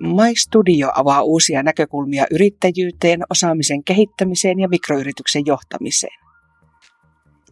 My 0.00 0.36
Studio 0.36 0.92
avaa 0.94 1.22
uusia 1.22 1.62
näkökulmia 1.62 2.26
yrittäjyyteen, 2.30 3.20
osaamisen 3.30 3.84
kehittämiseen 3.84 4.60
ja 4.60 4.68
mikroyrityksen 4.68 5.42
johtamiseen. 5.46 6.18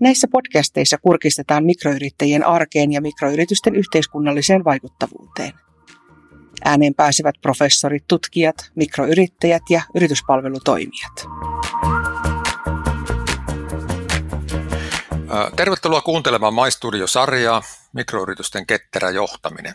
Näissä 0.01 0.29
podcasteissa 0.33 0.99
kurkistetaan 0.99 1.65
mikroyrittäjien 1.65 2.47
arkeen 2.47 2.93
ja 2.93 3.01
mikroyritysten 3.01 3.77
yhteiskunnalliseen 3.77 4.65
vaikuttavuuteen. 4.65 5.53
Ääneen 6.65 6.95
pääsevät 6.95 7.35
professorit, 7.43 8.05
tutkijat, 8.09 8.71
mikroyrittäjät 8.75 9.63
ja 9.71 9.83
yrityspalvelutoimijat. 9.95 11.27
Tervetuloa 15.57 16.01
kuuntelemaan 16.01 16.55
MyStudio-sarjaa 16.55 17.63
Mikroyritysten 17.93 18.67
ketterä 18.67 19.11
johtaminen. 19.11 19.75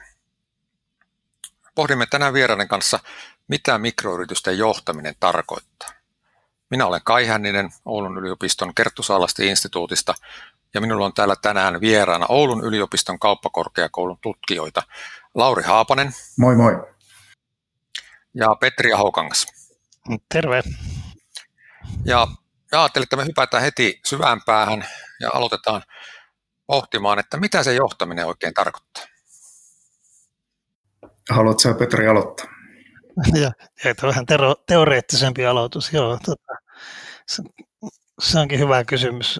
Pohdimme 1.75 2.05
tänään 2.05 2.33
vieraiden 2.33 2.67
kanssa, 2.67 2.99
mitä 3.47 3.77
mikroyritysten 3.77 4.57
johtaminen 4.57 5.15
tarkoittaa. 5.19 5.89
Minä 6.69 6.85
olen 6.85 7.01
Kai 7.03 7.25
Hänninen 7.25 7.69
Oulun 7.85 8.17
yliopiston 8.17 8.75
Kerttusaalasti 8.75 9.47
instituutista 9.47 10.13
ja 10.73 10.81
minulla 10.81 11.05
on 11.05 11.13
täällä 11.13 11.35
tänään 11.41 11.81
vieraana 11.81 12.25
Oulun 12.29 12.63
yliopiston 12.63 13.19
kauppakorkeakoulun 13.19 14.17
tutkijoita 14.21 14.83
Lauri 15.35 15.63
Haapanen. 15.63 16.11
Moi 16.37 16.55
moi. 16.55 16.73
Ja 18.33 18.55
Petri 18.59 18.93
Ahokangas. 18.93 19.47
Terve. 20.33 20.63
Ja 22.05 22.27
ajattelin, 22.71 23.03
että 23.03 23.15
me 23.15 23.25
hypätään 23.25 23.63
heti 23.63 23.99
syvään 24.05 24.41
päähän 24.45 24.85
ja 25.19 25.29
aloitetaan 25.33 25.83
pohtimaan, 26.67 27.19
että 27.19 27.37
mitä 27.37 27.63
se 27.63 27.73
johtaminen 27.73 28.25
oikein 28.25 28.53
tarkoittaa. 28.53 29.12
Haluatko 31.29 31.59
sä 31.59 31.73
Petri 31.73 32.07
aloittaa? 32.07 32.45
ja, 33.41 33.51
ja 33.83 33.93
vähän 34.03 34.25
tero, 34.25 34.55
teoreettisempi 34.67 35.45
aloitus, 35.45 35.93
joo. 35.93 36.17
Tota, 36.25 36.53
se, 37.27 37.43
se 38.21 38.39
onkin 38.39 38.59
hyvä 38.59 38.83
kysymys. 38.83 39.39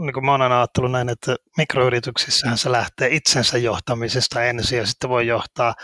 Niin 0.00 0.12
kuin 0.12 0.24
mä 0.24 0.30
oon 0.30 0.42
aina 0.42 0.58
ajatellut 0.58 0.92
näin, 0.92 1.08
että 1.08 1.36
mikroyrityksissähän 1.56 2.58
se 2.58 2.72
lähtee 2.72 3.08
itsensä 3.08 3.58
johtamisesta 3.58 4.44
ensin 4.44 4.78
ja 4.78 4.86
sitten 4.86 5.10
voi 5.10 5.26
johtaa 5.26 5.74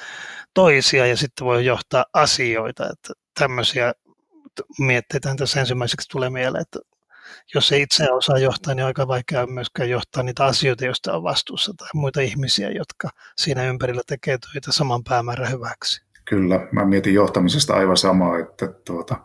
toisia 0.55 1.07
ja 1.07 1.17
sitten 1.17 1.45
voi 1.45 1.65
johtaa 1.65 2.05
asioita. 2.13 2.85
Että 2.85 3.13
tämmöisiä 3.39 3.93
mietteitä 4.79 5.35
tässä 5.35 5.61
ensimmäiseksi 5.61 6.09
tulee 6.09 6.31
mieleen, 6.31 6.63
että 6.63 6.79
jos 7.55 7.73
ei 7.73 7.83
itse 7.83 8.13
osaa 8.13 8.39
johtaa, 8.39 8.75
niin 8.75 8.87
aika 8.87 9.09
vaikea 9.09 9.47
myöskään 9.47 9.91
johtaa 9.91 10.23
niitä 10.23 10.45
asioita, 10.45 10.85
joista 10.85 11.13
on 11.13 11.23
vastuussa 11.23 11.73
tai 11.77 11.89
muita 11.95 12.21
ihmisiä, 12.21 12.71
jotka 12.71 13.09
siinä 13.37 13.65
ympärillä 13.65 14.03
tekee 14.07 14.39
töitä 14.39 14.73
saman 14.73 15.05
päämäärän 15.05 15.51
hyväksi. 15.51 16.07
Kyllä, 16.25 16.69
mä 16.73 16.85
mietin 16.85 17.15
johtamisesta 17.15 17.75
aivan 17.75 17.97
samaa, 17.97 18.39
että 18.39 18.69
tuota, 18.87 19.17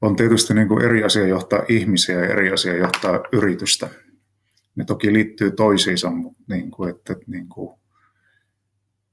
on 0.00 0.16
tietysti 0.16 0.54
niin 0.54 0.68
kuin 0.68 0.84
eri 0.84 1.04
asia 1.04 1.26
johtaa 1.26 1.62
ihmisiä 1.68 2.14
ja 2.14 2.26
eri 2.26 2.52
asia 2.52 2.76
johtaa 2.76 3.20
yritystä. 3.32 3.88
Ne 4.76 4.84
toki 4.84 5.12
liittyy 5.12 5.50
toisiinsa, 5.50 6.10
mutta 6.10 6.42
niin 6.48 6.70
kuin, 6.70 6.90
että, 6.90 7.16
niin 7.26 7.48
kuin, 7.48 7.78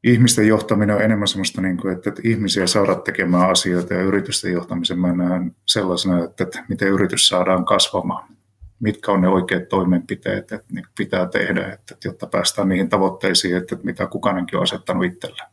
ihmisten 0.03 0.47
johtaminen 0.47 0.95
on 0.95 1.01
enemmän 1.01 1.27
sellaista, 1.27 1.61
niin 1.61 1.77
kuin, 1.77 1.93
että, 1.93 2.09
että 2.09 2.21
ihmisiä 2.25 2.67
saada 2.67 2.95
tekemään 2.95 3.49
asioita 3.49 3.93
ja 3.93 4.01
yritysten 4.01 4.53
johtamisen 4.53 4.99
mä 4.99 5.13
näen 5.13 5.55
sellaisena, 5.65 6.23
että, 6.23 6.43
että 6.43 6.65
miten 6.69 6.87
yritys 6.87 7.27
saadaan 7.27 7.65
kasvamaan. 7.65 8.33
Mitkä 8.79 9.11
on 9.11 9.21
ne 9.21 9.27
oikeat 9.27 9.69
toimenpiteet, 9.69 10.51
että 10.51 10.73
niin 10.73 10.85
pitää 10.97 11.25
tehdä, 11.27 11.61
että, 11.61 11.93
että 11.93 12.07
jotta 12.07 12.27
päästään 12.27 12.69
niihin 12.69 12.89
tavoitteisiin, 12.89 13.57
että, 13.57 13.75
että 13.75 13.85
mitä 13.85 14.07
kukainenkin 14.07 14.57
on 14.57 14.63
asettanut 14.63 15.05
itselleen. 15.05 15.47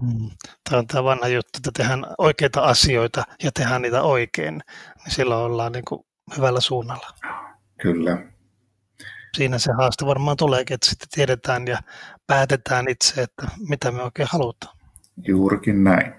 Hmm. 0.00 0.30
Tämä 0.70 0.78
on 0.78 0.86
tämä 0.86 1.04
vanha 1.04 1.28
juttu, 1.28 1.50
että 1.56 1.70
tehdään 1.76 2.06
oikeita 2.18 2.60
asioita 2.60 3.24
ja 3.42 3.50
tehdään 3.52 3.82
niitä 3.82 4.02
oikein, 4.02 4.54
niin 5.04 5.14
silloin 5.14 5.44
ollaan 5.44 5.72
niin 5.72 5.84
kuin 5.88 6.00
hyvällä 6.36 6.60
suunnalla. 6.60 7.08
Kyllä. 7.82 8.18
Siinä 9.36 9.58
se 9.58 9.72
haaste 9.72 10.06
varmaan 10.06 10.36
tuleekin, 10.36 10.74
että 10.74 10.90
sitten 10.90 11.08
tiedetään 11.14 11.66
ja 11.66 11.78
päätetään 12.26 12.88
itse, 12.88 13.22
että 13.22 13.46
mitä 13.68 13.92
me 13.92 14.02
oikein 14.02 14.28
halutaan. 14.32 14.76
Juurikin 15.26 15.84
näin. 15.84 16.12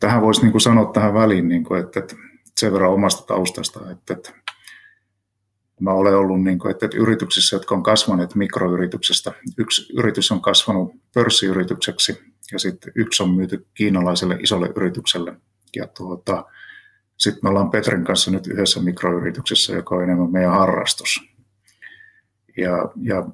Tähän 0.00 0.22
voisi 0.22 0.42
niin 0.42 0.52
kuin 0.52 0.60
sanoa 0.60 0.92
tähän 0.92 1.14
väliin, 1.14 1.48
niin 1.48 1.64
kuin, 1.64 1.80
että, 1.80 2.00
että 2.00 2.14
sen 2.56 2.72
verran 2.72 2.92
omasta 2.92 3.26
taustasta, 3.26 3.90
että, 3.90 4.12
että 4.12 4.32
mä 5.80 5.92
olen 5.92 6.16
ollut 6.16 6.42
niin 6.42 6.58
kuin, 6.58 6.70
että, 6.70 6.86
että 6.86 6.98
yrityksissä, 6.98 7.56
jotka 7.56 7.74
on 7.74 7.82
kasvaneet 7.82 8.34
mikroyrityksestä. 8.34 9.32
Yksi 9.58 9.92
yritys 9.92 10.32
on 10.32 10.40
kasvanut 10.40 10.92
pörssiyritykseksi 11.14 12.18
ja 12.52 12.58
sitten 12.58 12.92
yksi 12.94 13.22
on 13.22 13.30
myyty 13.30 13.66
kiinalaiselle 13.74 14.36
isolle 14.40 14.72
yritykselle. 14.76 15.36
Ja 15.76 15.86
tuota, 15.86 16.44
sitten 17.18 17.40
me 17.42 17.48
ollaan 17.48 17.70
Petrin 17.70 18.04
kanssa 18.04 18.30
nyt 18.30 18.46
yhdessä 18.46 18.80
mikroyrityksessä, 18.80 19.72
joka 19.72 19.94
on 19.94 20.02
enemmän 20.02 20.32
meidän 20.32 20.52
harrastus. 20.52 21.37
Ja, 22.58 22.92
ja 23.02 23.26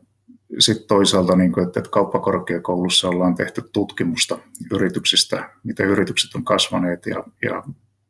sitten 0.59 0.89
toisaalta, 0.89 1.37
niin 1.37 1.53
kuin, 1.53 1.67
että, 1.67 1.81
että 1.81 1.91
kauppakorkeakoulussa 1.91 3.09
ollaan 3.09 3.35
tehty 3.35 3.63
tutkimusta 3.73 4.39
yrityksistä, 4.73 5.51
miten 5.65 5.87
yritykset 5.87 6.35
on 6.35 6.45
kasvaneet 6.45 7.07
ja, 7.07 7.25
ja 7.43 7.63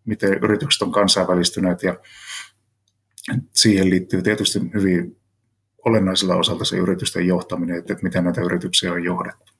miten 0.04 0.34
yritykset 0.44 0.82
on 0.82 0.92
kansainvälistyneet. 0.92 1.82
Ja 1.82 1.96
siihen 3.54 3.90
liittyy 3.90 4.22
tietysti 4.22 4.60
hyvin 4.74 5.16
olennaisella 5.84 6.36
osalta 6.36 6.64
se 6.64 6.76
yritysten 6.76 7.26
johtaminen, 7.26 7.78
että, 7.78 7.92
että 7.92 8.04
miten 8.04 8.24
näitä 8.24 8.40
yrityksiä 8.40 8.92
on 8.92 9.04
johdettu. 9.04 9.52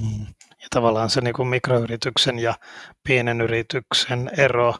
Mm. 0.00 0.26
Ja 0.48 0.66
tavallaan 0.70 1.10
se 1.10 1.20
niin 1.20 1.34
kuin 1.34 1.48
mikroyrityksen 1.48 2.38
ja 2.38 2.54
pienen 3.08 3.40
yrityksen 3.40 4.30
ero, 4.36 4.74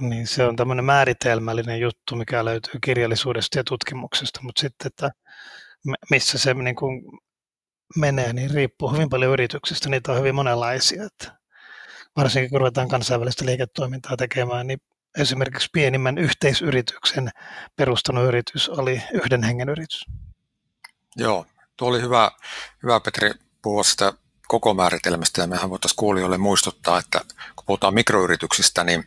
niin 0.00 0.26
se 0.26 0.44
on 0.44 0.56
tämmöinen 0.56 0.84
määritelmällinen 0.84 1.80
juttu, 1.80 2.16
mikä 2.16 2.44
löytyy 2.44 2.80
kirjallisuudesta 2.84 3.58
ja 3.58 3.64
tutkimuksesta, 3.64 4.40
mutta 4.42 4.60
sitten, 4.60 4.86
että 4.86 5.10
missä 6.10 6.38
se 6.38 6.54
niin 6.54 6.76
kuin 6.76 7.02
menee, 7.96 8.32
niin 8.32 8.50
riippuu 8.50 8.92
hyvin 8.92 9.08
paljon 9.08 9.32
yrityksistä. 9.32 9.88
Niitä 9.88 10.12
on 10.12 10.18
hyvin 10.18 10.34
monenlaisia. 10.34 11.04
Että 11.04 11.38
varsinkin 12.16 12.50
kun 12.50 12.60
ruvetaan 12.60 12.88
kansainvälistä 12.88 13.46
liiketoimintaa 13.46 14.16
tekemään, 14.16 14.66
niin 14.66 14.78
esimerkiksi 15.18 15.68
pienimmän 15.72 16.18
yhteisyrityksen 16.18 17.30
perustanut 17.76 18.24
yritys 18.24 18.68
oli 18.68 19.02
yhden 19.12 19.42
hengen 19.42 19.68
yritys. 19.68 20.06
Joo, 21.16 21.46
tuo 21.76 21.88
oli 21.88 22.02
hyvä, 22.02 22.30
hyvä 22.82 23.00
Petri 23.00 23.30
puhua 23.62 23.82
sitä 23.82 24.12
koko 24.48 24.74
määritelmästä 24.74 25.40
ja 25.40 25.46
mehän 25.46 25.70
voitaisiin 25.70 25.96
kuulijoille 25.96 26.38
muistuttaa, 26.38 26.98
että 26.98 27.20
kun 27.56 27.64
puhutaan 27.66 27.94
mikroyrityksistä, 27.94 28.84
niin 28.84 29.04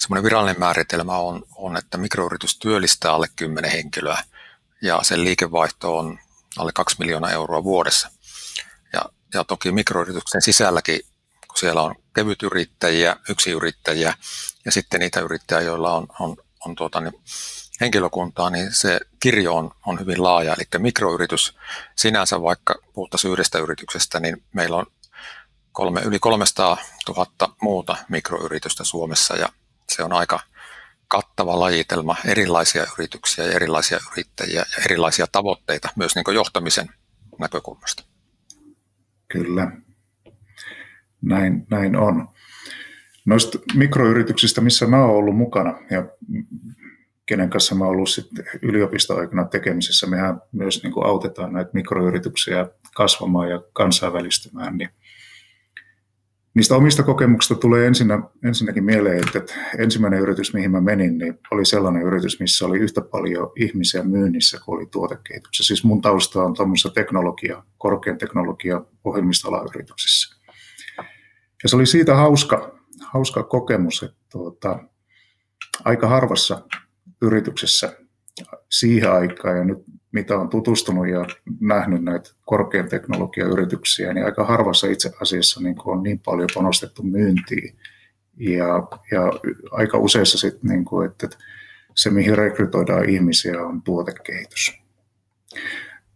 semmoinen 0.00 0.24
virallinen 0.24 0.58
määritelmä 0.58 1.16
on, 1.16 1.42
on, 1.54 1.76
että 1.76 1.98
mikroyritys 1.98 2.58
työllistää 2.58 3.12
alle 3.12 3.26
10 3.36 3.70
henkilöä 3.70 4.18
ja 4.82 5.00
sen 5.02 5.24
liikevaihto 5.24 5.98
on 5.98 6.18
alle 6.58 6.72
2 6.74 6.96
miljoonaa 6.98 7.30
euroa 7.30 7.64
vuodessa. 7.64 8.10
Ja, 8.92 9.04
ja 9.34 9.44
toki 9.44 9.72
mikroyrityksen 9.72 10.42
sisälläkin, 10.42 11.00
kun 11.48 11.58
siellä 11.58 11.82
on 11.82 11.94
kevytyrittäjiä, 12.14 13.16
yksiyrittäjiä 13.28 14.14
ja 14.64 14.72
sitten 14.72 15.00
niitä 15.00 15.20
yrittäjiä, 15.20 15.66
joilla 15.66 15.96
on, 15.96 16.06
on, 16.20 16.36
on 16.66 16.74
tuota, 16.74 17.00
niin 17.00 17.14
henkilökuntaa, 17.80 18.50
niin 18.50 18.74
se 18.74 19.00
kirjo 19.20 19.54
on, 19.54 19.70
on 19.86 20.00
hyvin 20.00 20.22
laaja. 20.22 20.54
Eli 20.54 20.82
mikroyritys 20.82 21.56
sinänsä, 21.96 22.42
vaikka 22.42 22.74
puhuttaisiin 22.92 23.32
yhdestä 23.32 23.58
yrityksestä, 23.58 24.20
niin 24.20 24.44
meillä 24.54 24.76
on 24.76 24.86
kolme, 25.72 26.00
yli 26.00 26.18
300 26.18 26.76
000 27.08 27.26
muuta 27.62 27.96
mikroyritystä 28.08 28.84
Suomessa 28.84 29.36
ja 29.36 29.48
se 29.94 30.02
on 30.02 30.12
aika 30.12 30.40
kattava 31.08 31.60
lajitelma 31.60 32.16
erilaisia 32.26 32.86
yrityksiä 32.98 33.44
ja 33.44 33.52
erilaisia 33.52 33.98
yrittäjiä 34.12 34.64
ja 34.76 34.84
erilaisia 34.84 35.26
tavoitteita 35.32 35.88
myös 35.96 36.14
niin 36.14 36.34
johtamisen 36.34 36.88
näkökulmasta. 37.38 38.04
Kyllä, 39.28 39.72
näin, 41.22 41.66
näin 41.70 41.96
on. 41.96 42.28
Noista 43.24 43.58
mikroyrityksistä, 43.74 44.60
missä 44.60 44.86
mä 44.86 45.04
oon 45.04 45.16
ollut 45.16 45.36
mukana 45.36 45.78
ja 45.90 46.04
kenen 47.26 47.50
kanssa 47.50 47.74
mä 47.74 47.84
oon 47.84 47.90
ollut 47.90 48.10
sitten 48.10 48.44
yliopisto-aikana 48.62 49.44
tekemisissä, 49.44 50.06
mehän 50.06 50.40
myös 50.52 50.82
niin 50.82 50.92
kuin 50.92 51.06
autetaan 51.06 51.52
näitä 51.52 51.70
mikroyrityksiä 51.74 52.66
kasvamaan 52.94 53.50
ja 53.50 53.62
kansainvälistymään, 53.72 54.76
niin 54.76 54.90
Niistä 56.60 56.76
omista 56.76 57.02
kokemuksista 57.02 57.54
tulee 57.54 57.86
ensinnä, 57.86 58.22
ensinnäkin 58.44 58.84
mieleen, 58.84 59.22
että, 59.36 59.54
ensimmäinen 59.78 60.20
yritys, 60.20 60.54
mihin 60.54 60.70
mä 60.70 60.80
menin, 60.80 61.18
niin 61.18 61.38
oli 61.50 61.64
sellainen 61.64 62.02
yritys, 62.02 62.40
missä 62.40 62.66
oli 62.66 62.78
yhtä 62.78 63.00
paljon 63.00 63.52
ihmisiä 63.56 64.02
myynnissä 64.02 64.58
kuin 64.64 64.76
oli 64.76 64.86
tuotekehityksessä. 64.86 65.68
Siis 65.68 65.84
mun 65.84 66.00
tausta 66.00 66.42
on 66.42 66.54
tuommoisessa 66.54 66.90
teknologia, 66.90 67.62
korkean 67.78 68.18
teknologia 68.18 68.80
ohjelmistoalayrityksissä. 69.04 70.36
Ja 71.62 71.68
se 71.68 71.76
oli 71.76 71.86
siitä 71.86 72.14
hauska, 72.14 72.78
hauska 73.04 73.42
kokemus, 73.42 74.02
että 74.02 74.18
tuota, 74.32 74.78
aika 75.84 76.08
harvassa 76.08 76.62
yrityksessä 77.22 77.96
siihen 78.68 79.12
aikaan 79.12 79.56
ja 79.56 79.64
nyt 79.64 79.78
mitä 80.12 80.38
on 80.38 80.48
tutustunut 80.48 81.08
ja 81.08 81.26
nähnyt 81.60 82.02
näitä 82.04 82.30
korkean 82.44 82.88
teknologiayrityksiä, 82.88 84.12
niin 84.12 84.26
aika 84.26 84.44
harvassa 84.44 84.86
itse 84.86 85.10
asiassa 85.20 85.60
niin 85.60 85.76
on 85.84 86.02
niin 86.02 86.18
paljon 86.18 86.48
panostettu 86.54 87.02
myyntiin. 87.02 87.76
Ja, 88.36 88.66
ja 89.10 89.32
aika 89.70 89.98
useissa 89.98 90.38
sitten, 90.38 90.70
niin 90.70 90.84
kuin, 90.84 91.10
että 91.10 91.28
se 91.96 92.10
mihin 92.10 92.38
rekrytoidaan 92.38 93.08
ihmisiä 93.08 93.62
on 93.62 93.82
tuotekehitys. 93.82 94.80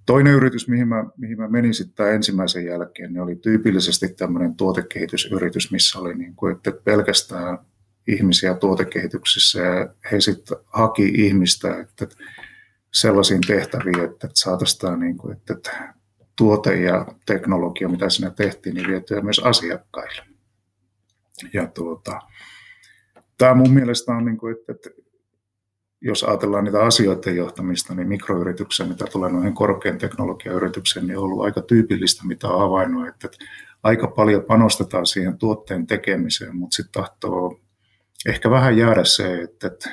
Toinen 0.06 0.32
yritys, 0.32 0.68
mihin 0.68 0.88
mä, 0.88 1.04
mihin 1.16 1.38
mä 1.38 1.48
menin 1.48 1.74
sitten 1.74 2.14
ensimmäisen 2.14 2.66
jälkeen, 2.66 3.12
niin 3.12 3.22
oli 3.22 3.36
tyypillisesti 3.36 4.08
tämmöinen 4.08 4.56
tuotekehitysyritys, 4.56 5.72
missä 5.72 5.98
oli 5.98 6.14
niin 6.14 6.36
kuin, 6.36 6.56
että 6.56 6.72
pelkästään 6.84 7.58
ihmisiä 8.06 8.54
tuotekehityksessä 8.54 9.60
ja 9.60 9.94
he 10.12 10.20
sitten 10.20 10.58
haki 10.66 11.12
ihmistä 11.14 11.80
että 11.80 12.06
sellaisiin 12.94 13.40
tehtäviin, 13.46 14.00
että 14.00 14.28
saataisiin 14.34 15.00
niin 15.00 15.18
kuin, 15.18 15.32
että 15.32 15.54
tuote 16.36 16.76
ja 16.76 17.06
teknologia, 17.26 17.88
mitä 17.88 18.10
siinä 18.10 18.30
tehtiin, 18.30 18.74
niin 18.74 18.88
vietyä 18.88 19.20
myös 19.20 19.38
asiakkaille. 19.38 20.22
Ja 21.52 21.66
tuota, 21.66 22.20
tämä 23.38 23.54
mun 23.54 23.72
mielestä 23.72 24.12
on, 24.12 24.24
niin 24.24 24.36
kuin, 24.36 24.56
että, 24.56 24.72
että 24.72 24.90
jos 26.00 26.24
ajatellaan 26.24 26.64
niitä 26.64 26.82
asioiden 26.82 27.36
johtamista, 27.36 27.94
niin 27.94 28.08
mikroyrityksen, 28.08 28.88
mitä 28.88 29.04
tulee 29.12 29.32
noihin 29.32 29.54
korkean 29.54 29.98
teknologiayrityksiin, 29.98 31.06
niin 31.06 31.18
on 31.18 31.24
ollut 31.24 31.44
aika 31.44 31.62
tyypillistä, 31.62 32.26
mitä 32.26 32.48
on 32.48 32.60
havainnut, 32.60 33.08
että 33.08 33.28
aika 33.82 34.06
paljon 34.06 34.42
panostetaan 34.42 35.06
siihen 35.06 35.38
tuotteen 35.38 35.86
tekemiseen, 35.86 36.56
mutta 36.56 36.76
sitten 36.76 37.02
tahtoo 37.02 37.60
ehkä 38.28 38.50
vähän 38.50 38.76
jäädä 38.78 39.04
se, 39.04 39.42
että, 39.42 39.90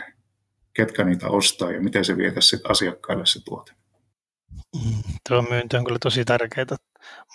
ketkä 0.74 1.04
niitä 1.04 1.28
ostaa 1.28 1.72
ja 1.72 1.82
miten 1.82 2.06
se 2.06 2.18
vietä 2.18 2.42
sitten 2.42 2.72
asiakkaille 2.72 3.26
se 3.26 3.40
tuote. 3.46 3.72
Tuo 5.30 5.42
myynti 5.42 5.78
on 5.78 5.86
kyllä 5.86 6.00
tosi 6.02 6.26
tärkeää. 6.26 6.66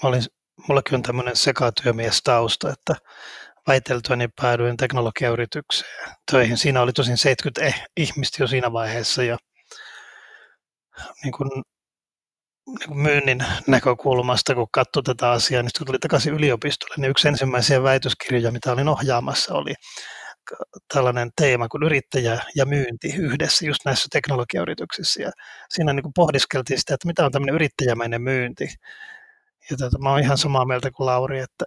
Mä 0.02 0.08
olin, 0.08 0.22
mullakin 0.68 0.94
on 0.94 1.02
tämmöinen 1.02 1.36
sekatyömies-tausta, 1.36 2.70
että 2.72 2.94
väiteltyäni 3.66 4.28
päädyin 4.40 4.76
teknologiayritykseen 4.76 6.16
töihin. 6.30 6.56
Siinä 6.56 6.82
oli 6.82 6.92
tosin 6.92 7.16
70 7.16 7.66
eh, 7.66 7.84
ihmistä 7.96 8.42
jo 8.42 8.46
siinä 8.46 8.72
vaiheessa 8.72 9.22
ja 9.22 9.36
niin 11.24 11.32
kuin, 11.32 11.48
niin 12.66 12.88
kuin 12.88 12.98
myynnin 12.98 13.44
näkökulmasta, 13.66 14.54
kun 14.54 14.68
katsoi 14.72 15.02
tätä 15.02 15.30
asiaa, 15.30 15.62
niin 15.62 15.70
kun 15.78 15.86
tuli 15.86 15.98
takaisin 15.98 16.34
yliopistolle, 16.34 16.94
niin 16.98 17.10
yksi 17.10 17.28
ensimmäisiä 17.28 17.82
väitöskirjoja, 17.82 18.52
mitä 18.52 18.72
olin 18.72 18.88
ohjaamassa, 18.88 19.54
oli 19.54 19.74
tällainen 20.94 21.30
teema 21.36 21.68
kuin 21.68 21.82
yrittäjä 21.82 22.40
ja 22.56 22.66
myynti 22.66 23.14
yhdessä 23.16 23.66
just 23.66 23.80
näissä 23.84 24.08
teknologiayrityksissä. 24.12 25.22
Ja 25.22 25.30
siinä 25.68 25.92
niin 25.92 26.02
kuin 26.02 26.12
pohdiskeltiin 26.12 26.78
sitä, 26.78 26.94
että 26.94 27.06
mitä 27.06 27.24
on 27.24 27.32
tämmöinen 27.32 27.54
yrittäjämäinen 27.54 28.22
myynti. 28.22 28.68
Ja 29.70 29.76
tota, 29.76 29.98
mä 29.98 30.10
oon 30.10 30.20
ihan 30.20 30.38
samaa 30.38 30.64
mieltä 30.64 30.90
kuin 30.90 31.06
Lauri, 31.06 31.40
että 31.40 31.64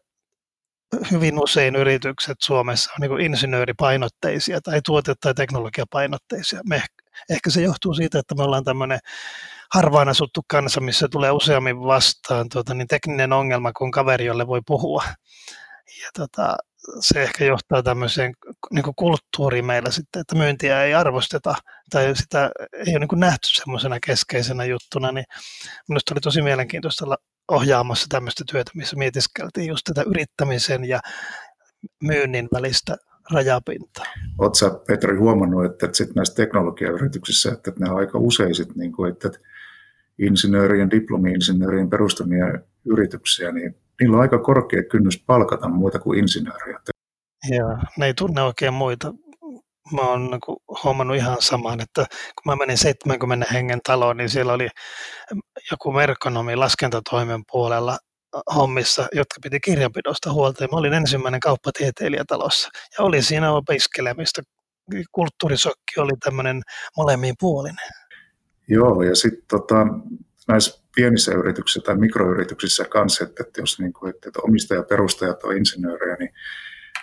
hyvin 1.11 1.43
usein 1.43 1.75
yritykset 1.75 2.37
Suomessa 2.41 2.91
on 2.91 3.09
niin 3.09 3.21
insinööripainotteisia 3.21 4.61
tai 4.61 4.81
tuote- 4.85 5.15
tai 5.21 5.33
teknologiapainotteisia. 5.33 6.61
Me 6.69 6.83
ehkä 7.29 7.49
se 7.49 7.61
johtuu 7.61 7.93
siitä, 7.93 8.19
että 8.19 8.35
me 8.35 8.43
ollaan 8.43 8.63
tämmöinen 8.63 8.99
harvaan 9.73 10.09
asuttu 10.09 10.41
kansa, 10.47 10.81
missä 10.81 11.07
tulee 11.11 11.31
useammin 11.31 11.79
vastaan 11.81 12.49
tuota, 12.49 12.73
niin 12.73 12.87
tekninen 12.87 13.33
ongelma 13.33 13.71
kuin 13.73 13.91
kaveri, 13.91 14.25
jolle 14.25 14.47
voi 14.47 14.61
puhua. 14.65 15.03
Ja 16.01 16.09
tota, 16.13 16.57
se 16.99 17.23
ehkä 17.23 17.45
johtaa 17.45 17.83
tämmöiseen 17.83 18.33
niin 18.71 18.83
kulttuuriin 18.95 19.65
meillä 19.65 19.91
sitten, 19.91 20.19
että 20.19 20.35
myyntiä 20.35 20.83
ei 20.83 20.93
arvosteta 20.93 21.53
tai 21.89 22.15
sitä 22.15 22.51
ei 22.73 22.95
ole 22.95 22.99
niin 22.99 23.19
nähty 23.19 23.47
semmoisena 23.51 23.97
keskeisenä 24.05 24.65
juttuna, 24.65 25.11
niin 25.11 25.25
minusta 25.87 26.13
oli 26.13 26.21
tosi 26.21 26.41
mielenkiintoista 26.41 27.05
olla 27.05 27.17
ohjaamassa 27.51 28.05
tämmöistä 28.09 28.43
työtä, 28.51 28.71
missä 28.73 28.95
mietiskeltiin 28.95 29.67
just 29.67 29.83
tätä 29.83 30.03
yrittämisen 30.09 30.85
ja 30.85 30.99
myynnin 32.03 32.47
välistä 32.53 32.97
rajapintaa. 33.31 34.05
Oletko 34.37 34.83
Petri 34.87 35.17
huomannut, 35.17 35.65
että, 35.65 35.85
että 35.85 35.97
sit 35.97 36.15
näissä 36.15 36.35
teknologiayrityksissä, 36.35 37.51
että, 37.51 37.69
että 37.69 37.83
ne 37.83 37.91
on 37.91 37.97
aika 37.97 38.19
usein 38.19 38.55
sit, 38.55 38.75
niin 38.75 38.91
kuin, 38.91 39.11
että 39.11 39.29
insinöörien, 40.19 40.91
diplomi-insinöörien 40.91 41.89
perustamia 41.89 42.45
yrityksiä, 42.85 43.51
niin 43.51 43.75
niillä 43.99 44.15
on 44.15 44.21
aika 44.21 44.39
korkea 44.39 44.83
kynnys 44.83 45.23
palkata 45.25 45.69
muita 45.69 45.99
kuin 45.99 46.19
insinööriä. 46.19 46.79
Joo, 47.49 47.77
ne 47.97 48.05
ei 48.05 48.13
tunne 48.13 48.41
oikein 48.41 48.73
muita. 48.73 49.13
Mä 49.93 50.01
oon 50.01 50.31
niin 50.31 50.57
huomannut 50.83 51.17
ihan 51.17 51.37
saman, 51.39 51.81
että 51.81 52.05
kun 52.09 52.51
mä 52.51 52.55
menin 52.55 52.77
70 52.77 53.45
hengen 53.53 53.79
taloon, 53.85 54.17
niin 54.17 54.29
siellä 54.29 54.53
oli 54.53 54.67
joku 55.71 55.91
merkonomi 55.91 56.55
laskentatoimen 56.55 57.41
puolella 57.51 57.97
hommissa, 58.55 59.07
jotka 59.11 59.39
piti 59.43 59.59
kirjanpidosta 59.59 60.33
huolta. 60.33 60.63
Ja 60.63 60.67
mä 60.71 60.77
olin 60.77 60.93
ensimmäinen 60.93 61.39
kauppatieteilijä 61.39 62.23
talossa 62.27 62.69
ja 62.97 63.03
oli 63.03 63.21
siinä 63.21 63.51
opiskelemista. 63.51 64.41
Kulttuurisokki 65.11 65.99
oli 65.99 66.13
tämmöinen 66.23 66.61
molemmin 66.97 67.35
puolinen. 67.39 67.87
Joo, 68.67 69.03
ja 69.03 69.15
sitten 69.15 69.43
tota, 69.49 69.87
näissä 70.47 70.83
pienissä 70.99 71.33
yrityksissä 71.33 71.81
tai 71.85 71.97
mikroyrityksissä 71.97 72.85
kanssa, 72.85 73.23
että, 73.23 73.43
että 73.43 73.61
jos 73.61 73.79
niin 73.79 73.93
kuin, 73.93 74.09
että 74.09 74.29
omistajaperustajat 74.43 75.43
on 75.43 75.57
insinöörejä, 75.57 76.15
niin 76.19 76.33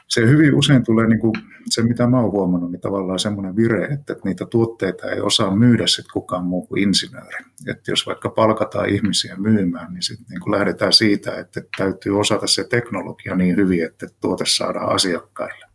se 0.09 0.21
hyvin 0.21 0.55
usein 0.55 0.85
tulee, 0.85 1.07
niin 1.07 1.21
kuin, 1.21 1.33
se 1.69 1.83
mitä 1.83 2.07
mä 2.07 2.21
oon 2.21 2.33
huomannut, 2.33 2.71
niin 2.71 2.81
tavallaan 2.81 3.19
semmoinen 3.19 3.57
vire, 3.57 3.85
että, 3.85 4.13
että 4.13 4.25
niitä 4.25 4.47
tuotteita 4.47 5.11
ei 5.11 5.21
osaa 5.21 5.57
myydä 5.57 5.87
sit 5.87 6.07
kukaan 6.13 6.45
muu 6.45 6.67
kuin 6.67 6.83
insinööri. 6.83 7.45
Että 7.69 7.91
jos 7.91 8.07
vaikka 8.07 8.29
palkataan 8.29 8.89
ihmisiä 8.89 9.37
myymään, 9.37 9.95
niin 9.95 10.03
sitten 10.03 10.27
niin 10.31 10.53
lähdetään 10.53 10.93
siitä, 10.93 11.39
että 11.39 11.61
täytyy 11.79 12.21
osata 12.21 12.47
se 12.47 12.65
teknologia 12.65 13.35
niin 13.35 13.57
hyvin, 13.57 13.85
että 13.85 14.07
tuote 14.21 14.45
saadaan 14.47 14.95
asiakkaille. 14.95 15.66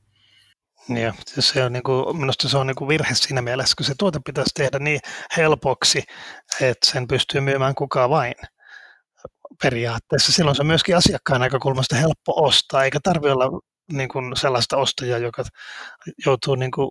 Ja 0.89 1.13
se 1.39 1.63
on 1.63 1.73
niin 1.73 1.83
kuin, 1.83 2.17
minusta 2.17 2.49
se 2.49 2.57
on 2.57 2.67
niin 2.67 2.75
kuin 2.75 2.87
virhe 2.87 3.15
siinä 3.15 3.41
mielessä, 3.41 3.75
kun 3.77 3.85
se 3.85 3.93
tuote 3.97 4.19
pitäisi 4.25 4.51
tehdä 4.55 4.79
niin 4.79 4.99
helpoksi, 5.37 6.03
että 6.61 6.91
sen 6.91 7.07
pystyy 7.07 7.41
myymään 7.41 7.75
kukaan 7.75 8.09
vain 8.09 8.33
periaatteessa. 9.61 10.31
Silloin 10.31 10.55
se 10.55 10.61
on 10.61 10.67
myöskin 10.67 10.97
asiakkaan 10.97 11.41
näkökulmasta 11.41 11.95
helppo 11.95 12.45
ostaa, 12.45 12.83
eikä 12.83 12.99
tarvitse 13.03 13.31
olla 13.31 13.61
niin 13.91 14.09
kuin 14.09 14.37
sellaista 14.37 14.77
ostajaa, 14.77 15.17
joka 15.17 15.43
joutuu 16.25 16.55
niin 16.55 16.71
kuin 16.71 16.89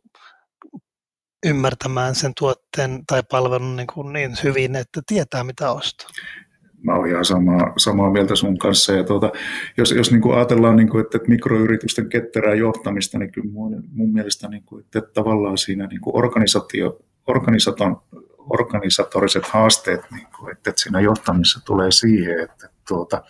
ymmärtämään 1.47 2.15
sen 2.15 2.33
tuotteen 2.39 3.01
tai 3.07 3.23
palvelun 3.31 3.77
niin, 3.77 3.87
kuin 3.87 4.13
niin 4.13 4.37
hyvin, 4.43 4.77
että 4.77 5.01
tietää 5.07 5.45
mitä 5.45 5.73
ostaa 5.73 6.09
mä 6.83 6.95
oon 6.95 7.09
ihan 7.09 7.25
samaa, 7.25 7.73
samaa 7.77 8.11
mieltä 8.11 8.37
sun 8.37 8.59
kanssa. 8.59 8.93
Ja 8.93 9.05
tuota, 9.05 9.33
jos 9.77 9.93
jos 9.93 10.11
niin 10.11 10.21
kuin 10.21 10.37
ajatellaan, 10.37 10.77
niin 10.77 10.89
kuin, 10.89 11.05
että, 11.05 11.17
että 11.17 11.29
mikroyritysten 11.29 12.09
ketterää 12.09 12.55
johtamista, 12.55 13.19
niin 13.19 13.33
kyllä 13.33 13.53
mun, 13.53 13.85
mun 13.93 14.13
mielestä 14.13 14.49
niin 14.49 14.63
kuin, 14.63 14.85
että, 14.85 15.03
tavallaan 15.15 15.59
siinä 15.59 15.87
niin 15.87 16.01
kuin 16.01 16.17
organisaatio, 16.17 17.01
organisaton, 17.27 18.03
organisatoriset 18.39 19.47
haasteet, 19.47 20.01
niin 20.11 20.27
kuin, 20.39 20.53
että, 20.53 20.71
että 20.71 20.83
siinä 20.83 21.01
johtamisessa 21.01 21.65
tulee 21.65 21.91
siihen, 21.91 22.41
että 22.41 22.69
tuota, 22.89 23.23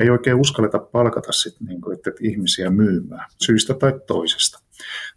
ei 0.00 0.10
oikein 0.10 0.36
uskalleta 0.36 0.78
palkata 0.78 1.32
sit, 1.32 1.60
niin 1.60 1.80
kuin, 1.80 1.96
että, 1.96 2.10
että 2.10 2.20
ihmisiä 2.24 2.70
myymään 2.70 3.30
syystä 3.46 3.74
tai 3.74 3.92
toisesta. 4.06 4.58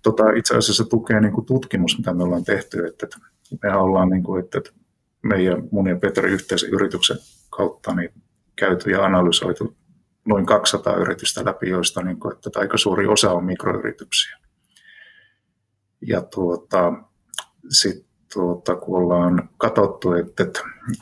Tota, 0.04 0.32
itse 0.32 0.58
asiassa 0.58 0.86
tukee 0.86 1.22
niin 1.22 1.34
kuin 1.34 1.46
tutkimus, 1.46 1.98
mitä 1.98 2.14
me 2.14 2.24
ollaan 2.24 2.44
tehty, 2.44 2.86
että, 2.86 3.06
että 3.06 3.18
me 3.64 3.76
ollaan, 3.76 4.10
niin 4.10 4.24
kuin, 4.24 4.44
että, 4.44 4.58
että 4.58 4.72
meidän 5.24 5.64
mun 5.72 5.88
ja 5.88 5.96
Petri 5.96 6.32
yhteisen 6.32 6.70
yrityksen 6.70 7.18
kautta 7.50 7.96
niin 7.96 8.14
käyty 8.56 8.92
ja 8.92 9.06
analysoitu 9.06 9.78
noin 10.26 10.46
200 10.46 10.96
yritystä 10.96 11.46
läpi, 11.46 11.70
joista 11.70 12.02
niin 12.02 12.20
kuin, 12.20 12.34
että 12.34 12.60
aika 12.60 12.78
suuri 12.78 13.08
osa 13.08 13.32
on 13.32 13.46
mikroyrityksiä. 13.46 14.38
Ja 16.02 16.22
tuota, 16.22 16.94
sitten 17.70 18.06
tuota, 18.34 18.76
kun 18.76 18.98
ollaan 18.98 19.50
katsottu, 19.58 20.14
että, 20.14 20.44
että, 20.44 20.60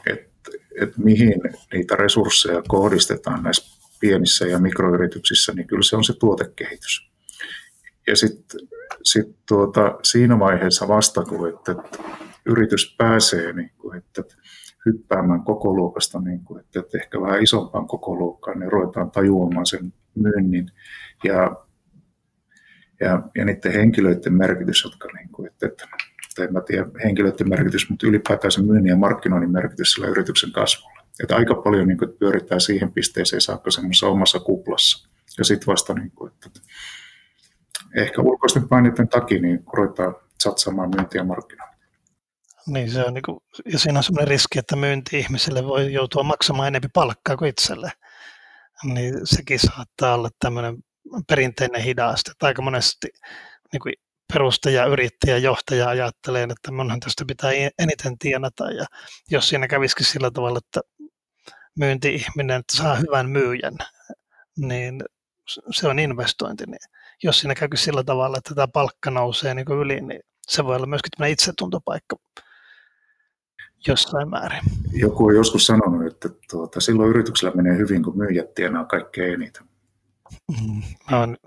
että, 0.08 0.52
että 0.82 1.02
mihin 1.02 1.42
niitä 1.74 1.96
resursseja 1.96 2.64
kohdistetaan 2.68 3.44
näissä 3.44 3.78
pienissä 4.00 4.46
ja 4.48 4.60
mikroyrityksissä, 4.60 5.54
niin 5.54 5.68
kyllä 5.68 5.84
se 5.84 5.96
on 5.96 6.04
se 6.04 6.14
tuotekehitys. 6.14 7.12
Ja 8.08 8.16
sitten 8.16 8.60
sit 9.04 9.36
tuota, 9.48 10.00
siinä 10.04 10.40
vaiheessa 10.40 10.88
vasta, 10.88 11.24
kun 11.24 11.50
että, 11.50 11.72
että 11.72 12.00
yritys 12.48 12.96
pääsee 12.98 13.54
niin 13.54 13.72
kuin, 13.77 13.98
että 13.98 14.24
hyppäämään 14.86 15.44
koko 15.44 15.74
luokasta, 15.74 16.20
niin 16.20 16.44
kuin, 16.44 16.60
että, 16.60 16.80
että 16.80 16.98
ehkä 16.98 17.22
vähän 17.22 17.44
isompaan 17.44 17.88
koko 17.88 18.16
luokkaan, 18.16 18.60
niin 18.60 18.72
ruvetaan 18.72 19.12
tajuamaan 19.12 19.66
sen 19.66 19.94
myynnin 20.16 20.72
ja, 21.24 21.56
ja, 23.00 23.22
ja 23.36 23.46
niiden 23.46 23.74
henkilöiden 23.74 24.34
merkitys, 24.34 24.84
jotka, 24.84 25.08
niin 25.18 25.30
kuin, 25.30 25.48
että, 25.48 25.68
että 25.68 25.88
en 26.44 26.54
mä 26.54 26.62
tiedä 26.62 26.86
henkilöiden 27.04 27.50
merkitys, 27.50 27.89
mutta 27.89 28.08
ylipäätään 28.08 28.51
se 28.51 28.62
myynnin 28.62 28.89
ja 28.89 28.96
markkinoinnin 28.96 29.51
merkitys 29.51 29.92
sillä 29.92 30.08
yrityksen 30.08 30.51
kasvulla. 30.51 31.01
Että 31.24 31.36
aika 31.36 31.56
paljon 31.56 31.88
niin 31.88 31.98
kuin, 31.98 32.13
pyöritään 32.20 32.62
siihen 32.62 32.92
pisteeseen 32.92 33.42
saakka 33.42 33.72
semmoisessa 33.72 34.08
omassa 34.08 34.39
kuplassa. 34.39 35.10
Ja 35.38 35.44
sitten 35.44 35.68
vasta, 35.68 35.94
niin 35.94 36.12
kuin, 36.12 36.32
että, 36.34 36.48
että 36.48 36.60
ehkä 37.96 38.22
ulkoisten 38.22 38.68
paineiden 38.68 39.08
takia, 39.08 39.42
niin 39.42 39.63
ruvetaan 39.74 40.16
satsaamaan 40.39 40.89
myyntiä 40.96 41.22
ja 41.22 41.25
markkinointia. 41.25 41.77
Niin 42.68 42.92
se 42.92 43.06
on 43.06 43.14
niin 43.14 43.22
kuin, 43.22 43.40
ja 43.72 43.80
siinä 43.80 44.00
on 44.00 44.04
sellainen 44.04 44.28
riski, 44.28 44.60
että 44.60 44.76
myynti-ihmiselle 44.76 45.66
voi 45.66 45.94
joutua 45.94 46.24
maksamaan 46.24 46.68
enemmän 46.68 46.90
palkkaa 46.94 47.38
kuin 47.38 47.50
itselle. 47.50 47.92
Niin 48.84 49.14
sekin 49.24 49.60
saattaa 49.60 50.16
olla 50.16 50.30
tämmöinen 50.40 50.78
perinteinen 51.28 51.82
hidaaste. 51.82 52.32
Aika 52.42 52.62
monesti 52.62 53.08
niin 53.74 53.80
kuin 53.80 53.94
perustaja, 54.34 54.86
yrittäjä, 54.86 55.38
johtaja 55.38 55.90
ajattelee, 55.90 56.44
että 56.44 56.72
monhan 56.72 57.00
tästä 57.00 57.26
pitää 57.28 57.52
eniten 57.80 58.18
tienata. 58.18 58.72
Ja 58.72 58.86
jos 59.32 59.50
siinä 59.50 59.68
kävisikin 59.68 60.06
sillä 60.06 60.32
tavalla, 60.32 60.58
että 60.58 60.82
myynti-ihminen 61.80 62.62
saa 62.72 62.96
hyvän 62.96 63.30
myyjän, 63.30 63.78
niin 64.58 65.04
se 65.72 65.88
on 65.88 66.00
investointi. 66.00 66.64
Niin 66.66 66.80
jos 67.24 67.40
siinä 67.40 67.56
käykin 67.56 67.80
sillä 67.80 68.04
tavalla, 68.04 68.38
että 68.38 68.56
tämä 68.56 68.68
palkka 68.68 69.12
nousee 69.12 69.54
niin 69.54 69.72
yli, 69.82 70.02
niin 70.02 70.22
se 70.48 70.66
voi 70.66 70.76
olla 70.76 70.88
myöskin 70.88 71.28
itsetuntopaikka 71.28 72.16
jossain 73.88 74.29
määrin. 74.29 74.62
Joku 74.94 75.25
on 75.25 75.36
joskus 75.36 75.65
sanonut, 75.65 76.08
että 76.08 76.29
tuota, 76.51 76.79
silloin 76.79 77.10
yrityksellä 77.10 77.56
menee 77.56 77.77
hyvin, 77.77 78.03
kun 78.03 78.17
myyjät 78.17 78.53
tienaa 78.53 78.86
kaikkein 78.86 79.34
eniten. 79.34 79.63
Mm, 80.48 80.82
mä, 81.12 81.20
on, 81.20 81.38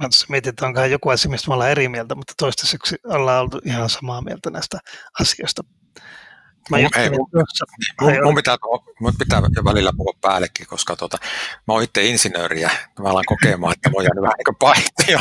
mä 0.00 0.08
mietin, 0.28 0.50
että 0.50 0.66
onkohan 0.66 0.90
joku 0.90 1.08
asia, 1.08 1.30
mistä 1.30 1.48
me 1.48 1.54
ollaan 1.54 1.70
eri 1.70 1.88
mieltä, 1.88 2.14
mutta 2.14 2.34
toistaiseksi 2.38 2.96
ollaan 3.04 3.42
oltu 3.42 3.60
ihan 3.64 3.90
samaa 3.90 4.22
mieltä 4.22 4.50
näistä 4.50 4.78
asioista. 5.20 5.62
Mä 6.70 6.76
mun, 6.76 6.90
ei, 6.96 7.10
mun, 7.10 7.28
mun, 7.32 7.44
mun, 8.22 8.34
pitää, 8.34 8.56
mun 9.00 9.12
pitää 9.18 9.42
välillä 9.64 9.92
puhua 9.96 10.14
päällekin, 10.20 10.66
koska 10.66 10.96
tota, 10.96 11.18
mä 11.68 11.74
oon 11.74 11.82
itse 11.82 12.04
insinööri 12.04 12.60
ja 12.60 12.70
mä 13.00 13.08
alan 13.08 13.24
kokemaan, 13.26 13.72
että 13.72 13.90
oon 13.94 14.04
jäänyt 14.04 14.22
vähän 14.22 14.34
niin 14.38 14.44
kuin 14.44 14.56
paittio, 14.56 15.18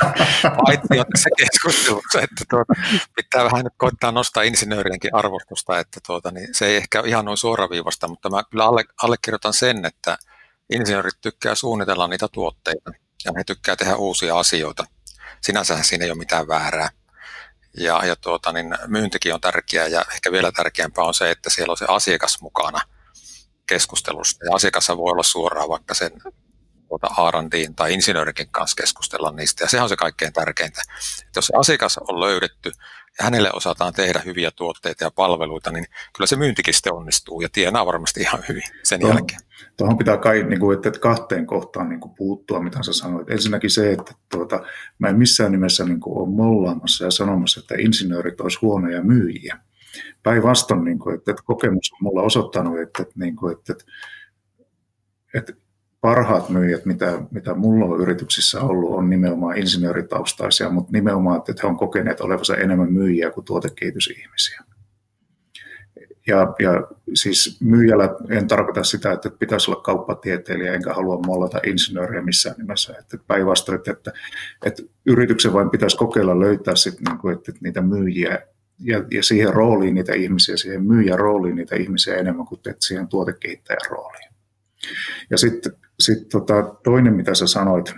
paittio 0.65 1.03
tässä 1.03 1.29
keskustelussa, 1.37 2.21
että 2.21 2.45
tuota, 2.49 2.73
pitää 3.15 3.43
vähän 3.43 3.63
nyt 3.63 3.73
koittaa 3.77 4.11
nostaa 4.11 4.43
insinöörienkin 4.43 5.15
arvostusta, 5.15 5.79
että 5.79 5.99
tuota, 6.07 6.31
niin 6.31 6.47
se 6.51 6.65
ei 6.65 6.75
ehkä 6.75 6.99
ole 6.99 7.09
ihan 7.09 7.25
noin 7.25 7.37
suoraviivasta, 7.37 8.07
mutta 8.07 8.29
mä 8.29 8.43
kyllä 8.51 8.65
alle, 8.65 8.83
allekirjoitan 9.03 9.53
sen, 9.53 9.85
että 9.85 10.17
insinöörit 10.73 11.21
tykkää 11.21 11.55
suunnitella 11.55 12.07
niitä 12.07 12.27
tuotteita 12.31 12.91
ja 13.25 13.31
ne 13.31 13.43
tykkää 13.43 13.75
tehdä 13.75 13.95
uusia 13.95 14.39
asioita. 14.39 14.85
Sinänsähän 15.41 15.83
siinä 15.83 16.05
ei 16.05 16.11
ole 16.11 16.17
mitään 16.17 16.47
väärää. 16.47 16.89
Ja, 17.77 18.05
ja 18.05 18.15
tuota, 18.15 18.51
niin 18.51 18.77
myyntikin 18.87 19.33
on 19.33 19.41
tärkeää 19.41 19.87
ja 19.87 20.05
ehkä 20.13 20.31
vielä 20.31 20.51
tärkeämpää 20.51 21.03
on 21.03 21.13
se, 21.13 21.31
että 21.31 21.49
siellä 21.49 21.71
on 21.71 21.77
se 21.77 21.85
asiakas 21.87 22.41
mukana 22.41 22.81
keskustelusta. 23.67 24.45
Ja 24.45 24.55
asiakas 24.55 24.89
voi 24.89 25.11
olla 25.11 25.23
suoraan 25.23 25.69
vaikka 25.69 25.93
sen 25.93 26.11
tuota 26.99 27.31
R&Din 27.31 27.75
tai 27.75 27.93
insinöörikin 27.93 28.47
kanssa 28.51 28.81
keskustella 28.81 29.31
niistä. 29.31 29.63
Ja 29.63 29.69
se 29.69 29.81
on 29.81 29.89
se 29.89 29.95
kaikkein 29.95 30.33
tärkeintä. 30.33 30.81
Että 31.25 31.37
jos 31.37 31.47
se 31.47 31.53
asiakas 31.57 31.97
on 31.97 32.19
löydetty 32.19 32.71
ja 33.19 33.25
hänelle 33.25 33.49
osataan 33.53 33.93
tehdä 33.93 34.21
hyviä 34.25 34.51
tuotteita 34.51 35.03
ja 35.03 35.11
palveluita, 35.11 35.71
niin 35.71 35.85
kyllä 36.15 36.27
se 36.27 36.35
myyntikin 36.35 36.73
sitten 36.73 36.93
onnistuu 36.93 37.41
ja 37.41 37.49
tienaa 37.51 37.85
varmasti 37.85 38.19
ihan 38.21 38.43
hyvin 38.49 38.63
sen 38.83 38.99
Tuohon, 38.99 39.17
jälkeen. 39.17 39.39
Tuohon 39.77 39.97
pitää 39.97 40.17
kai, 40.17 40.43
niin 40.43 40.59
kuin, 40.59 40.75
että 40.75 40.99
kahteen 40.99 41.45
kohtaan 41.45 41.89
niin 41.89 41.99
kuin 41.99 42.15
puuttua, 42.15 42.59
mitä 42.59 42.83
sä 42.83 42.93
sanoit. 42.93 43.29
Ensinnäkin 43.29 43.69
se, 43.69 43.91
että 43.91 44.13
tuota, 44.31 44.63
mä 44.99 45.07
en 45.07 45.17
missään 45.17 45.51
nimessä 45.51 45.85
niin 45.85 45.99
kuin, 45.99 46.17
ole 46.17 46.29
mollaamassa 46.29 47.05
ja 47.05 47.11
sanomassa, 47.11 47.59
että 47.59 47.75
insinöörit 47.79 48.41
olisi 48.41 48.59
huonoja 48.61 49.03
myyjiä. 49.03 49.59
Päinvastoin, 50.23 50.83
niin 50.83 50.99
kuin, 50.99 51.15
että, 51.15 51.31
että 51.31 51.43
kokemus 51.45 51.91
on 51.93 51.97
mulla 52.01 52.21
osoittanut, 52.21 52.79
että, 52.79 53.01
että, 53.01 53.13
niin 53.15 53.35
kuin, 53.35 53.57
että, 53.57 53.73
että 55.33 55.53
parhaat 56.01 56.49
myyjät, 56.49 56.85
mitä, 56.85 57.21
mitä 57.31 57.53
mulla 57.53 57.85
on 57.85 58.01
yrityksissä 58.01 58.61
ollut, 58.61 58.91
on 58.91 59.09
nimenomaan 59.09 59.57
insinööritaustaisia, 59.57 60.69
mutta 60.69 60.91
nimenomaan, 60.91 61.37
että 61.37 61.53
he 61.63 61.67
on 61.67 61.77
kokeneet 61.77 62.21
olevansa 62.21 62.57
enemmän 62.57 62.93
myyjiä 62.93 63.31
kuin 63.31 63.45
tuotekehitysihmisiä. 63.45 64.59
Ja, 66.27 66.53
ja 66.59 66.87
siis 67.13 67.61
myyjällä 67.61 68.09
en 68.29 68.47
tarkoita 68.47 68.83
sitä, 68.83 69.11
että 69.11 69.29
pitäisi 69.39 69.71
olla 69.71 69.81
kauppatieteilijä, 69.81 70.73
enkä 70.73 70.93
halua 70.93 71.19
mollata 71.25 71.59
insinööriä 71.65 72.21
missään 72.21 72.55
nimessä. 72.57 72.95
Että 72.99 73.17
päinvastoin, 73.27 73.77
että, 73.77 73.91
että, 73.91 74.11
että 74.65 74.83
yrityksen 75.05 75.53
vain 75.53 75.69
pitäisi 75.69 75.97
kokeilla 75.97 76.39
löytää 76.39 76.75
sit, 76.75 76.93
niin 77.07 77.17
kuin, 77.17 77.37
että 77.37 77.51
niitä 77.61 77.81
myyjiä 77.81 78.39
ja, 78.79 79.03
ja 79.11 79.23
siihen 79.23 79.53
rooliin 79.53 79.93
niitä 79.93 80.13
ihmisiä, 80.13 80.57
siihen 80.57 80.83
myyjän 80.83 81.19
rooliin 81.19 81.55
niitä 81.55 81.75
ihmisiä 81.75 82.15
enemmän 82.15 82.45
kuin 82.45 82.59
että 82.59 82.85
siihen 82.85 83.07
tuotekehittäjän 83.07 83.89
rooliin. 83.89 84.31
Ja 85.29 85.37
sitten 85.37 85.71
sit 86.01 86.29
tota, 86.29 86.75
toinen, 86.83 87.13
mitä 87.13 87.33
sä 87.35 87.47
sanoit, 87.47 87.93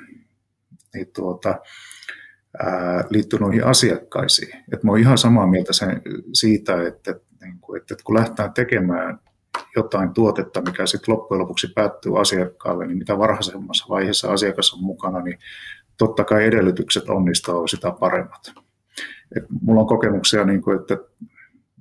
niin 0.93 1.07
tuota, 1.15 1.59
ää, 2.59 3.05
liittyy 3.09 3.39
noihin 3.39 3.65
asiakkaisiin. 3.65 4.63
Et 4.73 4.83
mä 4.83 4.91
oon 4.91 4.99
ihan 4.99 5.17
samaa 5.17 5.47
mieltä 5.47 5.73
sen, 5.73 6.01
siitä, 6.33 6.87
että, 6.87 7.15
niin 7.41 7.59
kuin, 7.61 7.81
että 7.81 7.95
kun 8.03 8.15
lähdetään 8.15 8.53
tekemään 8.53 9.19
jotain 9.75 10.13
tuotetta, 10.13 10.61
mikä 10.61 10.85
sitten 10.85 11.13
loppujen 11.13 11.41
lopuksi 11.41 11.67
päättyy 11.75 12.21
asiakkaalle, 12.21 12.87
niin 12.87 12.97
mitä 12.97 13.17
varhaisemmassa 13.17 13.85
vaiheessa 13.89 14.31
asiakas 14.31 14.73
on 14.73 14.83
mukana, 14.83 15.19
niin 15.19 15.39
totta 15.97 16.23
kai 16.23 16.45
edellytykset 16.45 17.09
onnistua 17.09 17.55
on 17.55 17.69
sitä 17.69 17.91
paremmat. 17.91 18.53
Et 19.37 19.43
mulla 19.61 19.81
on 19.81 19.87
kokemuksia, 19.87 20.45
niin 20.45 20.61
kuin, 20.61 20.79
että 20.79 20.97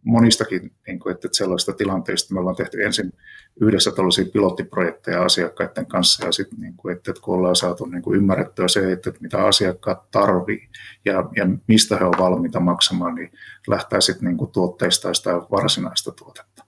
monistakin 0.05 0.73
niin 0.87 0.99
kuin, 0.99 1.15
että 1.15 1.29
sellaista 1.33 1.73
tilanteista 1.73 2.35
me 2.35 2.41
ollaan 2.41 2.57
tehty 2.57 2.83
ensin 2.83 3.13
yhdessä 3.61 3.91
tällaisia 3.91 4.25
pilottiprojekteja 4.33 5.23
asiakkaiden 5.23 5.87
kanssa 5.87 6.27
ja 6.27 6.33
sitten 6.33 6.59
niin 6.59 6.77
kuin, 6.77 6.97
että, 6.97 7.13
kun 7.21 7.35
ollaan 7.35 7.57
saatu 7.57 7.87
niin 7.87 8.03
kuin 8.03 8.17
ymmärrettyä 8.17 8.69
se, 8.69 8.93
että, 8.93 9.13
mitä 9.21 9.45
asiakkaat 9.45 10.11
tarvii 10.11 10.69
ja, 11.05 11.25
ja 11.37 11.49
mistä 11.67 11.97
he 11.97 12.05
ovat 12.05 12.19
valmiita 12.19 12.61
maksamaan, 12.61 13.15
niin 13.15 13.33
lähtee 13.69 14.01
sitten 14.01 14.29
niin 14.29 14.37
kuin 14.37 14.51
tuotteista 14.51 15.15
sitä 15.15 15.31
varsinaista 15.31 16.13
tuotetta. 16.13 16.65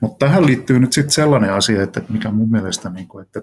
Mutta 0.00 0.26
tähän 0.26 0.46
liittyy 0.46 0.78
nyt 0.78 0.92
sitten 0.92 1.10
sellainen 1.10 1.52
asia, 1.52 1.82
että 1.82 2.02
mikä 2.08 2.30
mun 2.30 2.50
mielestä 2.50 2.90
niin 2.90 3.08
kuin, 3.08 3.22
että, 3.26 3.42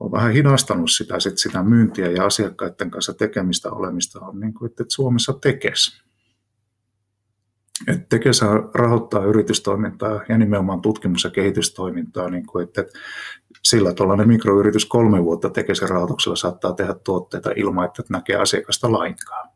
on 0.00 0.12
vähän 0.12 0.32
hidastanut 0.32 0.90
sitä, 0.90 1.20
sit 1.20 1.38
sitä 1.38 1.62
myyntiä 1.62 2.10
ja 2.10 2.24
asiakkaiden 2.24 2.90
kanssa 2.90 3.14
tekemistä 3.14 3.70
olemista 3.70 4.20
on 4.20 4.40
niin 4.40 4.54
kuin, 4.54 4.70
että 4.70 4.84
Suomessa 4.88 5.32
tekes 5.32 6.05
että 7.86 8.06
Tekes 8.08 8.40
rahoittaa 8.74 9.24
yritystoimintaa 9.24 10.20
ja 10.28 10.38
nimenomaan 10.38 10.80
tutkimus- 10.80 11.24
ja 11.24 11.30
kehitystoimintaa, 11.30 12.30
niin 12.30 12.46
kuin, 12.46 12.64
että 12.68 12.84
sillä 13.64 13.94
tuollainen 13.94 14.28
mikroyritys 14.28 14.86
kolme 14.86 15.24
vuotta 15.24 15.50
Tekesin 15.50 15.88
rahoituksella 15.88 16.36
saattaa 16.36 16.72
tehdä 16.72 16.94
tuotteita 16.94 17.50
ilman, 17.56 17.84
että 17.84 18.02
näkee 18.08 18.36
asiakasta 18.36 18.92
lainkaan. 18.92 19.48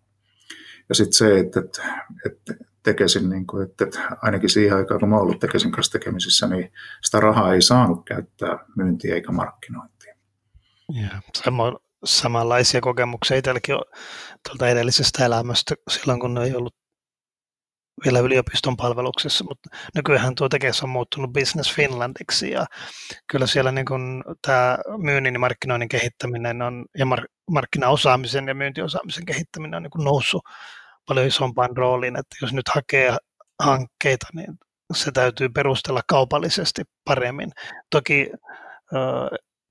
Ja 0.89 0.95
sitten 0.95 1.13
se, 1.13 1.39
että, 1.39 1.61
että, 1.61 1.83
että 2.27 2.55
Tekesin, 2.83 3.31
niin 3.31 3.47
kuin, 3.47 3.69
että, 3.69 3.85
että 3.85 4.17
ainakin 4.23 4.51
siihen 4.51 4.77
aikaan, 4.77 5.01
kun 5.01 5.09
mä 5.09 5.19
ollut 5.19 5.41
Tekesin 5.41 5.73
kanssa 5.73 5.93
tekemisissä, 5.93 6.47
niin 6.47 6.73
sitä 7.03 7.21
rahaa 7.21 7.55
ei 7.55 7.63
saanut 7.63 8.05
käyttää 8.05 8.59
myyntiin 8.77 9.15
eikä 9.15 9.33
markkinointiin. 9.33 10.15
Ja, 11.03 11.23
sama, 11.45 11.79
samanlaisia 12.05 12.81
kokemuksia 12.81 13.37
itselläkin 13.37 13.75
on 13.75 13.85
tuolta 14.49 14.69
edellisestä 14.69 15.27
elämästä 15.27 15.75
silloin, 15.91 16.21
kun 16.21 16.39
ei 16.39 16.55
ollut 16.55 16.80
vielä 18.05 18.19
yliopiston 18.19 18.77
palveluksessa, 18.77 19.45
mutta 19.45 19.71
nykyään 19.95 20.35
tuo 20.35 20.49
tekes 20.49 20.83
on 20.83 20.89
muuttunut 20.89 21.33
Business 21.33 21.75
Finlandiksi 21.75 22.51
ja 22.51 22.67
kyllä 23.31 23.47
siellä 23.47 23.73
niin 23.73 23.87
kuin 23.87 24.25
tämä 24.47 24.79
myynnin 24.99 25.35
ja 25.35 25.41
markkinoinnin 25.41 25.89
kehittäminen 25.89 26.63
on, 26.63 26.85
ja 26.99 27.05
mar- 27.05 27.29
markkinaosaamisen 27.51 28.49
ja 28.49 28.55
myyntiosaamisen 28.55 29.25
kehittäminen 29.25 29.77
on 29.77 29.83
niin 29.83 29.91
kuin 29.91 30.05
noussut 30.05 30.43
paljon 31.09 31.27
isompaan 31.27 31.77
rooliin, 31.77 32.19
että 32.19 32.37
jos 32.43 32.53
nyt 32.53 32.69
hakee 32.69 33.17
hankkeita, 33.63 34.27
niin 34.35 34.59
se 34.95 35.11
täytyy 35.13 35.49
perustella 35.49 36.01
kaupallisesti 36.09 36.83
paremmin. 37.05 37.53
Toki 37.91 38.31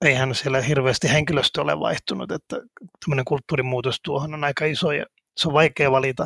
eihän 0.05 0.35
siellä 0.35 0.61
hirveästi 0.61 1.09
henkilöstö 1.09 1.61
ole 1.61 1.79
vaihtunut, 1.79 2.31
että 2.31 2.55
tämmöinen 3.05 3.25
kulttuurimuutos 3.25 3.97
tuohon 4.03 4.33
on 4.33 4.43
aika 4.43 4.65
iso 4.65 4.91
ja 4.91 5.05
se 5.37 5.47
on 5.47 5.53
vaikea 5.53 5.91
valita 5.91 6.25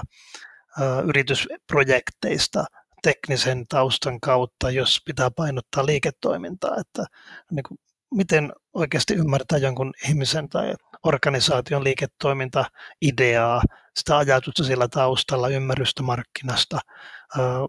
yritysprojekteista 1.08 2.65
teknisen 3.03 3.65
taustan 3.70 4.20
kautta, 4.20 4.72
jos 4.72 5.01
pitää 5.06 5.32
painottaa 5.32 5.86
liiketoimintaa, 5.86 6.75
että 6.80 7.06
niin 7.51 7.63
kuin, 7.68 7.77
miten 8.13 8.53
oikeasti 8.74 9.13
ymmärtää 9.13 9.58
jonkun 9.58 9.94
ihmisen 10.10 10.50
tai 10.50 10.74
organisaation 11.03 11.84
liiketoiminta, 11.84 12.65
ideaa, 13.01 13.62
sitä 13.96 14.18
ajatusta 14.18 14.63
sillä 14.63 14.88
taustalla, 14.88 15.50
ymmärrystä 15.50 16.03
markkinasta, 16.03 16.80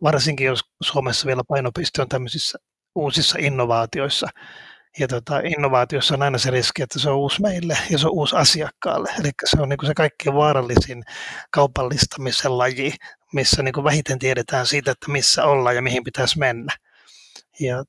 varsinkin 0.03 0.47
jos 0.47 0.61
Suomessa 0.83 1.27
vielä 1.27 1.43
painopiste 1.49 2.03
on 2.03 2.09
tämmöisissä 2.09 2.59
uusissa 2.95 3.39
innovaatioissa, 3.41 4.29
ja 4.99 5.09
tota, 5.09 5.39
innovaatiossa 5.39 6.15
on 6.15 6.23
aina 6.23 6.39
se 6.39 6.51
riski, 6.51 6.83
että 6.83 6.99
se 6.99 7.11
on 7.11 7.17
uusi 7.17 7.43
meille 7.43 7.79
ja 7.91 7.99
se 7.99 8.07
on 8.07 8.13
uusi 8.13 8.37
asiakkaalle. 8.37 9.11
Eli 9.21 9.31
se 9.45 9.61
on 9.61 9.69
niin 9.69 9.77
kuin 9.79 9.87
se 9.87 9.95
kaikkein 9.95 10.37
vaarallisin 10.37 11.05
kaupallistamisen 11.51 12.59
laji, 12.59 12.95
missä 13.33 13.63
niin 13.63 13.73
kuin 13.73 13.85
vähiten 13.85 14.19
tiedetään 14.19 14.67
siitä, 14.67 14.91
että 14.91 15.11
missä 15.11 15.45
ollaan 15.45 15.77
ja 15.77 15.83
mihin 15.83 16.05
pitäisi 16.05 16.39
mennä. 16.39 16.73
Ja 17.61 17.85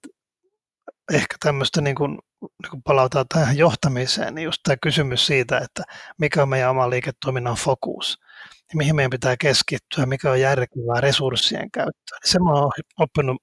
ehkä 1.14 1.36
tämmöistä 1.40 1.82
niin 1.82 1.96
kuin, 1.96 2.20
niin 2.42 2.70
kuin 2.70 2.84
tähän 3.30 3.58
johtamiseen, 3.58 4.36
niin 4.36 4.46
just 4.46 4.60
tämä 4.64 4.78
kysymys 4.82 5.26
siitä, 5.26 5.58
että 5.58 5.84
mikä 6.18 6.42
on 6.42 6.50
meidän 6.50 6.70
oma 6.70 6.90
liiketoiminnan 6.90 7.56
fokus, 7.56 8.20
niin 8.68 8.78
mihin 8.78 8.96
meidän 8.96 9.10
pitää 9.10 9.36
keskittyä, 9.40 10.06
mikä 10.06 10.32
on 10.32 10.40
järkevää 10.40 11.02
resurssien 11.02 11.72
käyttöä. 11.72 12.18
Niin 12.24 12.32
se 12.32 12.40
mä 12.40 12.52
oon 12.52 12.72
oppinut 13.00 13.42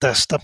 tästä 0.00 0.38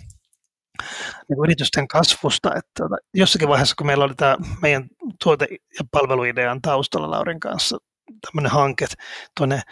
niin 1.29 1.39
yritysten 1.45 1.89
kasvusta, 1.89 2.49
että 2.49 2.71
tuota, 2.77 2.97
jossakin 3.15 3.49
vaiheessa, 3.49 3.75
kun 3.79 3.87
meillä 3.87 4.05
oli 4.05 4.15
tämä 4.15 4.37
meidän 4.63 4.89
tuote- 5.25 5.47
ja 5.51 5.85
palveluidean 5.91 6.61
taustalla 6.63 7.11
Laurin 7.11 7.41
kanssa 7.41 7.79
tämmöinen 8.27 8.53
hanke 8.53 8.87
tuonne 9.37 9.63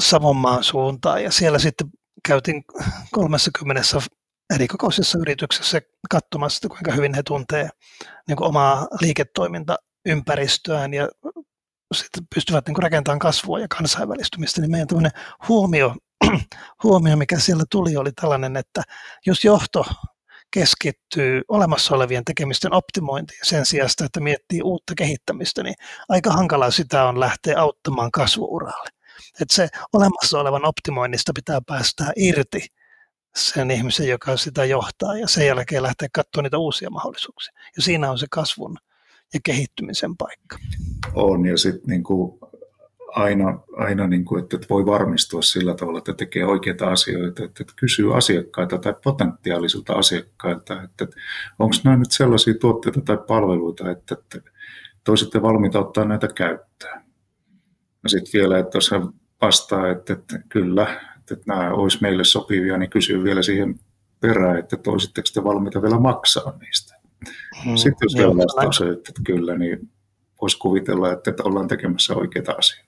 Savonmaan 0.00 0.64
suuntaan, 0.64 1.24
ja 1.24 1.30
siellä 1.30 1.58
sitten 1.58 1.86
käytiin 2.28 2.64
30 3.12 3.82
eri 4.54 4.68
kokoisessa 4.68 5.18
yrityksessä 5.18 5.80
katsomassa, 6.10 6.68
kuinka 6.68 6.92
hyvin 6.92 7.14
he 7.14 7.22
tuntee 7.22 7.68
niin 8.28 8.42
omaa 8.42 8.86
liiketoimintaympäristöään 9.00 10.94
ja 10.94 11.08
sitten 11.94 12.22
pystyvät 12.34 12.68
niin 12.68 12.82
rakentamaan 12.82 13.18
kasvua 13.18 13.60
ja 13.60 13.68
kansainvälistymistä, 13.68 14.60
niin 14.60 14.70
meidän 14.70 15.10
huomio, 15.48 15.94
huomio, 16.84 17.16
mikä 17.16 17.38
siellä 17.38 17.64
tuli, 17.70 17.96
oli 17.96 18.12
tällainen, 18.12 18.56
että 18.56 18.82
jos 19.26 19.44
johto 19.44 19.84
keskittyy 20.50 21.42
olemassa 21.48 21.94
olevien 21.94 22.24
tekemisten 22.24 22.72
optimointiin 22.72 23.40
sen 23.42 23.66
sijaan, 23.66 23.90
että 24.04 24.20
miettii 24.20 24.62
uutta 24.62 24.94
kehittämistä, 24.94 25.62
niin 25.62 25.74
aika 26.08 26.30
hankalaa 26.30 26.70
sitä 26.70 27.04
on 27.04 27.20
lähteä 27.20 27.60
auttamaan 27.60 28.10
kasvuuralle. 28.10 28.88
Että 29.40 29.54
se 29.54 29.68
olemassa 29.92 30.40
olevan 30.40 30.64
optimoinnista 30.64 31.32
pitää 31.34 31.60
päästää 31.66 32.12
irti 32.16 32.66
sen 33.36 33.70
ihmisen, 33.70 34.08
joka 34.08 34.36
sitä 34.36 34.64
johtaa, 34.64 35.18
ja 35.18 35.28
sen 35.28 35.46
jälkeen 35.46 35.82
lähteä 35.82 36.08
katsomaan 36.12 36.44
niitä 36.44 36.58
uusia 36.58 36.90
mahdollisuuksia. 36.90 37.52
Ja 37.76 37.82
siinä 37.82 38.10
on 38.10 38.18
se 38.18 38.26
kasvun 38.30 38.78
ja 39.34 39.40
kehittymisen 39.44 40.16
paikka. 40.16 40.58
On, 41.14 41.46
ja 41.46 41.58
sitten 41.58 41.86
niin 41.86 42.02
kuin 42.02 42.37
aina, 43.18 43.60
aina 43.76 44.06
niin 44.06 44.24
kuin, 44.24 44.42
että 44.42 44.58
voi 44.70 44.86
varmistua 44.86 45.42
sillä 45.42 45.74
tavalla, 45.74 45.98
että 45.98 46.14
tekee 46.14 46.44
oikeita 46.44 46.90
asioita, 46.90 47.44
että, 47.44 47.64
kysyy 47.76 48.16
asiakkaita 48.16 48.78
tai 48.78 48.94
potentiaalisilta 49.04 49.92
asiakkailta, 49.92 50.82
että, 50.82 51.06
onko 51.58 51.76
nämä 51.84 51.96
nyt 51.96 52.10
sellaisia 52.10 52.54
tuotteita 52.60 53.00
tai 53.00 53.18
palveluita, 53.28 53.90
että, 53.90 54.14
että 54.14 54.50
toisitte 55.04 55.42
valmiita 55.42 55.78
ottaa 55.78 56.04
näitä 56.04 56.28
käyttöön. 56.28 57.00
Ja 58.02 58.08
sitten 58.08 58.40
vielä, 58.40 58.58
että 58.58 58.76
jos 58.76 58.90
hän 58.90 59.08
vastaa, 59.42 59.88
että, 59.88 60.12
että 60.12 60.38
kyllä, 60.48 61.00
että, 61.18 61.36
nämä 61.46 61.70
olisi 61.70 61.98
meille 62.00 62.24
sopivia, 62.24 62.78
niin 62.78 62.90
kysyy 62.90 63.24
vielä 63.24 63.42
siihen 63.42 63.80
perään, 64.20 64.58
että 64.58 64.76
toisitteko 64.76 65.28
te 65.34 65.44
valmiita 65.44 65.82
vielä 65.82 66.00
maksaa 66.00 66.58
niistä. 66.60 66.94
Hmm, 67.64 67.76
Sitten 67.76 68.06
jos 68.06 68.16
vielä 68.16 68.36
vastaus 68.36 68.80
että, 68.80 68.92
että 68.92 69.22
kyllä, 69.24 69.58
niin 69.58 69.90
voisi 70.40 70.58
kuvitella, 70.58 71.12
että 71.12 71.34
ollaan 71.44 71.68
tekemässä 71.68 72.14
oikeita 72.14 72.52
asioita. 72.58 72.87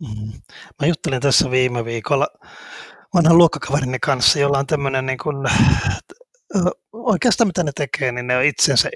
Hmm. 0.00 0.32
Mä 0.80 0.88
juttelin 0.88 1.20
tässä 1.20 1.50
viime 1.50 1.84
viikolla 1.84 2.28
vanhan 3.14 3.38
luokkakaverini 3.38 3.98
kanssa, 3.98 4.38
jolla 4.38 4.58
on 4.58 4.66
tämmöinen 4.66 5.06
niin 5.06 5.18
kuin, 5.18 5.36
oikeastaan 6.92 7.48
mitä 7.48 7.64
ne 7.64 7.72
tekee, 7.74 8.12
niin 8.12 8.26
ne 8.26 8.36
on 8.36 8.44
itsensä 8.44 8.90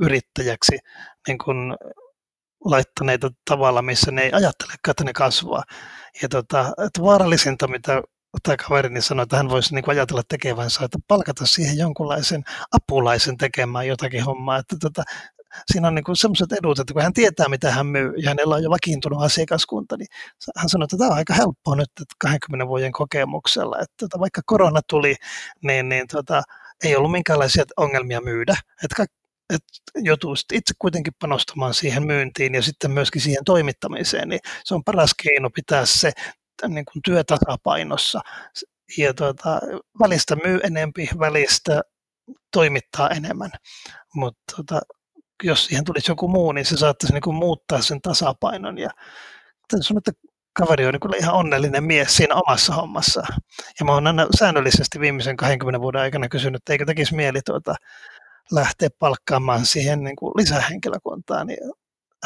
yrittäjäksi 0.00 0.78
niin 1.28 1.38
kuin 1.38 1.56
laittaneita 2.64 3.30
tavalla, 3.50 3.82
missä 3.82 4.10
ne 4.10 4.22
ei 4.22 4.32
ajattele, 4.32 4.72
että 4.88 5.04
ne 5.04 5.12
kasvaa. 5.12 5.62
Ja 6.22 6.28
tota, 6.28 6.72
että 6.86 7.02
vaarallisinta, 7.02 7.68
mitä 7.68 8.02
tämä 8.42 8.56
kaverini 8.56 9.02
sanoi, 9.02 9.22
että 9.22 9.36
hän 9.36 9.50
voisi 9.50 9.74
niin 9.74 9.90
ajatella 9.90 10.22
tekevänsä, 10.28 10.84
että 10.84 10.98
palkata 11.08 11.46
siihen 11.46 11.78
jonkunlaisen 11.78 12.42
apulaisen 12.72 13.36
tekemään 13.36 13.86
jotakin 13.86 14.24
hommaa. 14.24 14.56
Että 14.56 14.76
tota, 14.80 15.02
siinä 15.72 15.88
on 15.88 15.94
niin 15.94 16.04
sellaiset 16.14 16.52
edut, 16.52 16.78
että 16.78 16.92
kun 16.92 17.02
hän 17.02 17.12
tietää, 17.12 17.48
mitä 17.48 17.70
hän 17.70 17.86
myy, 17.86 18.14
ja 18.16 18.28
hänellä 18.28 18.54
on 18.54 18.62
jo 18.62 18.70
vakiintunut 18.70 19.22
asiakaskunta, 19.22 19.96
niin 19.96 20.08
hän 20.56 20.68
sanoi, 20.68 20.84
että 20.84 20.96
tämä 20.96 21.10
on 21.10 21.16
aika 21.16 21.34
helppoa 21.34 21.76
nyt 21.76 21.90
että 22.00 22.14
20 22.18 22.68
vuoden 22.68 22.92
kokemuksella. 22.92 23.78
Että 23.78 23.94
tota, 24.00 24.20
vaikka 24.20 24.40
korona 24.46 24.80
tuli, 24.88 25.16
niin, 25.62 25.88
niin 25.88 26.06
tota, 26.12 26.42
ei 26.84 26.96
ollut 26.96 27.12
minkäänlaisia 27.12 27.64
ongelmia 27.76 28.20
myydä. 28.20 28.56
Että 28.84 29.04
että 29.54 29.68
joutuu 29.96 30.34
itse 30.52 30.74
kuitenkin 30.78 31.12
panostamaan 31.20 31.74
siihen 31.74 32.06
myyntiin 32.06 32.54
ja 32.54 32.62
sitten 32.62 32.90
myöskin 32.90 33.22
siihen 33.22 33.44
toimittamiseen, 33.44 34.28
niin 34.28 34.40
se 34.64 34.74
on 34.74 34.84
paras 34.84 35.10
keino 35.22 35.50
pitää 35.50 35.86
se 35.86 36.12
niin 36.68 36.84
kuin 36.84 37.02
työtasapainossa. 37.04 38.20
Ja 38.98 39.14
tuota, 39.14 39.60
välistä 40.00 40.36
myy 40.36 40.60
enempi, 40.62 41.08
välistä 41.18 41.82
toimittaa 42.52 43.10
enemmän. 43.10 43.50
Mutta 44.14 44.40
tuota, 44.56 44.80
jos 45.42 45.64
siihen 45.64 45.84
tulisi 45.84 46.10
joku 46.10 46.28
muu, 46.28 46.52
niin 46.52 46.64
se 46.64 46.76
saattaisi 46.76 47.14
niin 47.14 47.22
kuin 47.22 47.36
muuttaa 47.36 47.80
sen 47.82 48.00
tasapainon. 48.00 48.78
Ja 48.78 48.90
sanoa, 49.80 49.98
että 49.98 50.12
kaveri 50.52 50.86
on 50.86 50.92
niin 50.92 51.22
ihan 51.22 51.34
onnellinen 51.34 51.84
mies 51.84 52.16
siinä 52.16 52.34
omassa 52.34 52.74
hommassa. 52.74 53.22
Ja 53.80 53.84
mä 53.84 53.92
oon 53.92 54.06
aina 54.06 54.26
säännöllisesti 54.38 55.00
viimeisen 55.00 55.36
20 55.36 55.80
vuoden 55.80 56.00
aikana 56.00 56.28
kysynyt, 56.28 56.60
että 56.60 56.72
eikö 56.72 56.84
tekisi 56.84 57.14
mieli 57.14 57.40
tuota, 57.46 57.74
lähteä 58.52 58.88
palkkaamaan 58.98 59.66
siihen 59.66 60.04
niin 60.04 60.16
kuin 60.16 60.32
lisähenkilökuntaa, 60.36 61.44
niin 61.44 61.58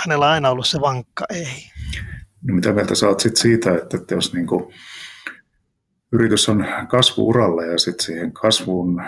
hänellä 0.04 0.26
on 0.26 0.32
aina 0.32 0.50
ollut 0.50 0.66
se 0.66 0.80
vankka 0.80 1.24
ei. 1.30 1.70
No 2.42 2.54
mitä 2.54 2.72
mieltä 2.72 2.94
saat 2.94 3.20
sit 3.20 3.36
siitä, 3.36 3.74
että, 3.74 3.96
että 3.96 4.14
jos 4.14 4.34
niin 4.34 4.46
kuin 4.46 4.74
yritys 6.12 6.48
on 6.48 6.66
kasvuuralla 6.88 7.64
ja 7.64 7.78
sitten 7.78 8.06
siihen 8.06 8.32
kasvun, 8.32 9.02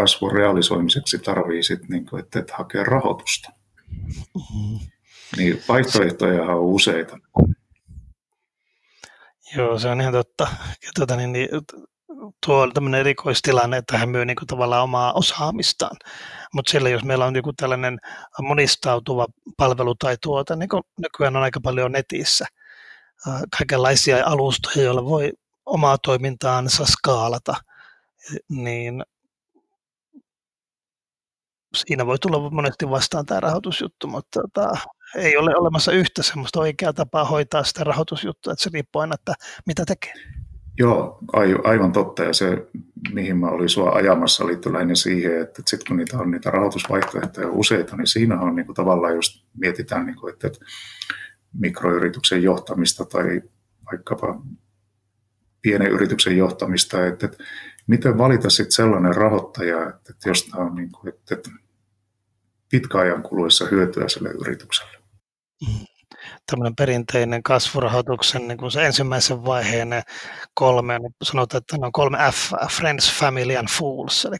kasvun 0.00 0.32
realisoimiseksi 0.32 1.18
tarvii 1.18 1.62
sit 1.62 1.88
niin 1.88 2.06
kuin, 2.06 2.20
että, 2.20 2.38
että 2.38 2.54
hakea 2.56 2.84
rahoitusta. 2.84 3.52
Mm-hmm. 4.34 4.78
Niin 5.36 5.62
vaihtoehtoja 5.68 6.42
on 6.42 6.60
useita. 6.60 7.18
Joo, 9.56 9.78
se 9.78 9.88
on 9.88 10.00
ihan 10.00 10.12
totta. 10.12 10.48
Ja 10.84 10.90
tuota, 10.94 11.16
niin, 11.16 11.32
niin, 11.32 11.48
tuo 12.46 12.62
on 12.62 12.72
tämmöinen 12.72 13.00
erikoistilanne, 13.00 13.76
että 13.76 13.98
hän 13.98 14.08
myy 14.08 14.24
niin 14.24 14.36
kuin 14.36 14.46
tavallaan 14.46 14.82
omaa 14.82 15.12
osaamistaan. 15.12 15.96
Mutta 16.54 16.70
sillä 16.70 16.88
jos 16.88 17.04
meillä 17.04 17.26
on 17.26 17.36
joku 17.36 17.52
tällainen 17.52 17.98
monistautuva 18.42 19.26
palvelu 19.56 19.94
tai 19.94 20.16
tuote, 20.22 20.56
niin 20.56 20.68
kuin 20.68 20.82
nykyään 21.00 21.36
on 21.36 21.42
aika 21.42 21.60
paljon 21.60 21.92
netissä, 21.92 22.46
kaikenlaisia 23.58 24.26
alustoja, 24.26 24.84
joilla 24.84 25.04
voi 25.04 25.32
omaa 25.66 25.98
toimintaansa 25.98 26.84
skaalata, 26.86 27.54
niin 28.48 29.04
siinä 31.76 32.06
voi 32.06 32.18
tulla 32.18 32.50
monesti 32.50 32.90
vastaan 32.90 33.26
tämä 33.26 33.40
rahoitusjuttu, 33.40 34.06
mutta 34.06 34.40
tota, 34.40 34.72
ei 35.16 35.36
ole 35.36 35.56
olemassa 35.56 35.92
yhtä 35.92 36.22
semmoista 36.22 36.60
oikeaa 36.60 36.92
tapaa 36.92 37.24
hoitaa 37.24 37.64
sitä 37.64 37.84
rahoitusjuttua, 37.84 38.52
että 38.52 38.62
se 38.62 38.70
riippuu 38.72 39.00
aina, 39.00 39.14
että 39.14 39.34
mitä 39.66 39.84
tekee. 39.84 40.12
Joo, 40.78 41.18
aivan 41.64 41.92
totta. 41.92 42.24
Ja 42.24 42.32
se, 42.32 42.66
mihin 43.12 43.36
mä 43.36 43.46
olin 43.46 43.68
sua 43.68 43.90
ajamassa, 43.90 44.46
liittyy 44.46 44.72
lähinnä 44.72 44.94
siihen, 44.94 45.42
että 45.42 45.62
sitten 45.66 45.86
kun 45.88 45.96
niitä 45.96 46.18
on 46.18 46.30
niitä 46.30 46.50
rahoitusvaihtoehtoja 46.50 47.48
useita, 47.48 47.96
niin 47.96 48.06
siinä 48.06 48.40
on 48.40 48.56
niin 48.56 48.66
kuin 48.66 48.76
tavallaan 48.76 49.14
just 49.14 49.44
mietitään, 49.56 50.06
niin 50.06 50.16
kuin, 50.16 50.32
että, 50.32 50.46
että 50.46 50.58
mikroyrityksen 51.52 52.42
johtamista 52.42 53.04
tai 53.04 53.42
vaikkapa 53.92 54.42
pienen 55.62 55.90
yrityksen 55.90 56.36
johtamista, 56.36 57.06
että, 57.06 57.26
että 57.26 57.44
miten 57.88 58.18
valita 58.18 58.50
sitten 58.50 58.72
sellainen 58.72 59.14
rahoittaja, 59.14 59.88
että, 59.88 60.12
että 60.12 60.28
josta 60.28 60.56
on 60.56 60.74
niin 60.74 60.92
kuin, 60.92 61.08
että, 61.08 61.34
että 61.34 61.50
pitkäajan 62.70 63.22
kuluessa 63.22 63.66
hyötyä 63.66 64.08
sille 64.08 64.28
yritykselle. 64.28 64.98
Mm 65.68 65.86
tämmöinen 66.50 66.76
perinteinen 66.76 67.42
kasvurahoituksen 67.42 68.48
niin 68.48 68.58
kuin 68.58 68.70
se 68.70 68.86
ensimmäisen 68.86 69.44
vaiheen 69.44 70.02
kolme, 70.54 70.98
niin 70.98 71.12
sanotaan, 71.22 71.58
että 71.58 71.76
ne 71.78 71.86
on 71.86 71.92
kolme 71.92 72.18
F, 72.32 72.52
Friends, 72.76 73.12
Family 73.12 73.56
and 73.56 73.68
Fools, 73.78 74.24
eli 74.24 74.36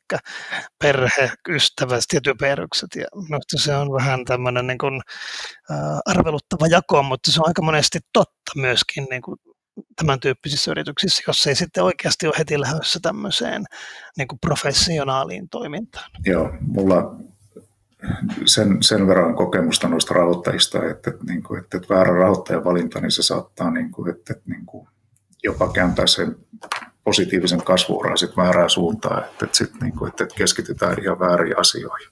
perhe, 0.79 1.31
ystävät 1.49 2.05
ja 2.13 2.21
typerykset. 2.21 2.89
Ja 2.97 3.07
minusta 3.15 3.59
se 3.59 3.77
on 3.77 3.93
vähän 3.93 4.25
tämmöinen 4.25 4.67
niin 4.67 4.79
kuin, 4.79 5.01
arveluttava 6.07 6.67
jako, 6.67 7.03
mutta 7.03 7.33
se 7.33 7.41
on 7.41 7.49
aika 7.49 7.63
monesti 7.63 7.99
totta 8.13 8.53
myöskin 8.57 9.07
niin 9.11 9.23
kuin 9.23 9.37
tämän 9.99 10.21
tyyppisissä 10.21 10.71
yrityksissä, 10.71 11.23
jos 11.27 11.47
ei 11.47 11.55
sitten 11.55 11.85
oikeasti 11.85 12.27
ole 12.27 12.35
heti 12.39 12.61
lähdössä 12.61 12.99
tämmöiseen 13.03 13.65
niin 14.17 14.29
kuin 14.29 14.39
professionaaliin 14.39 15.49
toimintaan. 15.49 16.11
Joo, 16.27 16.51
mulla 16.61 17.17
sen, 18.45 18.83
sen 18.83 19.07
verran 19.07 19.35
kokemusta 19.35 19.89
noista 19.89 20.15
rahoittajista, 20.15 20.79
että, 20.85 21.11
että, 21.11 21.25
niin 21.25 21.43
kuin, 21.43 21.61
että, 21.61 21.77
että 21.77 21.95
väärä 21.95 22.15
rahoittajan 22.15 22.65
valinta, 22.65 23.01
niin 23.01 23.11
se 23.11 23.23
saattaa 23.23 23.71
niin 23.71 23.91
kuin, 23.91 24.11
että, 24.11 24.33
että, 24.33 24.51
niin 24.51 24.67
kuin, 24.67 24.89
jopa 25.45 25.73
kääntää 25.73 26.07
sen 26.07 26.37
positiivisen 27.05 27.65
kasvuuran 27.65 28.19
sitten 28.19 28.45
väärään 28.45 28.71
suuntaan, 28.71 29.25
että, 29.25 29.45
että, 29.45 29.57
sit, 29.57 29.81
niin 29.81 29.93
kuin, 29.93 30.09
että 30.09 30.27
keskitytään 30.37 31.03
ihan 31.03 31.19
väärin 31.19 31.59
asioihin. 31.59 32.09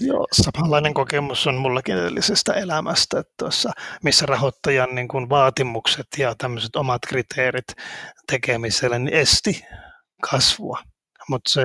Joo, 0.00 0.26
samanlainen 0.32 0.94
kokemus 0.94 1.46
on 1.46 1.54
mullakin 1.54 1.96
edellisestä 1.96 2.52
elämästä, 2.52 3.18
että 3.18 3.32
tuossa, 3.38 3.70
missä 4.02 4.26
rahoittajan 4.26 4.94
niin 4.94 5.08
kuin 5.08 5.28
vaatimukset 5.28 6.06
ja 6.18 6.34
tämmöiset 6.38 6.76
omat 6.76 7.02
kriteerit 7.08 7.66
tekemiselle 8.26 8.98
niin 8.98 9.14
esti 9.14 9.64
kasvua 10.30 10.78
mutta 11.28 11.50
se, 11.50 11.64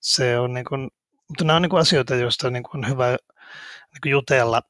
se 0.00 0.38
on 0.38 0.54
niin 0.54 0.64
kuin, 0.64 0.90
mutta 1.28 1.44
nämä 1.44 1.56
on 1.56 1.62
niin 1.62 1.70
kuin 1.70 1.80
asioita, 1.80 2.14
joista 2.14 2.50
niin 2.50 2.62
kuin 2.62 2.88
hyvä 2.88 3.08
niin 3.10 4.00
kuin 4.02 4.10
jutella 4.10 4.62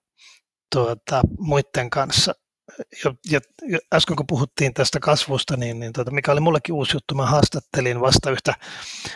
tuota, 0.74 1.22
muiden 1.38 1.90
kanssa. 1.90 2.34
Ja, 3.04 3.14
ja, 3.30 3.78
äsken 3.94 4.16
kun 4.16 4.26
puhuttiin 4.26 4.74
tästä 4.74 5.00
kasvusta, 5.00 5.56
niin, 5.56 5.80
niin 5.80 5.92
tuota, 5.92 6.10
mikä 6.10 6.32
oli 6.32 6.40
mullekin 6.40 6.74
uusi 6.74 6.96
juttu, 6.96 7.14
mä 7.14 7.26
haastattelin 7.26 8.00
vasta 8.00 8.30
yhtä 8.30 8.54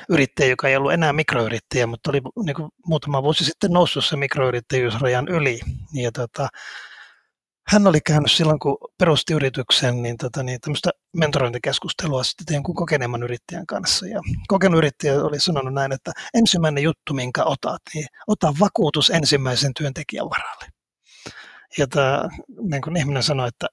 yrittäjää, 0.08 0.50
joka 0.50 0.68
ei 0.68 0.76
ollut 0.76 0.92
enää 0.92 1.12
mikroyrittäjä, 1.12 1.86
mutta 1.86 2.10
oli 2.10 2.20
niin 2.44 2.56
kuin 2.56 2.68
muutama 2.86 3.22
vuosi 3.22 3.44
sitten 3.44 3.70
noussut 3.70 4.04
se 4.04 4.16
mikroyrittäjyysrajan 4.16 5.28
yli. 5.28 5.60
Ja 5.94 6.12
tuota, 6.12 6.48
hän 7.68 7.86
oli 7.86 8.00
käynyt 8.06 8.32
silloin, 8.32 8.58
kun 8.58 8.76
perusti 8.98 9.32
yrityksen, 9.34 10.02
niin, 10.02 10.16
tota, 10.16 10.42
niin 10.42 10.60
tämmöistä 10.60 10.90
mentorointikeskustelua 11.16 12.24
sitten 12.24 12.54
jonkun 12.54 12.74
kokeneemman 12.74 13.22
yrittäjän 13.22 13.66
kanssa. 13.66 14.06
Ja 14.06 14.20
kokenut 14.48 14.78
yrittäjä 14.78 15.24
oli 15.24 15.40
sanonut 15.40 15.74
näin, 15.74 15.92
että 15.92 16.12
ensimmäinen 16.34 16.82
juttu, 16.82 17.14
minkä 17.14 17.44
otat, 17.44 17.82
niin 17.94 18.06
ota 18.26 18.54
vakuutus 18.60 19.10
ensimmäisen 19.10 19.72
työntekijän 19.78 20.30
varalle. 20.30 20.75
Ja 21.78 21.86
tämä 21.86 22.28
niin 22.70 22.82
kuin 22.82 22.96
ihminen 22.96 23.22
sanoi, 23.22 23.48
että, 23.48 23.66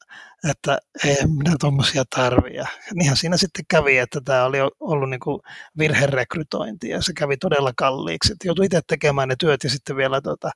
että 0.49 0.77
ei 1.05 1.17
minä 1.27 1.55
tuommoisia 1.59 2.03
tarvitse. 2.15 2.63
Niinhän 2.93 3.17
siinä 3.17 3.37
sitten 3.37 3.65
kävi, 3.67 3.97
että 3.97 4.21
tämä 4.25 4.45
oli 4.45 4.57
ollut 4.79 5.09
niin 5.09 5.19
kuin 5.19 5.41
virherekrytointi 5.77 6.89
ja 6.89 7.01
se 7.01 7.13
kävi 7.13 7.37
todella 7.37 7.73
kalliiksi. 7.77 8.33
Että 8.33 8.47
joutui 8.47 8.65
itse 8.65 8.81
tekemään 8.87 9.27
ne 9.27 9.35
työt 9.39 9.63
ja 9.63 9.69
sitten 9.69 9.97
vielä 9.97 10.21
tota, 10.21 10.51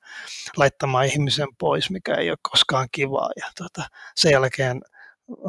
laittamaan 0.56 1.06
ihmisen 1.06 1.48
pois, 1.58 1.90
mikä 1.90 2.14
ei 2.14 2.30
ole 2.30 2.38
koskaan 2.42 2.88
kivaa. 2.92 3.30
Ja 3.36 3.46
tota, 3.58 3.88
sen 4.14 4.32
jälkeen 4.32 4.80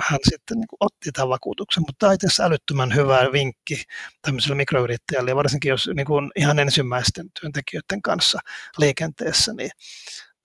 hän 0.02 0.20
sitten 0.24 0.58
niin 0.58 0.68
kuin 0.68 0.78
otti 0.80 1.12
tämän 1.12 1.30
vakuutuksen, 1.30 1.82
mutta 1.82 1.96
tämä 2.00 2.10
on 2.10 2.16
itse 2.16 2.44
älyttömän 2.44 2.96
hyvä 2.96 3.20
vinkki 3.32 3.84
tämmöiselle 4.22 4.56
mikroyrittäjälle, 4.56 5.32
ja 5.32 5.36
varsinkin 5.36 5.70
jos 5.70 5.90
niin 5.96 6.06
kuin 6.06 6.32
ihan 6.36 6.60
ensimmäisten 6.60 7.26
työntekijöiden 7.42 8.02
kanssa 8.02 8.40
liikenteessä, 8.78 9.54
niin 9.54 9.72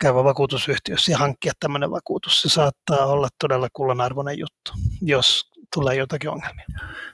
käyvä 0.04 0.24
vakuutusyhtiössä 0.24 1.12
ja 1.12 1.18
hankkia 1.18 1.52
tämmöinen 1.60 1.90
vakuutus. 1.90 2.42
Se 2.42 2.48
saattaa 2.48 3.06
olla 3.06 3.28
todella 3.40 3.68
kullanarvoinen 3.72 4.38
juttu, 4.38 4.72
jos 5.02 5.50
tulee 5.74 5.94
jotakin 5.96 6.30
ongelmia. 6.30 6.66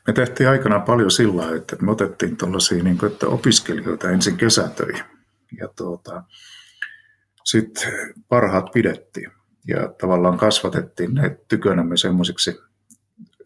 Me 0.06 0.12
tehtiin 0.12 0.48
aikanaan 0.48 0.82
paljon 0.82 1.10
sillä 1.10 1.56
että 1.56 1.76
me 1.80 1.90
otettiin 1.90 2.36
tuollaisia 2.36 2.82
niin 2.82 2.98
kuin, 2.98 3.12
että 3.12 3.26
opiskelijoita 3.26 4.10
ensin 4.10 4.36
kesätöihin 4.36 5.04
ja 5.60 5.68
tuota, 5.76 6.22
sitten 7.44 8.14
parhaat 8.28 8.70
pidettiin 8.72 9.30
ja 9.68 9.88
tavallaan 9.88 10.38
kasvatettiin 10.38 11.14
ne 11.14 11.38
tykönämme 11.48 11.96
semmoisiksi 11.96 12.58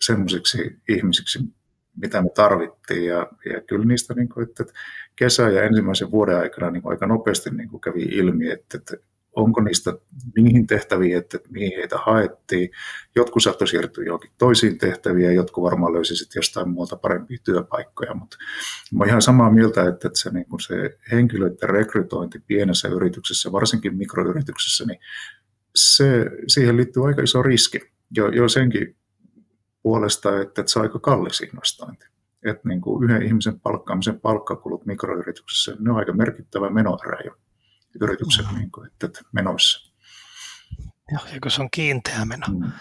semmoisiksi 0.01 0.77
ihmisiksi, 0.89 1.39
mitä 1.97 2.23
me 2.23 2.29
tarvittiin. 2.35 3.07
Ja, 3.07 3.27
ja 3.53 3.61
kyllä 3.61 3.85
niistä 3.85 4.15
niin 4.15 4.29
kuin, 4.29 4.49
että 4.49 4.65
kesä 5.17 5.51
ja 5.51 5.63
ensimmäisen 5.63 6.11
vuoden 6.11 6.39
aikana 6.39 6.71
niin 6.71 6.83
kuin 6.83 6.91
aika 6.91 7.07
nopeasti 7.07 7.51
niin 7.51 7.69
kuin 7.69 7.81
kävi 7.81 8.03
ilmi, 8.03 8.51
että, 8.51 8.79
että 8.79 8.97
onko 9.37 9.61
niistä 9.61 9.93
niihin 10.37 10.67
tehtäviin, 10.67 11.17
että 11.19 11.39
mihin 11.51 11.73
heitä 11.77 11.99
haettiin. 11.99 12.71
Jotkut 13.17 13.43
saattoi 13.43 13.69
siirtyä 13.69 14.05
johonkin 14.05 14.31
toisiin 14.39 14.79
tehtäviin 14.79 15.27
ja 15.27 15.33
jotkut 15.33 15.65
varmaan 15.65 15.93
löysi 15.93 16.17
sitten 16.17 16.39
jostain 16.39 16.69
muuta 16.69 16.97
parempia 16.97 17.39
työpaikkoja. 17.45 18.15
Mutta 18.15 18.37
mä 18.93 18.99
olen 18.99 19.09
ihan 19.09 19.23
samaa 19.23 19.51
mieltä, 19.51 19.89
että, 19.89 20.11
se, 20.15 20.31
niin 20.31 20.47
kuin 20.47 20.61
se 20.61 20.99
henkilöiden 21.13 21.71
rekrytointi 21.71 22.39
pienessä 22.47 22.89
yrityksessä, 22.89 23.53
varsinkin 23.53 23.97
mikroyrityksessä, 23.97 24.85
niin 24.85 24.99
se, 25.75 26.31
siihen 26.47 26.77
liittyy 26.77 27.07
aika 27.07 27.23
iso 27.23 27.43
riski. 27.43 27.81
Jo, 28.17 28.29
jo 28.29 28.49
senkin 28.49 28.97
puolesta, 29.83 30.41
että, 30.41 30.61
että 30.61 30.73
se 30.73 30.79
on 30.79 30.83
aika 30.83 30.99
kallis 30.99 31.41
investointi. 31.41 32.07
Että 32.45 32.69
niin 32.69 32.81
kuin 32.81 33.05
yhden 33.05 33.23
ihmisen 33.23 33.61
palkkaamisen 33.61 34.21
palkkakulut 34.21 34.87
mikroyrityksessä, 34.87 35.77
ne 35.79 35.91
on 35.91 35.97
aika 35.97 36.13
merkittävä 36.13 36.71
menoerä 36.71 37.19
jo 37.25 37.37
yrityksen 38.01 38.45
mm. 38.53 38.59
niin 38.59 38.71
kuin, 38.71 38.87
että, 38.87 39.07
että 39.07 39.21
menoissa. 39.33 39.93
Joo, 41.13 41.23
ja 41.35 41.41
kun 41.43 41.51
se 41.51 41.63
on 41.63 41.69
kiinteä 41.71 42.25
meno. 42.25 42.47
Mm. 42.49 42.73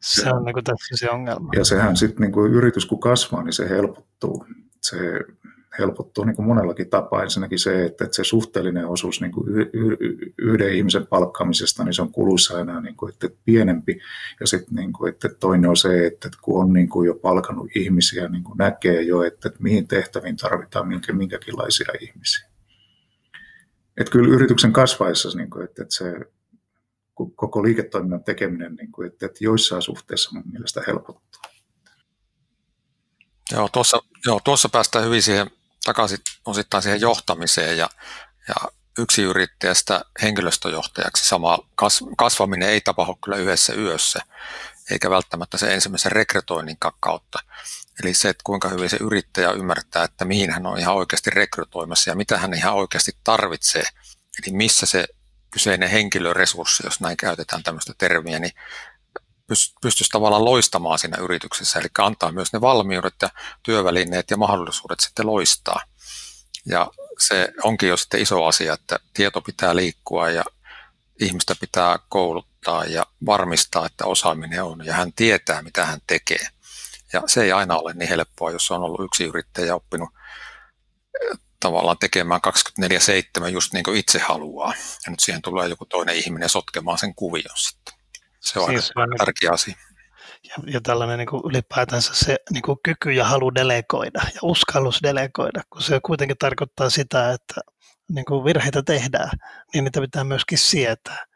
Se, 0.00 0.22
se 0.22 0.30
on 0.30 0.44
niin 0.44 0.54
kuin 0.54 0.64
tässä 0.64 0.96
se 0.96 1.10
ongelma. 1.10 1.50
Ja 1.56 1.64
sehän 1.64 1.96
sitten 1.96 2.20
niin 2.20 2.32
kuin 2.32 2.52
yritys 2.52 2.86
kun 2.86 3.00
kasvaa, 3.00 3.42
niin 3.42 3.52
se 3.52 3.68
helpottuu. 3.68 4.46
Se 4.80 4.96
helpottuu 5.78 6.24
niin 6.24 6.36
kuin 6.36 6.46
monellakin 6.46 6.90
tapaa. 6.90 7.22
Ensinnäkin 7.22 7.58
se, 7.58 7.84
että, 7.84 8.04
että 8.04 8.16
se 8.16 8.24
suhteellinen 8.24 8.86
osuus 8.86 9.20
niin 9.20 9.32
kuin 9.32 9.46
yhden 10.38 10.74
ihmisen 10.74 11.06
palkkaamisesta, 11.06 11.84
niin 11.84 11.94
se 11.94 12.02
on 12.02 12.12
kuluissa 12.12 12.60
enää 12.60 12.80
niin 12.80 12.96
kuin, 12.96 13.12
että 13.12 13.28
pienempi. 13.44 14.00
Ja 14.40 14.46
sitten 14.46 14.74
niin 14.74 14.92
kuin, 14.92 15.12
että 15.12 15.28
toinen 15.28 15.70
on 15.70 15.76
se, 15.76 16.06
että 16.06 16.28
kun 16.42 16.62
on 16.62 16.72
niin 16.72 16.88
kuin 16.88 17.06
jo 17.06 17.14
palkannut 17.14 17.76
ihmisiä, 17.76 18.28
niin 18.28 18.44
kuin 18.44 18.58
näkee 18.58 19.02
jo, 19.02 19.22
että, 19.22 19.48
että 19.48 19.62
mihin 19.62 19.88
tehtäviin 19.88 20.36
tarvitaan 20.36 20.88
minkä, 20.88 21.12
minkäkinlaisia 21.12 21.92
ihmisiä. 22.00 22.49
Että 24.00 24.12
kyllä 24.12 24.34
yrityksen 24.34 24.72
kasvaessa, 24.72 25.28
niin 25.34 25.50
kuin, 25.50 25.64
että, 25.64 25.82
että 25.82 25.94
se 25.94 26.14
koko 27.34 27.62
liiketoiminnan 27.62 28.24
tekeminen, 28.24 28.74
niin 28.74 28.92
kuin, 28.92 29.08
että, 29.08 29.26
että 29.26 29.44
joissain 29.44 29.82
suhteissa 29.82 30.30
mun 30.32 30.42
mielestä 30.52 30.80
helpottuu. 30.86 31.42
Joo, 33.52 33.68
tuossa, 33.68 34.02
joo, 34.26 34.40
tuossa 34.44 34.68
päästään 34.68 35.04
hyvin 35.04 35.22
siihen 35.22 35.50
takaisin 35.84 36.18
osittain 36.46 36.82
siihen 36.82 37.00
johtamiseen 37.00 37.78
ja, 37.78 37.88
ja 38.48 38.54
yksi 38.98 39.22
yrittäjästä 39.22 40.04
henkilöstöjohtajaksi 40.22 41.28
sama 41.28 41.58
kasvaminen 42.16 42.68
ei 42.68 42.80
tapahdu 42.80 43.18
kyllä 43.24 43.36
yhdessä 43.36 43.74
yössä, 43.74 44.20
eikä 44.90 45.10
välttämättä 45.10 45.58
se 45.58 45.74
ensimmäisen 45.74 46.12
rekrytoinnin 46.12 46.76
kautta. 47.00 47.38
Eli 48.02 48.14
se, 48.14 48.28
että 48.28 48.42
kuinka 48.44 48.68
hyvin 48.68 48.90
se 48.90 48.96
yrittäjä 49.00 49.50
ymmärtää, 49.50 50.04
että 50.04 50.24
mihin 50.24 50.50
hän 50.50 50.66
on 50.66 50.78
ihan 50.78 50.94
oikeasti 50.94 51.30
rekrytoimassa 51.30 52.10
ja 52.10 52.16
mitä 52.16 52.38
hän 52.38 52.54
ihan 52.54 52.74
oikeasti 52.74 53.12
tarvitsee. 53.24 53.82
Eli 54.42 54.56
missä 54.56 54.86
se 54.86 55.06
kyseinen 55.50 55.90
henkilöresurssi, 55.90 56.82
jos 56.86 57.00
näin 57.00 57.16
käytetään 57.16 57.62
tämmöistä 57.62 57.92
termiä, 57.98 58.38
niin 58.38 58.52
pystyisi 59.82 60.10
tavallaan 60.12 60.44
loistamaan 60.44 60.98
siinä 60.98 61.16
yrityksessä, 61.16 61.78
eli 61.78 61.88
antaa 61.98 62.32
myös 62.32 62.52
ne 62.52 62.60
valmiudet 62.60 63.14
ja 63.22 63.30
työvälineet 63.62 64.30
ja 64.30 64.36
mahdollisuudet 64.36 65.00
sitten 65.00 65.26
loistaa. 65.26 65.80
Ja 66.66 66.90
se 67.18 67.48
onkin 67.62 67.88
jo 67.88 67.96
sitten 67.96 68.22
iso 68.22 68.44
asia, 68.44 68.72
että 68.72 68.98
tieto 69.14 69.40
pitää 69.40 69.76
liikkua 69.76 70.30
ja 70.30 70.44
ihmistä 71.20 71.54
pitää 71.60 71.98
kouluttaa 72.08 72.84
ja 72.84 73.06
varmistaa, 73.26 73.86
että 73.86 74.04
osaaminen 74.04 74.64
on 74.64 74.86
ja 74.86 74.94
hän 74.94 75.12
tietää, 75.12 75.62
mitä 75.62 75.86
hän 75.86 76.00
tekee. 76.06 76.46
Ja 77.12 77.22
se 77.26 77.42
ei 77.42 77.52
aina 77.52 77.76
ole 77.76 77.92
niin 77.92 78.08
helppoa, 78.08 78.50
jos 78.50 78.70
on 78.70 78.82
ollut 78.82 79.04
yksi 79.04 79.24
yrittäjä 79.24 79.66
ja 79.66 79.74
oppinut 79.74 80.08
eh, 81.22 81.38
tavallaan 81.60 81.98
tekemään 81.98 82.40
24-7 83.44 83.48
just 83.48 83.72
niin 83.72 83.84
kuin 83.84 83.96
itse 83.96 84.18
haluaa. 84.18 84.74
Ja 85.06 85.10
nyt 85.10 85.20
siihen 85.20 85.42
tulee 85.42 85.68
joku 85.68 85.86
toinen 85.86 86.16
ihminen 86.16 86.48
sotkemaan 86.48 86.98
sen 86.98 87.14
kuvion 87.14 87.56
sitten. 87.56 87.94
Se 88.40 88.58
on 88.60 88.68
siis 88.68 88.92
aika 88.94 89.14
tärkeä 89.18 89.50
asia. 89.52 89.74
Ja, 90.48 90.54
ja 90.66 90.80
tällainen 90.80 91.18
niin 91.18 91.28
kuin 91.28 91.42
ylipäätänsä 91.44 92.14
se 92.14 92.36
niin 92.50 92.62
kuin 92.62 92.78
kyky 92.84 93.12
ja 93.12 93.24
halu 93.24 93.54
delegoida 93.54 94.20
ja 94.34 94.40
uskallus 94.42 95.02
delegoida, 95.02 95.62
kun 95.70 95.82
se 95.82 96.00
kuitenkin 96.06 96.38
tarkoittaa 96.38 96.90
sitä, 96.90 97.32
että 97.32 97.60
niin 98.10 98.24
kuin 98.24 98.44
virheitä 98.44 98.82
tehdään, 98.82 99.30
niin 99.74 99.84
niitä 99.84 100.00
pitää 100.00 100.24
myöskin 100.24 100.58
sietää. 100.58 101.26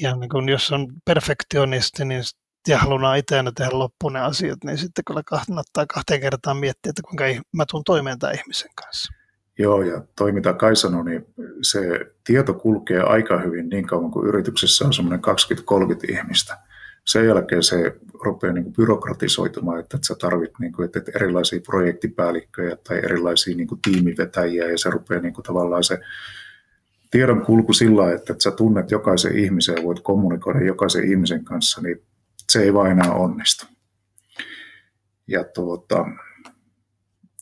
Ja 0.00 0.16
niin 0.16 0.30
kuin 0.30 0.48
jos 0.48 0.72
on 0.72 0.86
perfektionisti, 1.04 2.04
niin 2.04 2.22
ja 2.68 2.78
haluaa 2.78 3.14
itse 3.14 3.36
tehdä 3.56 3.78
loppuun 3.78 4.12
ne 4.12 4.20
asiat, 4.20 4.64
niin 4.64 4.78
sitten 4.78 5.04
kyllä 5.04 5.22
kannattaa 5.22 5.86
kahteen 5.86 6.20
kertaan 6.20 6.56
miettiä, 6.56 6.90
että 6.90 7.02
kuinka 7.02 7.24
mä 7.52 7.64
tuun 7.70 7.84
toimeen 7.84 8.18
tämän 8.18 8.34
ihmisen 8.34 8.70
kanssa. 8.74 9.12
Joo, 9.58 9.82
ja 9.82 10.02
toi 10.16 10.32
mitä 10.32 10.52
Kai 10.52 10.76
sanoi, 10.76 11.04
niin 11.04 11.26
se 11.62 11.80
tieto 12.24 12.54
kulkee 12.54 13.00
aika 13.00 13.38
hyvin 13.38 13.68
niin 13.68 13.86
kauan 13.86 14.10
kuin 14.10 14.28
yrityksessä 14.28 14.84
on 14.84 14.92
semmoinen 14.92 15.20
20-30 16.10 16.18
ihmistä. 16.18 16.58
Sen 17.04 17.26
jälkeen 17.26 17.62
se 17.62 17.96
rupeaa 18.24 18.52
niin 18.52 18.72
byrokratisoitumaan, 18.72 19.80
että 19.80 19.98
sä 20.06 20.14
tarvit 20.20 20.50
niin 20.58 20.72
kuin, 20.72 20.84
että 20.84 21.12
erilaisia 21.14 21.60
projektipäällikköjä 21.60 22.76
tai 22.76 22.98
erilaisia 22.98 23.56
niin 23.56 23.68
kuin 23.68 23.80
tiimivetäjiä, 23.82 24.70
ja 24.70 24.78
se 24.78 24.90
rupeaa 24.90 25.20
niin 25.20 25.34
kuin 25.34 25.44
tavallaan 25.44 25.84
se 25.84 25.98
tiedon 27.10 27.44
kulku 27.46 27.72
sillä 27.72 28.12
että, 28.12 28.32
että 28.32 28.42
sä 28.42 28.50
tunnet 28.50 28.90
jokaisen 28.90 29.38
ihmisen 29.38 29.76
ja 29.76 29.82
voit 29.82 30.00
kommunikoida 30.00 30.64
jokaisen 30.64 31.10
ihmisen 31.10 31.44
kanssa, 31.44 31.80
niin 31.80 32.02
se 32.52 32.62
ei 32.62 32.74
vaan 32.74 32.90
enää 32.90 33.12
onnistu. 33.12 33.66
Ja 35.26 35.44
tuota, 35.44 36.04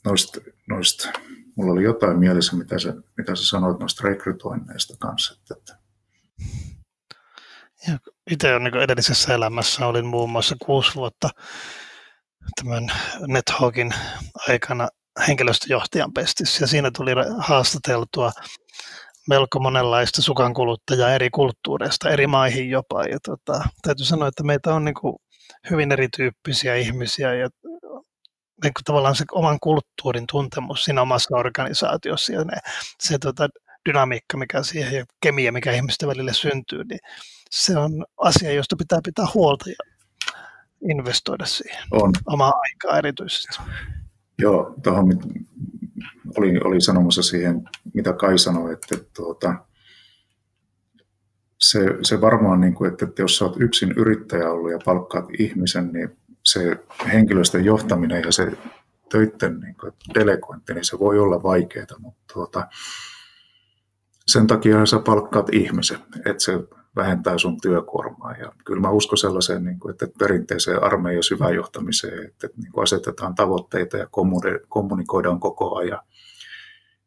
noista, 0.04 0.40
noista, 0.68 1.08
mulla 1.56 1.72
oli 1.72 1.82
jotain 1.82 2.18
mielessä, 2.18 2.56
mitä 2.56 2.78
sä, 2.78 2.94
mitä 3.16 3.36
sä 3.36 3.48
sanoit 3.48 3.78
noista 3.78 4.08
rekrytoinneista 4.08 4.96
kanssa. 4.98 5.34
Että, 5.38 5.54
että. 5.58 5.78
Ja 7.88 7.98
itse 8.30 8.54
on 8.54 8.64
niin 8.64 8.76
edellisessä 8.76 9.34
elämässä 9.34 9.86
olin 9.86 10.06
muun 10.06 10.30
muassa 10.30 10.56
kuusi 10.62 10.94
vuotta 10.94 11.30
tämän 12.62 12.86
NetHawkin 13.26 13.94
aikana 14.48 14.88
henkilöstöjohtajan 15.28 16.12
pestissä 16.12 16.64
ja 16.64 16.66
siinä 16.66 16.90
tuli 16.96 17.10
haastateltua 17.38 18.32
melko 19.28 19.60
monenlaista 19.60 20.22
sukankuluttajaa 20.22 21.10
eri 21.10 21.30
kulttuureista, 21.30 22.10
eri 22.10 22.26
maihin 22.26 22.70
jopa. 22.70 23.04
Ja 23.04 23.18
tota, 23.24 23.68
täytyy 23.82 24.06
sanoa, 24.06 24.28
että 24.28 24.42
meitä 24.42 24.74
on 24.74 24.84
niin 24.84 24.94
kuin 24.94 25.16
hyvin 25.70 25.92
erityyppisiä 25.92 26.74
ihmisiä 26.74 27.34
ja 27.34 27.48
niin 28.62 28.74
kuin 28.74 28.84
tavallaan 28.84 29.16
se 29.16 29.24
oman 29.32 29.58
kulttuurin 29.60 30.24
tuntemus 30.32 30.84
siinä 30.84 31.02
omassa 31.02 31.36
organisaatiossa 31.36 32.32
ja 32.32 32.44
ne, 32.44 32.56
se 33.00 33.18
tota, 33.18 33.48
dynamiikka, 33.88 34.36
mikä 34.36 34.62
siihen 34.62 34.92
ja 34.94 35.04
kemia, 35.20 35.52
mikä 35.52 35.72
ihmisten 35.72 36.08
välille 36.08 36.34
syntyy, 36.34 36.84
niin 36.84 37.00
se 37.50 37.78
on 37.78 38.04
asia, 38.16 38.52
josta 38.52 38.76
pitää 38.76 39.00
pitää 39.04 39.26
huolta 39.34 39.70
ja 39.70 39.76
investoida 40.90 41.46
siihen. 41.46 41.82
On. 41.90 42.12
Omaa 42.26 42.52
aikaa 42.62 42.98
erityisesti. 42.98 43.62
Joo, 44.38 44.74
tuohon 44.82 45.08
oli, 46.36 46.60
oli 46.64 46.80
sanomassa 46.80 47.22
siihen, 47.22 47.68
mitä 47.94 48.12
Kai 48.12 48.38
sanoi, 48.38 48.72
että, 48.72 48.86
että 48.96 49.10
tuota, 49.16 49.54
se, 51.58 51.80
se 52.02 52.20
varmaan, 52.20 52.60
niin 52.60 52.74
kuin, 52.74 52.92
että, 52.92 53.04
että 53.04 53.22
jos 53.22 53.42
olet 53.42 53.60
yksin 53.60 53.92
yrittäjä 53.96 54.50
ollut 54.50 54.70
ja 54.70 54.78
palkkaat 54.84 55.26
ihmisen, 55.38 55.92
niin 55.92 56.18
se 56.44 56.84
henkilöstön 57.12 57.64
johtaminen 57.64 58.22
ja 58.22 58.32
se 58.32 58.52
töiden 59.08 59.60
niin 59.60 59.74
kuin, 59.80 59.92
delegointi, 60.14 60.74
niin 60.74 60.84
se 60.84 60.98
voi 60.98 61.18
olla 61.18 61.42
vaikeaa, 61.42 61.86
mutta 61.98 62.20
tuota, 62.32 62.68
sen 64.26 64.46
takia 64.46 64.86
sä 64.86 64.98
palkkaat 64.98 65.54
ihmisen, 65.54 65.98
että 66.16 66.44
se 66.44 66.52
vähentää 66.98 67.38
sun 67.38 67.60
työkuormaa. 67.60 68.32
Ja 68.32 68.52
kyllä 68.64 68.80
mä 68.80 68.90
uskon 68.90 69.18
sellaiseen, 69.18 69.64
niin 69.64 69.80
kuin, 69.80 69.90
että 69.90 70.06
perinteiseen 70.18 70.82
armeijan 70.82 71.22
syvään 71.22 71.54
johtamiseen, 71.54 72.24
että 72.26 72.48
niin 72.56 72.72
kuin 72.72 72.82
asetetaan 72.82 73.34
tavoitteita 73.34 73.96
ja 73.96 74.06
kommunikoidaan 74.68 75.40
koko 75.40 75.76
ajan 75.76 76.00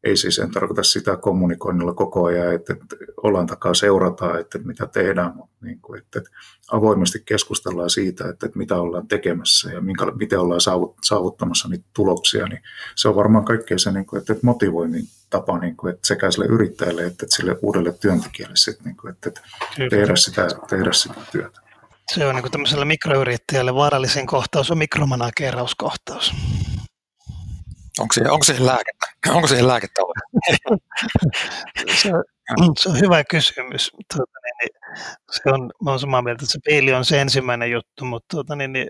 ei 0.03 0.17
siis 0.17 0.39
en 0.39 0.51
tarkoita 0.51 0.83
sitä 0.83 1.17
kommunikoinnilla 1.17 1.93
koko 1.93 2.25
ajan, 2.25 2.53
että, 2.53 2.73
että 2.73 2.95
ollaan 3.23 3.47
takaa 3.47 3.73
seurataan, 3.73 4.39
että 4.39 4.57
mitä 4.57 4.87
tehdään, 4.87 5.35
mutta 5.35 5.55
niin 5.61 5.79
kuin, 5.81 5.99
että, 5.99 6.19
että 6.19 6.31
avoimesti 6.71 7.21
keskustellaan 7.25 7.89
siitä, 7.89 8.29
että, 8.29 8.45
että 8.45 8.57
mitä 8.57 8.75
ollaan 8.75 9.07
tekemässä 9.07 9.71
ja 9.71 9.81
minkä, 9.81 10.05
miten 10.05 10.39
ollaan 10.39 10.61
saavuttamassa 11.03 11.67
niitä 11.67 11.85
tuloksia, 11.93 12.47
niin 12.47 12.61
se 12.95 13.07
on 13.07 13.15
varmaan 13.15 13.45
kaikkein 13.45 13.79
se 13.79 13.91
niin 13.91 14.05
kuin, 14.05 14.19
että, 14.19 14.33
että 14.33 14.45
motivoinnin 14.45 15.05
tapa 15.29 15.57
niin 15.57 15.77
kuin, 15.77 15.93
että 15.93 16.07
sekä 16.07 16.31
sille 16.31 16.45
yrittäjälle 16.45 17.01
että, 17.01 17.25
että 17.25 17.35
sille 17.35 17.57
uudelle 17.61 17.93
työntekijälle 17.93 18.55
sit, 18.55 18.85
niin 18.85 18.97
kuin, 18.97 19.11
että, 19.11 19.29
että 19.29 19.41
tehdä, 19.89 20.15
sitä, 20.15 20.47
tehdä 20.69 20.93
sitä 20.93 21.15
työtä. 21.31 21.61
Se 22.13 22.27
on 22.27 22.35
niin 22.35 22.43
kuin 22.43 22.51
tämmöiselle 22.51 22.85
mikroyrittäjälle 22.85 23.75
vaarallisin 23.75 24.27
kohtaus 24.27 24.71
on 24.71 24.77
mikromanakeerauskohtaus. 24.77 26.33
Onko 27.99 28.13
siihen, 28.13 28.31
onko 28.31 28.45
siihen 28.45 28.65
lääkettä? 28.65 29.05
Onko 29.29 29.47
siihen 29.47 29.67
lääkettä 29.67 30.01
se, 31.95 32.11
se 32.79 32.89
on 32.89 32.99
hyvä 32.99 33.23
kysymys. 33.23 33.91
Tuota, 34.13 34.39
niin, 34.43 34.57
niin, 34.61 35.03
se 35.31 35.41
on, 35.45 35.71
mä 35.83 35.89
olen 35.89 35.99
samaa 35.99 36.21
mieltä, 36.21 36.43
että 36.43 36.51
se 36.51 36.59
peili 36.65 36.93
on 36.93 37.05
se 37.05 37.21
ensimmäinen 37.21 37.71
juttu, 37.71 38.05
mutta 38.05 38.25
tuota, 38.31 38.55
niin, 38.55 38.73
niin, 38.73 38.87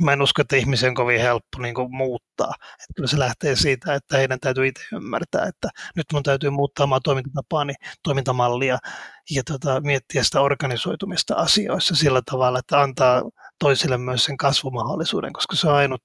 mä 0.00 0.12
en 0.12 0.22
usko, 0.22 0.42
että 0.42 0.56
ihmisen 0.56 0.88
on 0.88 0.94
kovin 0.94 1.20
helppo 1.20 1.58
niin 1.58 1.74
kuin, 1.74 1.96
muuttaa. 1.96 2.54
Että 2.90 3.06
se 3.06 3.18
lähtee 3.18 3.56
siitä, 3.56 3.94
että 3.94 4.16
heidän 4.16 4.40
täytyy 4.40 4.66
itse 4.66 4.82
ymmärtää, 4.92 5.46
että 5.46 5.68
nyt 5.96 6.06
mun 6.12 6.22
täytyy 6.22 6.50
muuttaa 6.50 6.84
omaa 6.84 7.00
toimintatapaani, 7.00 7.74
toimintamallia 8.02 8.78
ja 9.30 9.42
tota, 9.44 9.80
miettiä 9.80 10.22
sitä 10.24 10.40
organisoitumista 10.40 11.34
asioissa 11.34 11.94
sillä 11.94 12.22
tavalla, 12.30 12.58
että 12.58 12.80
antaa 12.80 13.22
toisille 13.58 13.98
myös 13.98 14.24
sen 14.24 14.36
kasvumahdollisuuden, 14.36 15.32
koska 15.32 15.56
se 15.56 15.68
on 15.68 15.74
ainut 15.74 16.02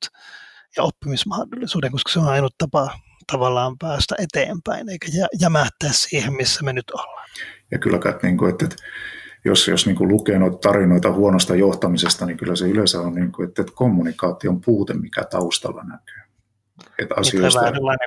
ja 0.77 0.84
oppimismahdollisuuden, 0.84 1.91
koska 1.91 2.12
se 2.12 2.19
on 2.19 2.27
ainut 2.27 2.56
tapa 2.58 2.89
tavallaan 3.32 3.77
päästä 3.80 4.15
eteenpäin, 4.19 4.89
eikä 4.89 5.08
jämähtää 5.41 5.89
siihen, 5.91 6.34
missä 6.34 6.63
me 6.63 6.73
nyt 6.73 6.91
ollaan. 6.91 7.27
Ja 7.71 7.80
kyllä, 7.80 7.99
niin 8.23 8.38
kuin, 8.38 8.51
että, 8.51 8.65
että 8.65 8.75
jos, 9.45 9.67
jos 9.67 9.86
niin 9.86 9.95
kuin 9.95 10.10
lukee 10.10 10.39
noita 10.39 10.58
tarinoita 10.58 11.12
huonosta 11.12 11.56
johtamisesta, 11.56 12.25
niin 12.25 12.38
kyllä 12.38 12.56
se 12.56 12.67
yleensä 12.67 13.01
on, 13.01 13.15
niin 13.15 13.32
kuin, 13.32 13.47
että, 13.47 13.62
että 13.62 13.73
kommunikaation 13.75 14.62
puute, 14.62 14.93
mikä 14.93 15.23
taustalla 15.23 15.84
näkyy. 15.84 16.27
Että 16.99 17.15
asioista, 17.17 17.60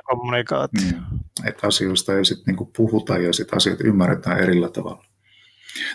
kommunikaatio. 0.03 0.81
Niin, 0.81 1.01
että 1.45 1.67
asioista 1.67 2.17
ei 2.17 2.25
sitten 2.25 2.55
niin 2.55 2.71
puhuta 2.77 3.17
ja 3.17 3.33
sitten 3.33 3.57
asiat 3.57 3.81
ymmärretään 3.81 4.39
erillä 4.39 4.69
tavalla. 4.69 5.05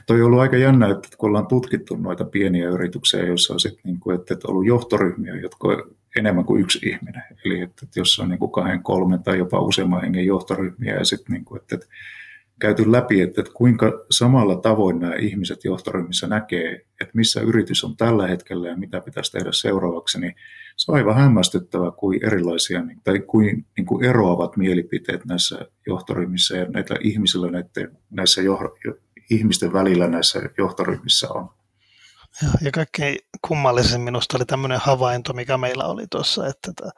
Toi 0.07 0.21
on 0.21 0.27
ollut 0.27 0.41
aika 0.41 0.57
jännä, 0.57 0.91
että 0.91 1.09
kun 1.19 1.29
ollaan 1.29 1.47
tutkittu 1.47 1.97
noita 1.97 2.25
pieniä 2.25 2.69
yrityksiä, 2.69 3.25
joissa 3.27 3.53
on 3.55 3.61
sitten 3.61 3.83
niin 3.85 4.01
kuin, 4.01 4.21
että, 4.21 4.35
ollut 4.49 4.67
johtoryhmiä, 4.67 5.35
jotka 5.35 5.69
enemmän 6.19 6.45
kuin 6.45 6.61
yksi 6.61 6.79
ihminen. 6.89 7.23
Eli 7.45 7.61
että, 7.61 7.87
että 7.87 8.01
jos 8.01 8.19
on 8.19 8.29
niin 8.29 8.39
kuin 8.39 8.53
kahden, 8.53 8.83
kolmen 8.83 9.23
tai 9.23 9.39
jopa 9.39 9.61
useamman 9.61 10.01
hengen 10.01 10.27
johtoryhmiä 10.27 10.95
ja 10.95 11.05
sitten 11.05 11.33
niin 11.33 11.57
että, 11.57 11.75
että 11.75 11.87
käyty 12.59 12.93
läpi, 12.93 13.21
että, 13.21 13.41
että 13.41 13.53
kuinka 13.55 14.05
samalla 14.11 14.57
tavoin 14.57 14.99
nämä 14.99 15.15
ihmiset 15.15 15.65
johtoryhmissä 15.65 16.27
näkee, 16.27 16.73
että 17.01 17.13
missä 17.15 17.41
yritys 17.41 17.85
on 17.85 17.97
tällä 17.97 18.27
hetkellä 18.27 18.69
ja 18.69 18.77
mitä 18.77 19.01
pitäisi 19.01 19.33
tehdä 19.33 19.53
seuraavaksi, 19.53 20.21
niin 20.21 20.35
se 20.77 20.93
on 20.93 20.99
aivan 20.99 21.17
hämmästyttävää, 21.17 21.91
kuin 21.91 22.27
erilaisia 22.27 22.83
tai 23.05 23.21
kuin, 23.21 23.67
niin 23.77 23.87
kuin 23.87 24.05
eroavat 24.05 24.57
mielipiteet 24.57 25.25
näissä 25.25 25.59
johtoryhmissä 25.87 26.57
ja 26.57 26.65
näitä 26.65 26.95
ihmisillä 27.01 27.51
näiden, 27.51 27.99
näissä 28.11 28.43
ihmisten 29.31 29.73
välillä 29.73 30.07
näissä 30.07 30.41
johtoryhmissä 30.59 31.29
on. 31.29 31.49
Ja, 32.43 32.49
ja 32.61 32.71
kaikkein 32.71 33.17
kummallisen 33.49 34.01
minusta 34.01 34.37
oli 34.37 34.45
tämmöinen 34.45 34.81
havainto, 34.81 35.33
mikä 35.33 35.59
meillä 35.59 35.85
oli 35.85 36.07
tuossa, 36.11 36.47
että 36.47 36.71
että 36.71 36.91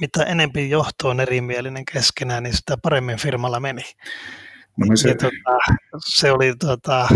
mitä 0.00 0.22
enempi 0.22 0.70
johto 0.70 1.08
on 1.08 1.20
erimielinen 1.20 1.84
keskenään, 1.84 2.42
niin 2.42 2.56
sitä 2.56 2.76
paremmin 2.82 3.18
firmalla 3.18 3.60
meni. 3.60 3.82
No 4.76 4.96
se... 4.96 5.08
Ja, 5.08 5.14
tota, 5.14 5.58
se 6.06 6.32
oli, 6.32 6.56
tota, 6.56 7.00
äh, 7.00 7.08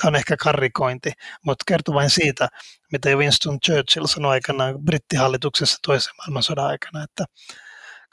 tämä 0.00 0.08
on 0.08 0.16
ehkä 0.16 0.36
karrikointi, 0.36 1.12
mutta 1.42 1.64
kertoo 1.66 1.94
vain 1.94 2.10
siitä, 2.10 2.48
mitä 2.92 3.16
Winston 3.16 3.60
Churchill 3.60 4.06
sanoi 4.06 4.30
aikanaan 4.30 4.78
brittihallituksessa 4.78 5.78
toisen 5.86 6.12
maailmansodan 6.18 6.66
aikana, 6.66 7.04
että 7.04 7.24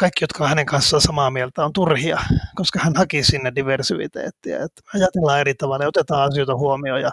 kaikki, 0.02 0.24
jotka 0.24 0.44
on 0.44 0.50
hänen 0.50 0.66
kanssaan 0.66 1.02
samaa 1.02 1.32
mieltä, 1.32 1.66
on 1.66 1.74
turhia, 1.74 2.20
koska 2.56 2.80
hän 2.80 2.94
haki 2.96 3.24
sinne 3.24 3.52
diversiviteettiä. 3.56 4.64
Että 4.64 4.82
ajatellaan 4.96 5.40
eri 5.40 5.54
tavalla 5.54 5.84
ja 5.84 5.90
otetaan 5.90 6.32
asioita 6.32 6.56
huomioon 6.56 7.02
ja 7.02 7.12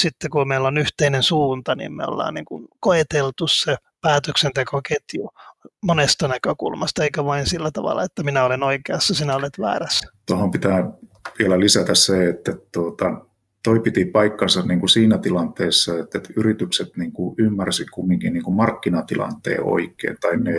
sitten 0.00 0.30
kun 0.30 0.48
meillä 0.48 0.68
on 0.68 0.78
yhteinen 0.78 1.22
suunta, 1.22 1.74
niin 1.74 1.92
me 1.92 2.04
ollaan 2.04 2.34
niin 2.34 2.44
kuin 2.44 2.68
koeteltu 2.80 3.46
se 3.46 3.76
päätöksentekoketju 4.00 5.30
monesta 5.82 6.28
näkökulmasta, 6.28 7.04
eikä 7.04 7.24
vain 7.24 7.46
sillä 7.46 7.70
tavalla, 7.70 8.02
että 8.02 8.22
minä 8.22 8.44
olen 8.44 8.62
oikeassa, 8.62 9.14
sinä 9.14 9.36
olet 9.36 9.58
väärässä. 9.60 10.08
Tuohon 10.26 10.50
pitää 10.50 10.90
vielä 11.38 11.60
lisätä 11.60 11.94
se, 11.94 12.28
että 12.28 12.52
tuota, 12.72 13.20
toi 13.68 13.80
piti 13.80 14.04
paikkansa 14.04 14.62
niin 14.62 14.80
kuin 14.80 14.90
siinä 14.90 15.18
tilanteessa, 15.18 15.98
että, 15.98 16.18
että 16.18 16.32
yritykset 16.36 16.96
niin 16.96 17.12
kuin 17.12 17.34
ymmärsi 17.38 17.86
kumminkin 17.86 18.32
niin 18.32 18.42
kuin 18.42 18.54
markkinatilanteen 18.54 19.64
oikein, 19.64 20.16
tai 20.20 20.36
ne 20.36 20.52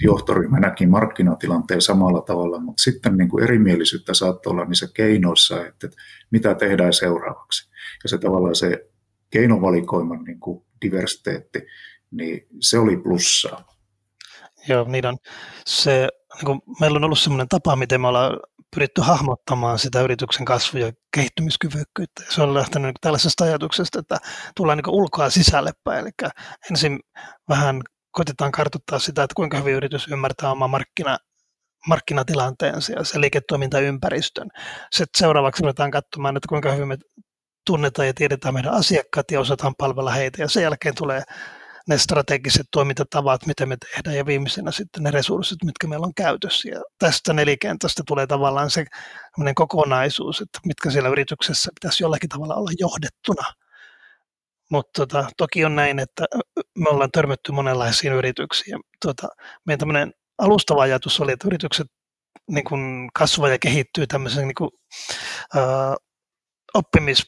johtoryhmä 0.00 0.60
näki 0.60 0.86
markkinatilanteen 0.86 1.80
samalla 1.80 2.20
tavalla, 2.20 2.60
mutta 2.60 2.82
sitten 2.82 3.16
niin 3.16 3.28
kuin 3.28 3.44
erimielisyyttä 3.44 4.14
saattoi 4.14 4.50
olla 4.50 4.64
niissä 4.64 4.88
keinoissa, 4.94 5.66
että, 5.66 5.86
että 5.86 6.02
mitä 6.30 6.54
tehdään 6.54 6.92
seuraavaksi. 6.92 7.70
Ja 8.02 8.08
se 8.08 8.18
tavallaan 8.18 8.54
se 8.54 8.88
keinovalikoiman 9.30 10.24
niin 10.24 10.40
kuin 10.40 10.64
diversiteetti, 10.82 11.66
niin 12.10 12.46
se 12.60 12.78
oli 12.78 12.96
plussaa. 12.96 13.74
Joo, 14.68 14.84
niin 14.88 15.06
on. 15.06 15.16
Se, 15.66 16.08
niin 16.42 16.60
meillä 16.80 16.96
on 16.96 17.04
ollut 17.04 17.18
sellainen 17.18 17.48
tapa, 17.48 17.76
miten 17.76 18.00
me 18.00 18.08
ollaan 18.08 18.40
pyritty 18.74 19.00
hahmottamaan 19.00 19.78
sitä 19.78 20.00
yrityksen 20.00 20.44
kasvu- 20.44 20.78
ja 20.78 20.92
kehittymiskyvykkyyttä. 21.14 22.22
Se 22.28 22.42
on 22.42 22.54
lähtenyt 22.54 22.86
niin 22.86 22.94
tällaisesta 23.00 23.44
ajatuksesta, 23.44 23.98
että 23.98 24.16
tullaan 24.56 24.78
niin 24.78 24.94
ulkoa 24.94 25.30
sisälle 25.30 25.72
päin. 25.84 26.00
Eli 26.00 26.30
ensin 26.70 27.00
vähän 27.48 27.80
koitetaan 28.10 28.52
kartoittaa 28.52 28.98
sitä, 28.98 29.22
että 29.22 29.34
kuinka 29.34 29.58
hyvin 29.58 29.74
yritys 29.74 30.08
ymmärtää 30.08 30.50
omaa 30.50 30.68
markkina, 30.68 31.18
markkinatilanteensa 31.86 32.92
ja 32.92 33.04
se 33.04 33.20
liiketoimintaympäristön. 33.20 34.48
Sitten 34.92 35.18
seuraavaksi 35.18 35.62
ruvetaan 35.62 35.90
katsomaan, 35.90 36.36
että 36.36 36.48
kuinka 36.48 36.72
hyvin 36.72 36.88
me 36.88 36.98
tunnetaan 37.66 38.06
ja 38.06 38.14
tiedetään 38.14 38.54
meidän 38.54 38.72
asiakkaat 38.72 39.30
ja 39.30 39.40
osataan 39.40 39.74
palvella 39.78 40.10
heitä. 40.10 40.42
Ja 40.42 40.48
sen 40.48 40.62
jälkeen 40.62 40.94
tulee 40.94 41.22
ne 41.90 41.98
strategiset 41.98 42.66
toimintatavat, 42.70 43.46
miten 43.46 43.68
me 43.68 43.76
tehdään, 43.76 44.16
ja 44.16 44.26
viimeisenä 44.26 44.70
sitten 44.70 45.02
ne 45.02 45.10
resurssit, 45.10 45.64
mitkä 45.64 45.86
meillä 45.86 46.06
on 46.06 46.14
käytössä. 46.14 46.68
Ja 46.68 46.80
tästä 46.98 47.32
nelikentästä 47.32 48.02
tulee 48.06 48.26
tavallaan 48.26 48.70
se 48.70 48.84
kokonaisuus, 49.54 50.40
että 50.40 50.58
mitkä 50.66 50.90
siellä 50.90 51.08
yrityksessä 51.08 51.70
pitäisi 51.80 52.04
jollakin 52.04 52.28
tavalla 52.28 52.54
olla 52.54 52.70
johdettuna. 52.78 53.44
Mutta 54.70 54.90
tota, 55.06 55.28
toki 55.36 55.64
on 55.64 55.76
näin, 55.76 55.98
että 55.98 56.24
me 56.78 56.88
ollaan 56.88 57.10
törmätty 57.10 57.52
monenlaisiin 57.52 58.12
yrityksiin. 58.12 58.80
Tota, 59.06 59.28
meidän 59.66 59.78
tämmöinen 59.78 60.12
alustava 60.38 60.82
ajatus 60.82 61.20
oli, 61.20 61.32
että 61.32 61.48
yritykset 61.48 61.86
niin 62.50 62.64
kun 62.64 63.08
kasvaa 63.14 63.48
ja 63.48 63.58
kehittyy 63.58 64.06
tämmöisen 64.06 64.46
niin 64.46 64.54
kun, 64.54 64.70
uh, 65.56 65.96
oppimis, 66.74 67.26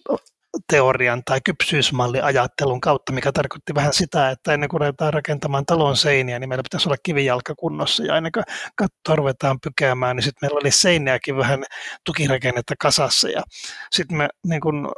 teorian 0.72 1.22
tai 1.24 1.40
kypsyysmalliajattelun 1.44 2.80
kautta, 2.80 3.12
mikä 3.12 3.32
tarkoitti 3.32 3.74
vähän 3.74 3.92
sitä, 3.92 4.30
että 4.30 4.54
ennen 4.54 4.68
kuin 4.68 4.80
ruvetaan 4.80 5.12
rakentamaan 5.12 5.66
talon 5.66 5.96
seiniä, 5.96 6.38
niin 6.38 6.48
meillä 6.48 6.62
pitäisi 6.62 6.88
olla 6.88 6.96
kivijalka 7.02 7.54
kunnossa. 7.54 8.04
Ja 8.04 8.16
ennen 8.16 8.32
kuin 8.32 8.44
kattoa 8.76 9.16
ruvetaan 9.16 9.60
pykäämään, 9.60 10.16
niin 10.16 10.24
sitten 10.24 10.46
meillä 10.46 10.58
oli 10.62 10.70
seinäkin 10.70 11.36
vähän 11.36 11.64
tukirakennetta 12.04 12.74
kasassa. 12.78 13.28
Ja 13.28 13.42
sitten 13.90 14.16
me 14.16 14.28
niin 14.46 14.60
kun 14.60 14.92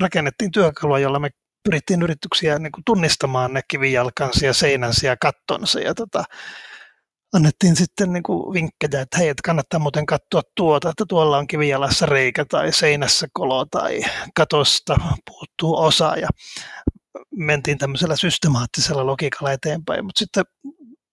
rakennettiin 0.00 0.50
työkalua, 0.50 0.98
jolla 0.98 1.18
me 1.18 1.30
pyrittiin 1.64 2.02
yrityksiä 2.02 2.58
niin 2.58 2.72
tunnistamaan 2.86 3.52
ne 3.52 3.60
kivijalkansa 3.68 4.46
ja 4.46 4.52
seinänsä 4.52 5.06
ja 5.06 5.16
kattonsa. 5.20 5.80
Ja 5.80 5.94
tota, 5.94 6.24
annettiin 7.34 7.76
sitten 7.76 8.12
niin 8.12 8.22
kuin 8.22 8.54
vinkkejä, 8.54 9.00
että 9.00 9.18
hei, 9.18 9.28
että 9.28 9.42
kannattaa 9.44 9.80
muuten 9.80 10.06
katsoa 10.06 10.42
tuota, 10.56 10.90
että 10.90 11.04
tuolla 11.08 11.38
on 11.38 11.46
kivijalassa 11.46 12.06
reikä 12.06 12.44
tai 12.44 12.72
seinässä 12.72 13.26
kolo 13.32 13.66
tai 13.70 14.00
katosta 14.34 14.96
puuttuu 15.26 15.76
osa 15.78 16.16
ja 16.16 16.28
mentiin 17.36 17.78
tämmöisellä 17.78 18.16
systemaattisella 18.16 19.06
logiikalla 19.06 19.52
eteenpäin, 19.52 20.04
mutta 20.04 20.18
sitten 20.18 20.44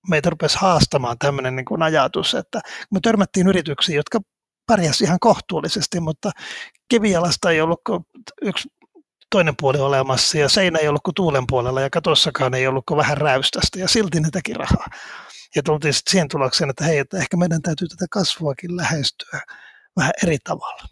meitä 0.10 0.30
rupesi 0.30 0.58
haastamaan 0.58 1.18
tämmöinen 1.20 1.56
niin 1.56 1.66
kuin 1.66 1.82
ajatus, 1.82 2.34
että 2.34 2.62
me 2.92 3.00
törmättiin 3.00 3.48
yrityksiin, 3.48 3.96
jotka 3.96 4.20
pärjäs 4.68 5.02
ihan 5.02 5.20
kohtuullisesti, 5.20 6.00
mutta 6.00 6.32
kivijalasta 6.90 7.52
ei 7.52 7.62
ollut 7.62 7.82
yksi 8.42 8.70
toinen 9.32 9.54
puoli 9.62 9.80
olemassa 9.80 10.38
ja 10.38 10.50
seinä 10.50 10.80
ei 10.80 10.88
ollut 10.88 11.04
kuin 11.04 11.16
tuulen 11.16 11.48
puolella 11.48 11.82
ja 11.82 11.90
katossakaan 11.90 12.54
ei 12.54 12.68
ollut 12.68 12.86
kuin 12.86 12.98
vähän 12.98 13.18
räystästä 13.18 13.80
ja 13.80 13.88
silti 13.88 14.20
ne 14.20 14.30
teki 14.32 14.54
rahaa. 14.54 14.86
Ja 15.56 15.64
tultiin 15.64 15.94
sitten 15.94 16.12
siihen 16.12 16.28
tulokseen, 16.28 16.70
että 16.70 16.84
hei, 16.84 16.98
että 16.98 17.18
ehkä 17.18 17.38
meidän 17.38 17.62
täytyy 17.62 17.88
tätä 17.88 18.06
kasvuakin 18.10 18.78
lähestyä 18.78 19.42
vähän 19.98 20.12
eri 20.24 20.38
tavalla. 20.44 20.84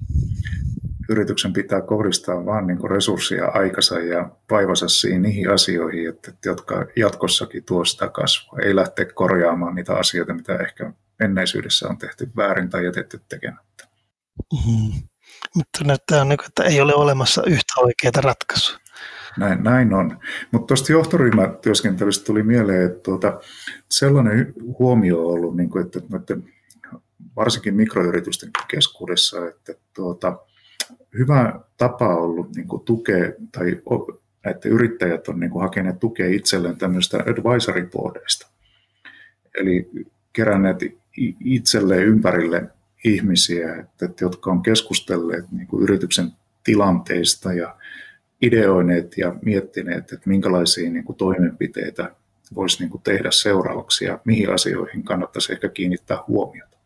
Yrityksen 1.09 1.53
pitää 1.53 1.81
kohdistaa 1.81 2.45
vain 2.45 2.67
niin 2.67 2.89
resursseja 2.89 3.47
aikansa 3.47 3.99
ja 3.99 4.29
vaivansa 4.51 4.87
siihen 4.87 5.21
niihin 5.21 5.49
asioihin, 5.51 6.09
että, 6.09 6.31
jotka 6.45 6.85
jatkossakin 6.95 7.63
tuo 7.63 7.85
sitä 7.85 8.09
kasvua. 8.09 8.59
Ei 8.63 8.75
lähteä 8.75 9.05
korjaamaan 9.05 9.75
niitä 9.75 9.93
asioita, 9.93 10.33
mitä 10.33 10.55
ehkä 10.55 10.93
menneisyydessä 11.19 11.87
on 11.87 11.97
tehty 11.97 12.29
väärin 12.35 12.69
tai 12.69 12.85
jätetty 12.85 13.21
tekemättä. 13.29 13.87
Mm-hmm. 14.53 15.03
Mutta 15.55 15.83
näyttää, 15.83 16.25
niin 16.25 16.39
että 16.47 16.63
ei 16.63 16.81
ole 16.81 16.95
olemassa 16.95 17.43
yhtä 17.45 17.73
oikeaa 17.77 18.21
ratkaisua. 18.21 18.77
Näin, 19.39 19.63
näin 19.63 19.93
on. 19.93 20.19
Mutta 20.51 20.67
tuosta 20.67 20.91
johtoryhmätyöskentelystä 20.91 22.25
tuli 22.25 22.43
mieleen, 22.43 22.85
että 22.85 22.99
tuota, 23.03 23.39
sellainen 23.89 24.53
huomio 24.79 25.27
on 25.27 25.33
ollut, 25.33 25.57
niin 25.57 25.69
kuin, 25.69 25.85
että, 25.85 25.99
että 26.15 26.37
varsinkin 27.35 27.75
mikroyritysten 27.75 28.49
keskuudessa, 28.67 29.47
että 29.47 29.73
tuota, 29.93 30.37
hyvä 31.17 31.59
tapa 31.77 32.15
ollut 32.15 32.55
niin 32.55 32.67
kuin 32.67 32.85
tukea, 32.85 33.31
tai 33.51 33.81
että 34.45 34.69
yrittäjät 34.69 35.27
on 35.27 35.39
niin 35.39 35.51
kuin 35.51 35.61
hakeneet 35.61 35.99
tukea 35.99 36.27
itselleen 36.27 36.77
tämmöistä 36.77 37.17
advisory 37.17 37.89
boardeista. 37.91 38.47
Eli 39.59 39.89
keränneet 40.33 40.77
itselleen 41.45 42.07
ympärille 42.07 42.69
ihmisiä, 43.05 43.75
että, 43.75 44.09
jotka 44.21 44.51
on 44.51 44.61
keskustelleet 44.61 45.51
niin 45.51 45.67
kuin 45.67 45.83
yrityksen 45.83 46.31
tilanteista 46.63 47.53
ja 47.53 47.75
ideoineet 48.41 49.17
ja 49.17 49.35
miettineet, 49.41 50.11
että 50.11 50.29
minkälaisia 50.29 50.89
niin 50.89 51.03
kuin 51.03 51.15
toimenpiteitä 51.15 52.11
voisi 52.55 52.79
niin 52.79 52.89
kuin 52.89 53.01
tehdä 53.03 53.31
seuraavaksi 53.31 54.05
ja 54.05 54.19
mihin 54.25 54.53
asioihin 54.53 55.03
kannattaisi 55.03 55.53
ehkä 55.53 55.69
kiinnittää 55.69 56.17
huomiota. 56.27 56.77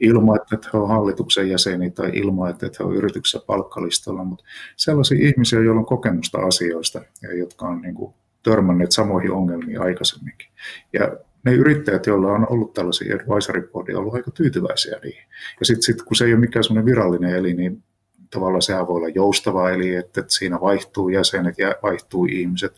Ilman, 0.00 0.40
että 0.52 0.68
he 0.72 0.78
ovat 0.78 0.88
hallituksen 0.88 1.50
jäseniä 1.50 1.90
tai 1.90 2.10
ilman, 2.14 2.50
että 2.50 2.66
he 2.78 2.84
ovat 2.84 2.96
yrityksessä 2.96 3.46
palkkalistalla, 3.46 4.24
mutta 4.24 4.44
sellaisia 4.76 5.28
ihmisiä, 5.28 5.60
joilla 5.60 5.80
on 5.80 5.86
kokemusta 5.86 6.38
asioista 6.38 7.02
ja 7.22 7.36
jotka 7.36 7.66
on 7.66 7.80
niin 7.80 7.94
kuin 7.94 8.14
törmänneet 8.42 8.92
samoihin 8.92 9.32
ongelmiin 9.32 9.80
aikaisemminkin. 9.80 10.48
Ja 10.92 11.16
ne 11.44 11.52
yrittäjät, 11.52 12.06
joilla 12.06 12.32
on 12.32 12.46
ollut 12.50 12.74
tällaisia 12.74 13.16
advisory 13.16 13.70
boardia, 13.72 13.96
on 13.96 14.00
ollut 14.00 14.14
aika 14.14 14.30
tyytyväisiä 14.30 14.98
niihin. 15.02 15.24
Ja 15.60 15.66
sitten 15.66 15.82
sit, 15.82 16.02
kun 16.02 16.16
se 16.16 16.24
ei 16.24 16.32
ole 16.32 16.40
mikään 16.40 16.64
semmoinen 16.64 16.86
virallinen 16.86 17.36
eli, 17.36 17.54
niin 17.54 17.82
tavallaan 18.32 18.62
sehän 18.62 18.86
voi 18.86 18.96
olla 18.96 19.08
joustava, 19.08 19.70
eli 19.70 19.94
että, 19.94 20.20
että 20.20 20.32
siinä 20.34 20.60
vaihtuu 20.60 21.08
jäsenet 21.08 21.58
ja 21.58 21.74
vaihtuu 21.82 22.24
ihmiset. 22.24 22.72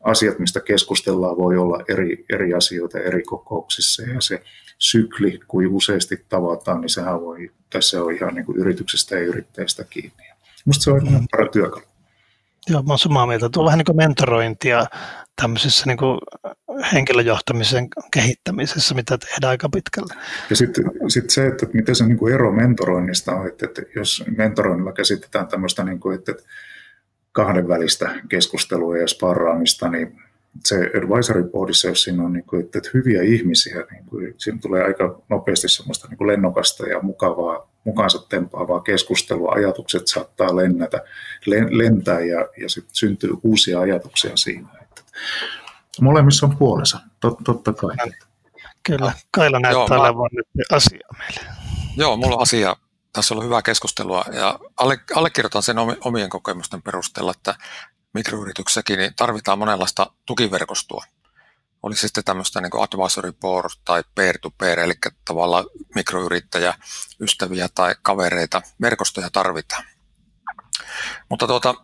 Asiat, 0.00 0.38
mistä 0.38 0.60
keskustellaan, 0.60 1.36
voi 1.36 1.56
olla 1.56 1.84
eri, 1.88 2.24
eri 2.32 2.54
asioita 2.54 2.98
eri 2.98 3.22
kokouksissa 3.22 4.02
ja 4.02 4.20
se 4.20 4.42
sykli, 4.78 5.40
kun 5.48 5.66
useasti 5.66 6.24
tavataan, 6.28 6.80
niin 6.80 6.88
sehän 6.88 7.20
voi, 7.20 7.50
tässä 7.70 8.02
on 8.02 8.14
ihan 8.14 8.34
niin 8.34 8.46
kuin 8.46 8.58
yrityksestä 8.58 9.14
ja 9.14 9.24
yrittäjistä 9.24 9.84
kiinni. 9.90 10.26
Minusta 10.66 10.84
se 10.84 10.90
on 10.90 11.06
ihan 11.06 11.26
parempi 11.30 11.52
työkalu. 11.52 11.84
Joo, 12.70 12.82
mä 12.82 12.88
olen 12.88 12.98
samaa 12.98 13.26
mieltä. 13.26 13.48
Tuo 13.48 13.62
on 13.62 13.66
vähän 13.66 13.78
niin 13.78 13.86
kuin 13.86 13.96
mentorointia 13.96 14.86
tämmöisessä 15.42 15.84
niin 15.86 15.96
kuin 15.96 16.18
henkilöjohtamisen 16.92 17.88
kehittämisessä, 18.12 18.94
mitä 18.94 19.18
tehdään 19.18 19.50
aika 19.50 19.68
pitkälle. 19.68 20.14
Ja 20.50 20.56
sitten 20.56 20.84
sit 21.08 21.30
se, 21.30 21.46
että 21.46 21.66
miten 21.72 21.94
se 21.94 22.06
niin 22.06 22.18
kuin 22.18 22.34
ero 22.34 22.52
mentoroinnista 22.52 23.32
on, 23.32 23.48
että, 23.48 23.66
että 23.66 23.82
jos 23.96 24.24
mentoroinnilla 24.36 24.92
käsitetään 24.92 25.48
tämmöistä, 25.48 25.84
niin 25.84 26.00
kuin, 26.00 26.14
että 26.18 26.32
kahdenvälistä 27.32 28.14
keskustelua 28.28 28.98
ja 28.98 29.08
sparraamista, 29.08 29.88
niin 29.88 30.25
se 30.64 30.76
advisory 30.76 31.44
boardissa, 31.44 31.88
jos 31.88 32.02
siinä 32.02 32.22
on 32.22 32.32
niin 32.32 32.44
kuin, 32.44 32.64
että 32.64 32.80
hyviä 32.94 33.22
ihmisiä, 33.22 33.84
niin 33.90 34.06
kuin, 34.06 34.34
siinä 34.38 34.58
tulee 34.62 34.84
aika 34.84 35.20
nopeasti 35.28 35.68
semmoista 35.68 36.08
niin 36.08 36.18
kuin 36.18 36.28
lennokasta 36.28 36.86
ja 36.86 37.00
mukavaa, 37.02 37.68
mukaansa 37.84 38.18
tempaavaa 38.28 38.80
keskustelua. 38.80 39.52
Ajatukset 39.52 40.06
saattaa 40.06 40.56
lennätä, 40.56 41.04
lentää 41.70 42.20
ja, 42.20 42.48
ja 42.56 42.68
sitten 42.68 42.94
syntyy 42.94 43.30
uusia 43.42 43.80
ajatuksia 43.80 44.36
siinä. 44.36 44.68
Että 44.82 45.02
molemmissa 46.00 46.46
on 46.46 46.56
puolensa, 46.56 46.98
Tot, 47.20 47.38
totta 47.44 47.72
kai. 47.72 47.96
Kyllä, 48.82 49.12
Kaila 49.30 49.60
näyttää 49.60 49.96
Joo, 49.96 50.04
olevan 50.04 50.30
mä... 50.32 50.42
nyt 50.54 50.72
asia 50.72 51.08
meille. 51.18 51.50
Joo, 51.96 52.16
mulla 52.16 52.36
on 52.36 52.42
asia. 52.42 52.76
Tässä 53.12 53.34
on 53.34 53.36
ollut 53.36 53.48
hyvää 53.48 53.62
keskustelua 53.62 54.24
ja 54.32 54.58
alle, 54.76 54.98
allekirjoitan 55.14 55.62
sen 55.62 55.76
omien 56.04 56.30
kokemusten 56.30 56.82
perusteella, 56.82 57.30
että 57.36 57.54
mikroyrityksessäkin 58.16 58.98
niin 58.98 59.12
tarvitaan 59.16 59.58
monenlaista 59.58 60.12
tukiverkostoa. 60.26 61.04
Oli 61.82 61.96
sitten 61.96 62.24
tämmöistä 62.24 62.60
niin 62.60 62.82
advisory 62.82 63.32
board 63.32 63.70
tai 63.84 64.04
peer-to-peer, 64.14 64.80
eli 64.80 64.94
tavallaan 65.24 65.64
mikroyrittäjä, 65.94 66.74
ystäviä 67.20 67.68
tai 67.74 67.94
kavereita, 68.02 68.62
verkostoja 68.80 69.30
tarvitaan. 69.30 69.84
Mutta 71.28 71.46
tuota, 71.46 71.74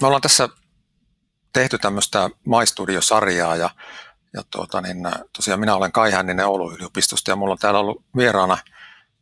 me 0.00 0.06
ollaan 0.06 0.22
tässä 0.22 0.48
tehty 1.52 1.78
tämmöistä 1.78 2.30
MyStudio-sarjaa 2.46 3.56
ja, 3.56 3.70
ja 4.32 4.42
tuota, 4.50 4.80
niin, 4.80 4.96
tosiaan 5.36 5.60
minä 5.60 5.74
olen 5.74 5.92
Kai 5.92 6.10
Hänninen 6.12 6.46
Oulun 6.46 6.74
yliopistosta 6.74 7.30
ja 7.30 7.36
mulla 7.36 7.52
on 7.52 7.58
täällä 7.58 7.80
ollut 7.80 8.04
vieraana 8.16 8.58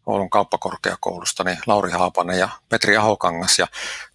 Oulun 0.07 0.31
kauppakorkeakoulusta 0.31 1.45
niin 1.45 1.59
Lauri 1.67 1.91
Haapanen 1.91 2.39
ja 2.39 2.49
Petri 2.69 2.97
Ahokangas. 2.97 3.59
Ja 3.59 3.67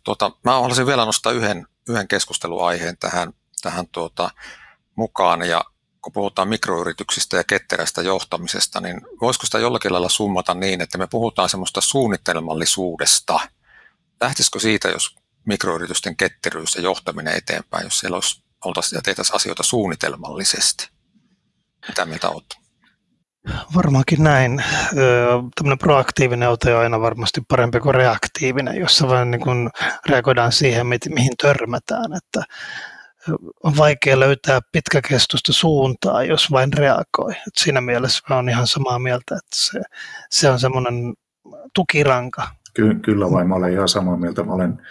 tuota, 0.04 0.32
mä 0.43 0.51
haluaisin 0.51 0.86
vielä 0.86 1.06
nostaa 1.06 1.32
yhden, 1.32 1.67
yhden 1.89 2.08
keskusteluaiheen 2.08 2.98
tähän, 2.98 3.34
tähän 3.62 3.88
tuota, 3.88 4.30
mukaan 4.96 5.41
ja 5.41 5.65
kun 6.02 6.13
puhutaan 6.13 6.48
mikroyrityksistä 6.48 7.38
ja 7.38 7.44
ketterästä 7.44 8.02
johtamisesta, 8.02 8.82
niin 8.82 9.02
voisiko 9.22 9.46
sitä 9.46 9.60
jollakin 9.60 9.94
lailla 9.94 10.10
summata 10.10 10.54
niin, 10.54 10.82
että 10.82 10.98
me 10.98 11.08
puhutaan 11.08 11.50
semmoista 11.50 11.82
suunnitelmallisuudesta. 11.82 13.39
Lähtisikö 14.22 14.60
siitä, 14.60 14.89
jos 14.89 15.15
mikroyritysten 15.46 16.17
ketteryys 16.17 16.76
ja 16.76 16.82
johtaminen 16.82 17.38
eteenpäin, 17.38 17.84
jos 17.84 18.00
siellä 18.00 18.15
olisi, 18.15 18.44
oltaisiin 18.65 18.98
ja 18.98 19.02
tehtäisiin 19.02 19.36
asioita 19.36 19.63
suunnitelmallisesti. 19.63 20.89
Mitä 21.88 22.06
mieltä 22.06 22.30
olet? 22.30 22.61
Varmaankin 23.75 24.23
näin. 24.23 24.63
Tämmöinen 25.56 25.77
proaktiivinen 25.77 26.49
ote 26.49 26.75
on 26.75 26.82
aina 26.82 27.01
varmasti 27.01 27.41
parempi 27.47 27.80
kuin 27.80 27.95
reaktiivinen, 27.95 28.75
jossa 28.75 29.08
vain 29.08 29.32
niin 29.32 29.41
kuin 29.41 29.69
reagoidaan 30.10 30.51
siihen, 30.51 30.88
mihin 30.88 31.32
törmätään. 31.41 32.13
Että 32.13 32.43
on 33.63 33.77
vaikea 33.77 34.19
löytää 34.19 34.60
pitkäkestoista 34.71 35.54
suuntaa, 35.54 36.23
jos 36.23 36.51
vain 36.51 36.73
reagoi. 36.73 37.32
Et 37.32 37.54
siinä 37.58 37.82
mielessä 37.82 38.36
olen 38.36 38.49
ihan 38.49 38.67
samaa 38.67 38.99
mieltä, 38.99 39.36
että 39.36 39.56
se, 39.56 39.82
se 40.30 40.49
on 40.49 40.60
semmoinen 40.60 41.13
tukiranka. 41.75 42.47
Ky- 42.73 42.99
kyllä 42.99 43.32
vain, 43.32 43.47
mä 43.47 43.56
olen 43.56 43.73
ihan 43.73 43.89
samaa 43.89 44.17
mieltä. 44.17 44.43
Mä 44.43 44.54
olen 44.54 44.82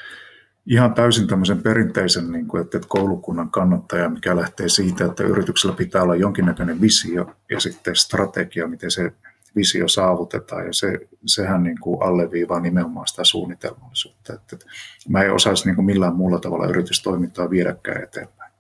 ihan 0.71 0.95
täysin 0.95 1.27
tämmöisen 1.27 1.63
perinteisen 1.63 2.33
niin 2.33 2.47
kuin, 2.47 2.63
että 2.63 2.81
koulukunnan 2.89 3.51
kannattaja, 3.51 4.09
mikä 4.09 4.37
lähtee 4.37 4.69
siitä, 4.69 5.05
että 5.05 5.23
yrityksellä 5.23 5.77
pitää 5.77 6.03
olla 6.03 6.15
jonkinnäköinen 6.17 6.81
visio 6.81 7.37
ja 7.51 7.61
sitten 7.61 7.97
strategia, 7.97 8.69
miten 8.69 8.91
se 8.91 9.13
visio 9.57 9.89
saavutetaan 9.89 10.67
ja 10.67 10.73
se, 10.73 10.99
sehän 11.27 11.63
niin 11.63 11.81
kuin 11.81 12.03
alleviivaa 12.03 12.61
nimenomaan 12.61 13.07
sitä 13.07 13.25
suunnitelmallisuutta. 13.25 14.33
Että, 14.33 14.57
että 14.57 14.67
mä 15.09 15.23
en 15.23 15.35
osaisi 15.35 15.67
niin 15.67 15.75
kuin 15.75 15.87
millään 15.87 16.17
muulla 16.17 16.39
tavalla 16.39 16.67
yritystoimintaa 16.67 17.51
viedäkään 17.51 18.03
eteenpäin. 18.03 18.53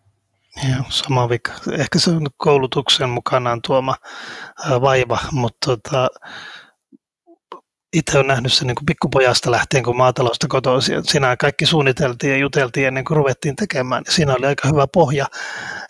Joo, 0.70 0.84
sama 0.88 1.28
vika. 1.28 1.52
Ehkä 1.72 1.98
se 1.98 2.10
on 2.10 2.26
koulutuksen 2.36 3.08
mukanaan 3.08 3.60
tuoma 3.66 3.94
vaiva, 4.80 5.18
mutta 5.32 5.66
tota, 5.66 6.08
itse 7.92 8.18
olen 8.18 8.26
nähnyt 8.26 8.52
sen 8.52 8.66
niin 8.66 8.74
kuin 8.74 8.86
pikkupojasta 8.86 9.50
lähtien, 9.50 9.82
kun 9.82 9.96
maatalousta 9.96 10.48
kotoisin. 10.48 11.04
Siinä 11.04 11.36
kaikki 11.36 11.66
suunniteltiin 11.66 12.32
ja 12.32 12.38
juteltiin 12.38 12.86
ennen 12.86 13.04
kuin 13.04 13.16
ruvettiin 13.16 13.56
tekemään. 13.56 14.02
Ja 14.06 14.12
siinä 14.12 14.34
oli 14.34 14.46
aika 14.46 14.68
hyvä 14.68 14.86
pohja, 14.86 15.26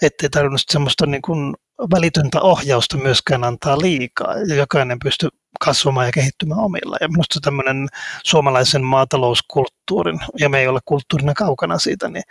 ettei 0.02 0.28
tarvinnut 0.28 0.60
semmoista 0.70 1.06
niin 1.06 1.22
kuin 1.22 1.54
välitöntä 1.94 2.40
ohjausta 2.40 2.96
myöskään 2.96 3.44
antaa 3.44 3.78
liikaa 3.78 4.34
ja 4.48 4.54
jokainen 4.54 4.98
pystyy 5.04 5.28
kasvamaan 5.60 6.06
ja 6.06 6.12
kehittymään 6.12 6.60
omilla. 6.60 6.96
Ja 7.00 7.08
minusta 7.08 7.40
tämmöinen 7.42 7.88
suomalaisen 8.24 8.84
maatalouskulttuurin, 8.84 10.20
ja 10.38 10.48
me 10.48 10.58
ei 10.60 10.68
ole 10.68 10.80
kulttuurina 10.84 11.34
kaukana 11.34 11.78
siitä, 11.78 12.08
niin 12.08 12.24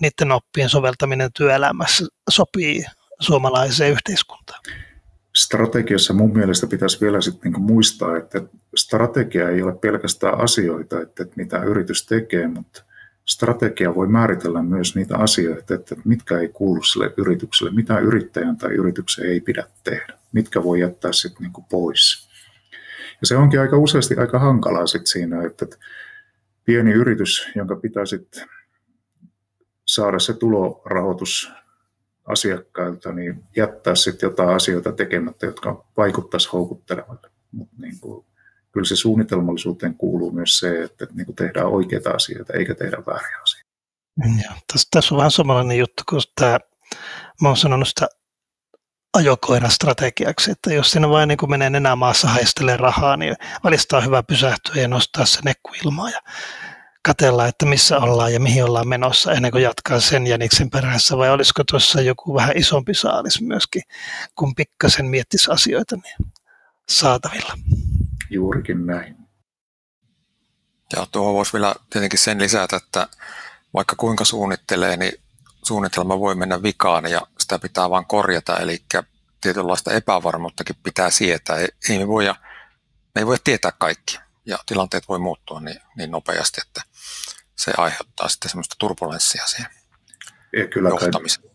niiden 0.00 0.32
oppien 0.32 0.68
soveltaminen 0.68 1.30
työelämässä 1.36 2.06
sopii 2.30 2.84
suomalaiseen 3.20 3.90
yhteiskuntaan. 3.92 4.60
Strategiassa 5.44 6.14
mun 6.14 6.32
mielestä 6.32 6.66
pitäisi 6.66 7.00
vielä 7.00 7.20
sitten 7.20 7.52
niin 7.52 7.62
muistaa, 7.62 8.16
että 8.16 8.42
strategia 8.76 9.48
ei 9.48 9.62
ole 9.62 9.72
pelkästään 9.72 10.40
asioita, 10.40 11.00
että 11.00 11.26
mitä 11.36 11.62
yritys 11.62 12.06
tekee, 12.06 12.48
mutta 12.48 12.82
strategia 13.26 13.94
voi 13.94 14.08
määritellä 14.08 14.62
myös 14.62 14.96
niitä 14.96 15.16
asioita, 15.16 15.74
että 15.74 15.96
mitkä 16.04 16.38
ei 16.38 16.48
kuulu 16.48 16.82
sille 16.82 17.14
yritykselle, 17.16 17.72
mitä 17.72 17.98
yrittäjän 17.98 18.56
tai 18.56 18.70
yrityksen 18.70 19.26
ei 19.26 19.40
pidä 19.40 19.66
tehdä, 19.84 20.18
mitkä 20.32 20.62
voi 20.62 20.80
jättää 20.80 21.12
sitten 21.12 21.42
niin 21.42 21.64
pois. 21.70 22.30
Ja 23.20 23.26
se 23.26 23.36
onkin 23.36 23.60
aika 23.60 23.76
useasti 23.76 24.16
aika 24.16 24.38
hankalaa 24.38 24.86
sit 24.86 25.06
siinä, 25.06 25.42
että 25.42 25.66
pieni 26.64 26.92
yritys, 26.92 27.48
jonka 27.54 27.76
pitää 27.76 28.06
sitten 28.06 28.48
saada 29.84 30.18
se 30.18 30.32
tulorahoitus 30.32 31.52
asiakkailta, 32.30 33.12
niin 33.12 33.44
jättää 33.56 33.94
sitten 33.94 34.26
jotain 34.26 34.48
asioita 34.48 34.92
tekemättä, 34.92 35.46
jotka 35.46 35.84
vaikuttaisi 35.96 36.48
houkuttelevalle. 36.52 37.30
Mutta 37.52 37.76
niin 37.80 38.00
kuin, 38.00 38.26
kyllä 38.72 38.86
se 38.86 38.96
suunnitelmallisuuteen 38.96 39.94
kuuluu 39.94 40.30
myös 40.32 40.58
se, 40.58 40.82
että 40.82 41.06
niin 41.14 41.26
kuin 41.26 41.36
tehdään 41.36 41.66
oikeita 41.66 42.10
asioita 42.10 42.52
eikä 42.52 42.74
tehdä 42.74 42.96
vääriä 43.06 43.38
asioita. 43.42 43.70
Joo, 44.44 44.54
tässä, 44.72 44.88
tässä 44.90 45.14
on 45.14 45.18
vähän 45.18 45.30
samanlainen 45.30 45.78
juttu, 45.78 46.02
kun 46.10 46.20
tämä, 46.34 46.58
mä 47.40 47.48
oon 47.48 47.56
sanonut 47.56 47.88
sitä 47.88 48.08
ajokoirastrategiaksi, 49.14 50.50
että 50.50 50.74
jos 50.74 50.90
sinne 50.90 51.08
vain 51.08 51.28
niin 51.28 51.38
kuin 51.38 51.50
menee 51.50 51.66
enää 51.66 51.96
maassa 51.96 52.28
haistelee 52.28 52.76
rahaa, 52.76 53.16
niin 53.16 53.34
välistä 53.64 53.96
on 53.96 54.04
hyvä 54.04 54.22
pysähtyä 54.22 54.82
ja 54.82 54.88
nostaa 54.88 55.26
se 55.26 55.40
nekku 55.44 55.70
ilmaa 55.84 56.10
ja 56.10 56.20
katella, 57.02 57.46
että 57.46 57.66
missä 57.66 57.98
ollaan 57.98 58.32
ja 58.32 58.40
mihin 58.40 58.64
ollaan 58.64 58.88
menossa 58.88 59.32
ennen 59.32 59.50
kuin 59.50 59.62
jatkaa 59.62 60.00
sen 60.00 60.26
jäniksen 60.26 60.70
perässä, 60.70 61.16
vai 61.16 61.30
olisiko 61.30 61.64
tuossa 61.64 62.00
joku 62.00 62.34
vähän 62.34 62.56
isompi 62.56 62.94
saalis 62.94 63.40
myöskin, 63.40 63.82
kun 64.34 64.54
pikkasen 64.54 65.06
miettisi 65.06 65.50
asioita 65.50 65.96
niin 65.96 66.32
saatavilla. 66.88 67.58
Juurikin 68.30 68.86
näin. 68.86 69.16
Ja 70.96 71.06
tuohon 71.12 71.34
voisi 71.34 71.52
vielä 71.52 71.74
tietenkin 71.90 72.18
sen 72.18 72.40
lisätä, 72.40 72.76
että 72.76 73.08
vaikka 73.74 73.96
kuinka 73.96 74.24
suunnittelee, 74.24 74.96
niin 74.96 75.12
suunnitelma 75.64 76.20
voi 76.20 76.34
mennä 76.34 76.62
vikaan 76.62 77.10
ja 77.10 77.20
sitä 77.38 77.58
pitää 77.58 77.90
vain 77.90 78.06
korjata, 78.06 78.56
eli 78.56 78.84
tietynlaista 79.40 79.92
epävarmuuttakin 79.92 80.76
pitää 80.82 81.10
sietää. 81.10 81.56
Ei 81.88 81.98
me, 81.98 82.08
voi, 82.08 82.24
me 82.24 83.18
ei 83.18 83.26
voi 83.26 83.36
tietää 83.44 83.72
kaikki 83.78 84.18
ja 84.46 84.58
tilanteet 84.66 85.08
voi 85.08 85.18
muuttua 85.18 85.60
niin, 85.60 85.80
niin 85.96 86.10
nopeasti, 86.10 86.60
että 86.66 86.82
se 87.60 87.72
aiheuttaa 87.76 88.28
sitten 88.28 88.50
semmoista 88.50 88.76
turbulenssia 88.78 89.46
siihen 89.46 89.70
ja 90.52 90.68
kyllä 90.68 90.88
johtamiseen. 90.88 91.50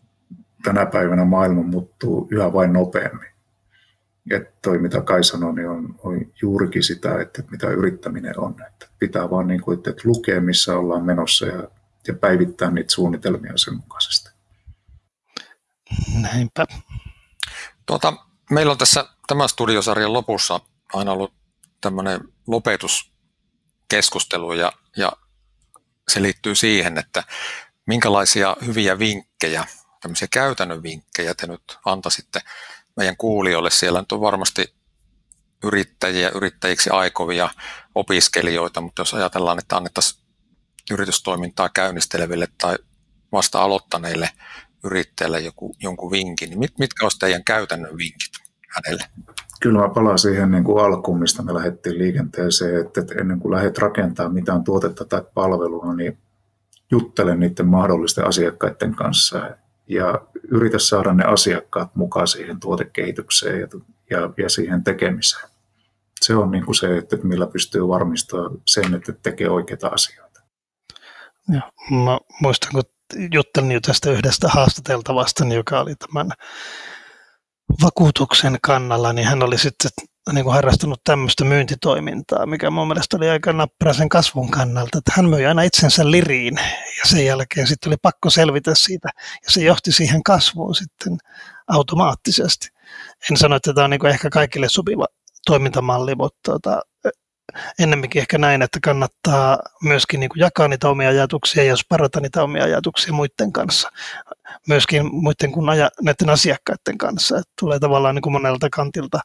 Tänä 0.64 0.86
päivänä 0.86 1.24
maailma 1.24 1.62
muuttuu 1.62 2.28
yhä 2.30 2.52
vain 2.52 2.72
nopeammin. 2.72 3.28
Että 4.30 4.52
toi, 4.62 4.78
mitä 4.78 5.02
Kai 5.02 5.24
sanoi, 5.24 5.54
niin 5.54 5.68
on, 5.68 5.94
on 5.98 6.32
juurikin 6.42 6.82
sitä, 6.82 7.20
että 7.20 7.42
mitä 7.50 7.66
yrittäminen 7.66 8.40
on. 8.40 8.54
Että 8.66 8.88
pitää 8.98 9.30
vaan 9.30 9.46
niin 9.46 9.60
kuin, 9.60 9.78
että 9.78 9.92
lukea, 10.04 10.40
missä 10.40 10.76
ollaan 10.76 11.04
menossa 11.04 11.46
ja, 11.46 11.68
ja 12.08 12.14
päivittää 12.14 12.70
niitä 12.70 12.92
suunnitelmia 12.92 13.52
sen 13.56 13.76
mukaisesti. 13.76 14.30
Näinpä. 16.20 16.66
Tuota, 17.86 18.12
meillä 18.50 18.72
on 18.72 18.78
tässä 18.78 19.08
tämän 19.26 19.48
studiosarjan 19.48 20.12
lopussa 20.12 20.60
aina 20.92 21.12
ollut 21.12 21.34
tämmöinen 21.80 22.20
lopetuskeskustelu 22.46 24.52
ja, 24.52 24.72
ja 24.96 25.12
se 26.10 26.22
liittyy 26.22 26.54
siihen, 26.54 26.98
että 26.98 27.24
minkälaisia 27.86 28.56
hyviä 28.66 28.98
vinkkejä, 28.98 29.64
tämmöisiä 30.00 30.28
käytännön 30.30 30.82
vinkkejä 30.82 31.34
te 31.34 31.46
nyt 31.46 31.78
antaisitte 31.84 32.40
meidän 32.96 33.16
kuulijoille. 33.16 33.70
Siellä 33.70 34.00
nyt 34.00 34.12
on 34.12 34.20
varmasti 34.20 34.74
yrittäjiä, 35.64 36.30
yrittäjiksi 36.34 36.90
aikovia 36.90 37.50
opiskelijoita, 37.94 38.80
mutta 38.80 39.00
jos 39.00 39.14
ajatellaan, 39.14 39.58
että 39.58 39.76
annettaisiin 39.76 40.22
yritystoimintaa 40.90 41.68
käynnisteleville 41.68 42.48
tai 42.58 42.78
vasta 43.32 43.62
aloittaneille 43.62 44.30
yrittäjälle 44.84 45.40
joku, 45.40 45.76
jonkun 45.82 46.10
vinkin, 46.10 46.50
niin 46.50 46.58
mit, 46.58 46.78
mitkä 46.78 47.04
olisivat 47.04 47.20
teidän 47.20 47.44
käytännön 47.44 47.96
vinkit 47.96 48.32
hänelle? 48.68 49.04
Kyllä 49.60 49.80
mä 49.80 49.88
palaan 49.88 50.18
siihen 50.18 50.50
niin 50.50 50.64
kuin 50.64 50.84
alkuun, 50.84 51.18
mistä 51.18 51.42
me 51.42 51.54
lähdettiin 51.54 51.98
liikenteeseen, 51.98 52.80
että 52.80 53.14
ennen 53.20 53.40
kuin 53.40 53.52
lähdet 53.52 53.78
rakentamaan 53.78 54.34
mitään 54.34 54.64
tuotetta 54.64 55.04
tai 55.04 55.22
palvelua, 55.34 55.94
niin 55.94 56.18
juttele 56.90 57.36
niiden 57.36 57.66
mahdollisten 57.66 58.26
asiakkaiden 58.26 58.94
kanssa 58.94 59.50
ja 59.88 60.20
yritä 60.48 60.78
saada 60.78 61.12
ne 61.12 61.24
asiakkaat 61.24 61.96
mukaan 61.96 62.28
siihen 62.28 62.60
tuotekehitykseen 62.60 63.60
ja, 63.60 63.68
ja, 64.10 64.30
ja 64.36 64.48
siihen 64.48 64.84
tekemiseen. 64.84 65.48
Se 66.20 66.36
on 66.36 66.50
niin 66.50 66.64
kuin 66.64 66.74
se, 66.74 66.98
että 66.98 67.16
millä 67.22 67.46
pystyy 67.46 67.88
varmistamaan 67.88 68.50
sen, 68.66 68.94
että 68.94 69.12
tekee 69.12 69.50
oikeita 69.50 69.88
asioita. 69.88 70.40
Ja, 71.48 71.72
mä 71.90 72.18
muistan, 72.40 72.70
kun 72.72 72.82
juttelin 73.34 73.72
jo 73.72 73.80
tästä 73.80 74.10
yhdestä 74.10 74.48
haastateltavasta, 74.48 75.44
joka 75.44 75.80
oli 75.80 75.94
tämän 75.94 76.30
vakuutuksen 77.82 78.58
kannalla, 78.62 79.12
niin 79.12 79.26
hän 79.28 79.42
oli 79.42 79.58
sitten 79.58 79.90
niin 80.32 80.44
kuin 80.44 80.54
harrastanut 80.54 81.00
tämmöistä 81.04 81.44
myyntitoimintaa, 81.44 82.46
mikä 82.46 82.70
mun 82.70 82.88
mielestä 82.88 83.16
oli 83.16 83.28
aika 83.28 83.52
nappara 83.52 83.92
sen 83.92 84.08
kasvun 84.08 84.50
kannalta, 84.50 84.98
että 84.98 85.12
hän 85.16 85.28
myi 85.28 85.46
aina 85.46 85.62
itsensä 85.62 86.10
liriin 86.10 86.54
ja 86.98 87.04
sen 87.04 87.24
jälkeen 87.24 87.66
sitten 87.66 87.90
oli 87.90 87.96
pakko 88.02 88.30
selvitä 88.30 88.74
siitä 88.74 89.08
ja 89.16 89.50
se 89.52 89.62
johti 89.62 89.92
siihen 89.92 90.22
kasvuun 90.22 90.74
sitten 90.74 91.18
automaattisesti. 91.68 92.68
En 93.30 93.36
sano, 93.36 93.56
että 93.56 93.74
tämä 93.74 93.84
on 93.84 93.90
niin 93.90 94.00
kuin 94.00 94.10
ehkä 94.10 94.30
kaikille 94.30 94.68
sopiva 94.68 95.06
toimintamalli, 95.46 96.14
mutta 96.14 96.38
tota, 96.42 96.80
ennemminkin 97.78 98.20
ehkä 98.20 98.38
näin, 98.38 98.62
että 98.62 98.78
kannattaa 98.84 99.58
myöskin 99.82 100.20
niin 100.20 100.30
kuin 100.30 100.40
jakaa 100.40 100.68
niitä 100.68 100.88
omia 100.88 101.08
ajatuksia 101.08 101.64
ja 101.64 101.74
parata 101.88 102.20
niitä 102.20 102.42
omia 102.42 102.64
ajatuksia 102.64 103.12
muiden 103.12 103.52
kanssa, 103.52 103.90
myöskin 104.68 105.14
muiden 105.14 105.52
kuin 105.52 105.68
aja, 105.68 105.90
näiden 106.02 106.30
asiakkaiden 106.30 106.98
kanssa, 106.98 107.38
että 107.38 107.52
tulee 107.60 107.78
tavallaan 107.78 108.14
niin 108.14 108.22
kuin 108.22 108.32
monelta 108.32 108.70
kantilta 108.70 109.20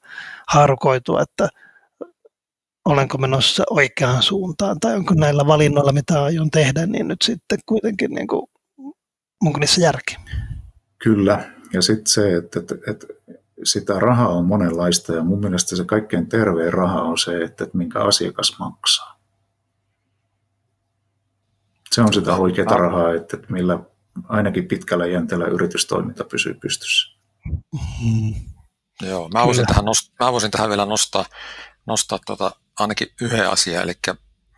haarukoitua, 0.47 1.21
että 1.21 1.49
olenko 2.85 3.17
menossa 3.17 3.63
oikeaan 3.69 4.23
suuntaan 4.23 4.79
tai 4.79 4.95
onko 4.95 5.13
näillä 5.13 5.47
valinnoilla, 5.47 5.91
mitä 5.91 6.23
aion 6.23 6.51
tehdä, 6.51 6.85
niin 6.85 7.07
nyt 7.07 7.21
sitten 7.21 7.59
kuitenkin 7.65 8.11
niin 8.11 8.27
kuin, 8.27 8.47
onko 9.45 9.59
niissä 9.59 9.81
järki? 9.81 10.17
Kyllä, 11.03 11.51
ja 11.73 11.81
sitten 11.81 12.07
se, 12.07 12.35
että, 12.35 12.59
että, 12.59 12.75
että 12.87 13.07
sitä 13.63 13.99
rahaa 13.99 14.29
on 14.29 14.45
monenlaista 14.45 15.13
ja 15.13 15.23
mun 15.23 15.39
mielestä 15.39 15.75
se 15.75 15.85
kaikkein 15.85 16.29
terveen 16.29 16.73
raha 16.73 17.01
on 17.01 17.17
se, 17.17 17.43
että, 17.43 17.63
että 17.63 17.77
minkä 17.77 17.99
asiakas 17.99 18.55
maksaa. 18.59 19.21
Se 21.91 22.01
on 22.01 22.13
sitä 22.13 22.35
oikeaa 22.35 22.77
rahaa, 22.77 23.13
että, 23.13 23.37
että 23.37 23.53
millä 23.53 23.79
ainakin 24.29 24.67
pitkällä 24.67 25.05
jänteellä 25.05 25.45
yritystoiminta 25.45 26.23
pysyy 26.23 26.53
pystyssä. 26.53 27.17
Mm. 28.03 28.35
Joo, 29.01 29.29
mä 29.29 29.45
voisin, 29.45 29.65
tähän 29.65 29.85
nost- 29.85 30.13
mä 30.19 30.31
voisin 30.31 30.51
tähän 30.51 30.69
vielä 30.69 30.85
nostaa, 30.85 31.25
nostaa 31.85 32.19
tuota, 32.25 32.51
ainakin 32.79 33.07
yhden 33.21 33.49
asian, 33.49 33.83
eli 33.83 33.93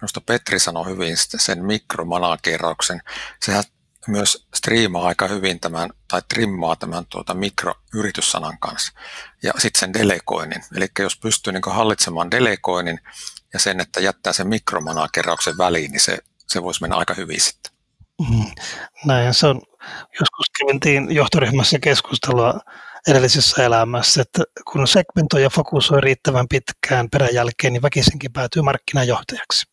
minusta 0.01 0.21
Petri 0.21 0.59
sanoi 0.59 0.85
hyvin 0.85 1.15
sen 1.17 1.65
mikromanageerauksen. 1.65 3.01
Sehän 3.45 3.63
myös 4.07 4.47
striimaa 4.55 5.07
aika 5.07 5.27
hyvin 5.27 5.59
tämän, 5.59 5.89
tai 6.07 6.21
trimmaa 6.29 6.75
tämän 6.75 7.05
tuota 7.09 7.33
mikroyrityssanan 7.33 8.57
kanssa, 8.59 8.93
ja 9.43 9.53
sitten 9.57 9.79
sen 9.79 9.93
delegoinnin. 9.93 10.63
Eli 10.75 10.87
jos 10.99 11.17
pystyy 11.17 11.53
niin 11.53 11.63
hallitsemaan 11.67 12.31
delegoinnin 12.31 12.99
ja 13.53 13.59
sen, 13.59 13.79
että 13.79 13.99
jättää 13.99 14.33
sen 14.33 14.47
mikromanageerauksen 14.47 15.57
väliin, 15.57 15.91
niin 15.91 16.01
se, 16.01 16.17
se 16.47 16.63
voisi 16.63 16.81
mennä 16.81 16.95
aika 16.95 17.13
hyvin 17.13 17.41
sitten. 17.41 17.72
Mm, 18.21 18.45
näin 19.05 19.33
se 19.33 19.47
on. 19.47 19.61
Joskus 20.19 20.45
kävintiin 20.59 21.15
johtoryhmässä 21.15 21.79
keskustelua 21.79 22.59
edellisessä 23.07 23.65
elämässä, 23.65 24.21
että 24.21 24.43
kun 24.71 24.87
segmentoi 24.87 25.43
ja 25.43 25.49
fokusoi 25.49 26.01
riittävän 26.01 26.47
pitkään 26.47 27.09
peräjälkeen, 27.09 27.73
niin 27.73 27.81
väkisinkin 27.81 28.33
päätyy 28.33 28.61
markkinajohtajaksi. 28.61 29.65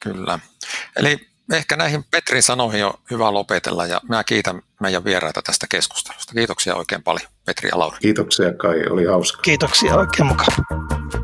Kyllä. 0.00 0.38
Eli 0.96 1.28
ehkä 1.52 1.76
näihin 1.76 2.04
Petrin 2.10 2.42
sanoihin 2.42 2.84
on 2.84 2.94
hyvä 3.10 3.32
lopetella 3.32 3.86
ja 3.86 4.00
mä 4.08 4.24
kiitän 4.24 4.62
meidän 4.80 5.04
vieraita 5.04 5.42
tästä 5.42 5.66
keskustelusta. 5.70 6.34
Kiitoksia 6.34 6.74
oikein 6.74 7.02
paljon 7.02 7.30
Petri 7.44 7.68
ja 7.68 7.78
Lauri. 7.78 7.98
Kiitoksia 8.00 8.54
Kai, 8.54 8.86
oli 8.90 9.04
hauska. 9.04 9.42
Kiitoksia, 9.42 9.94
oikein 9.94 10.26
mukava. 10.26 11.21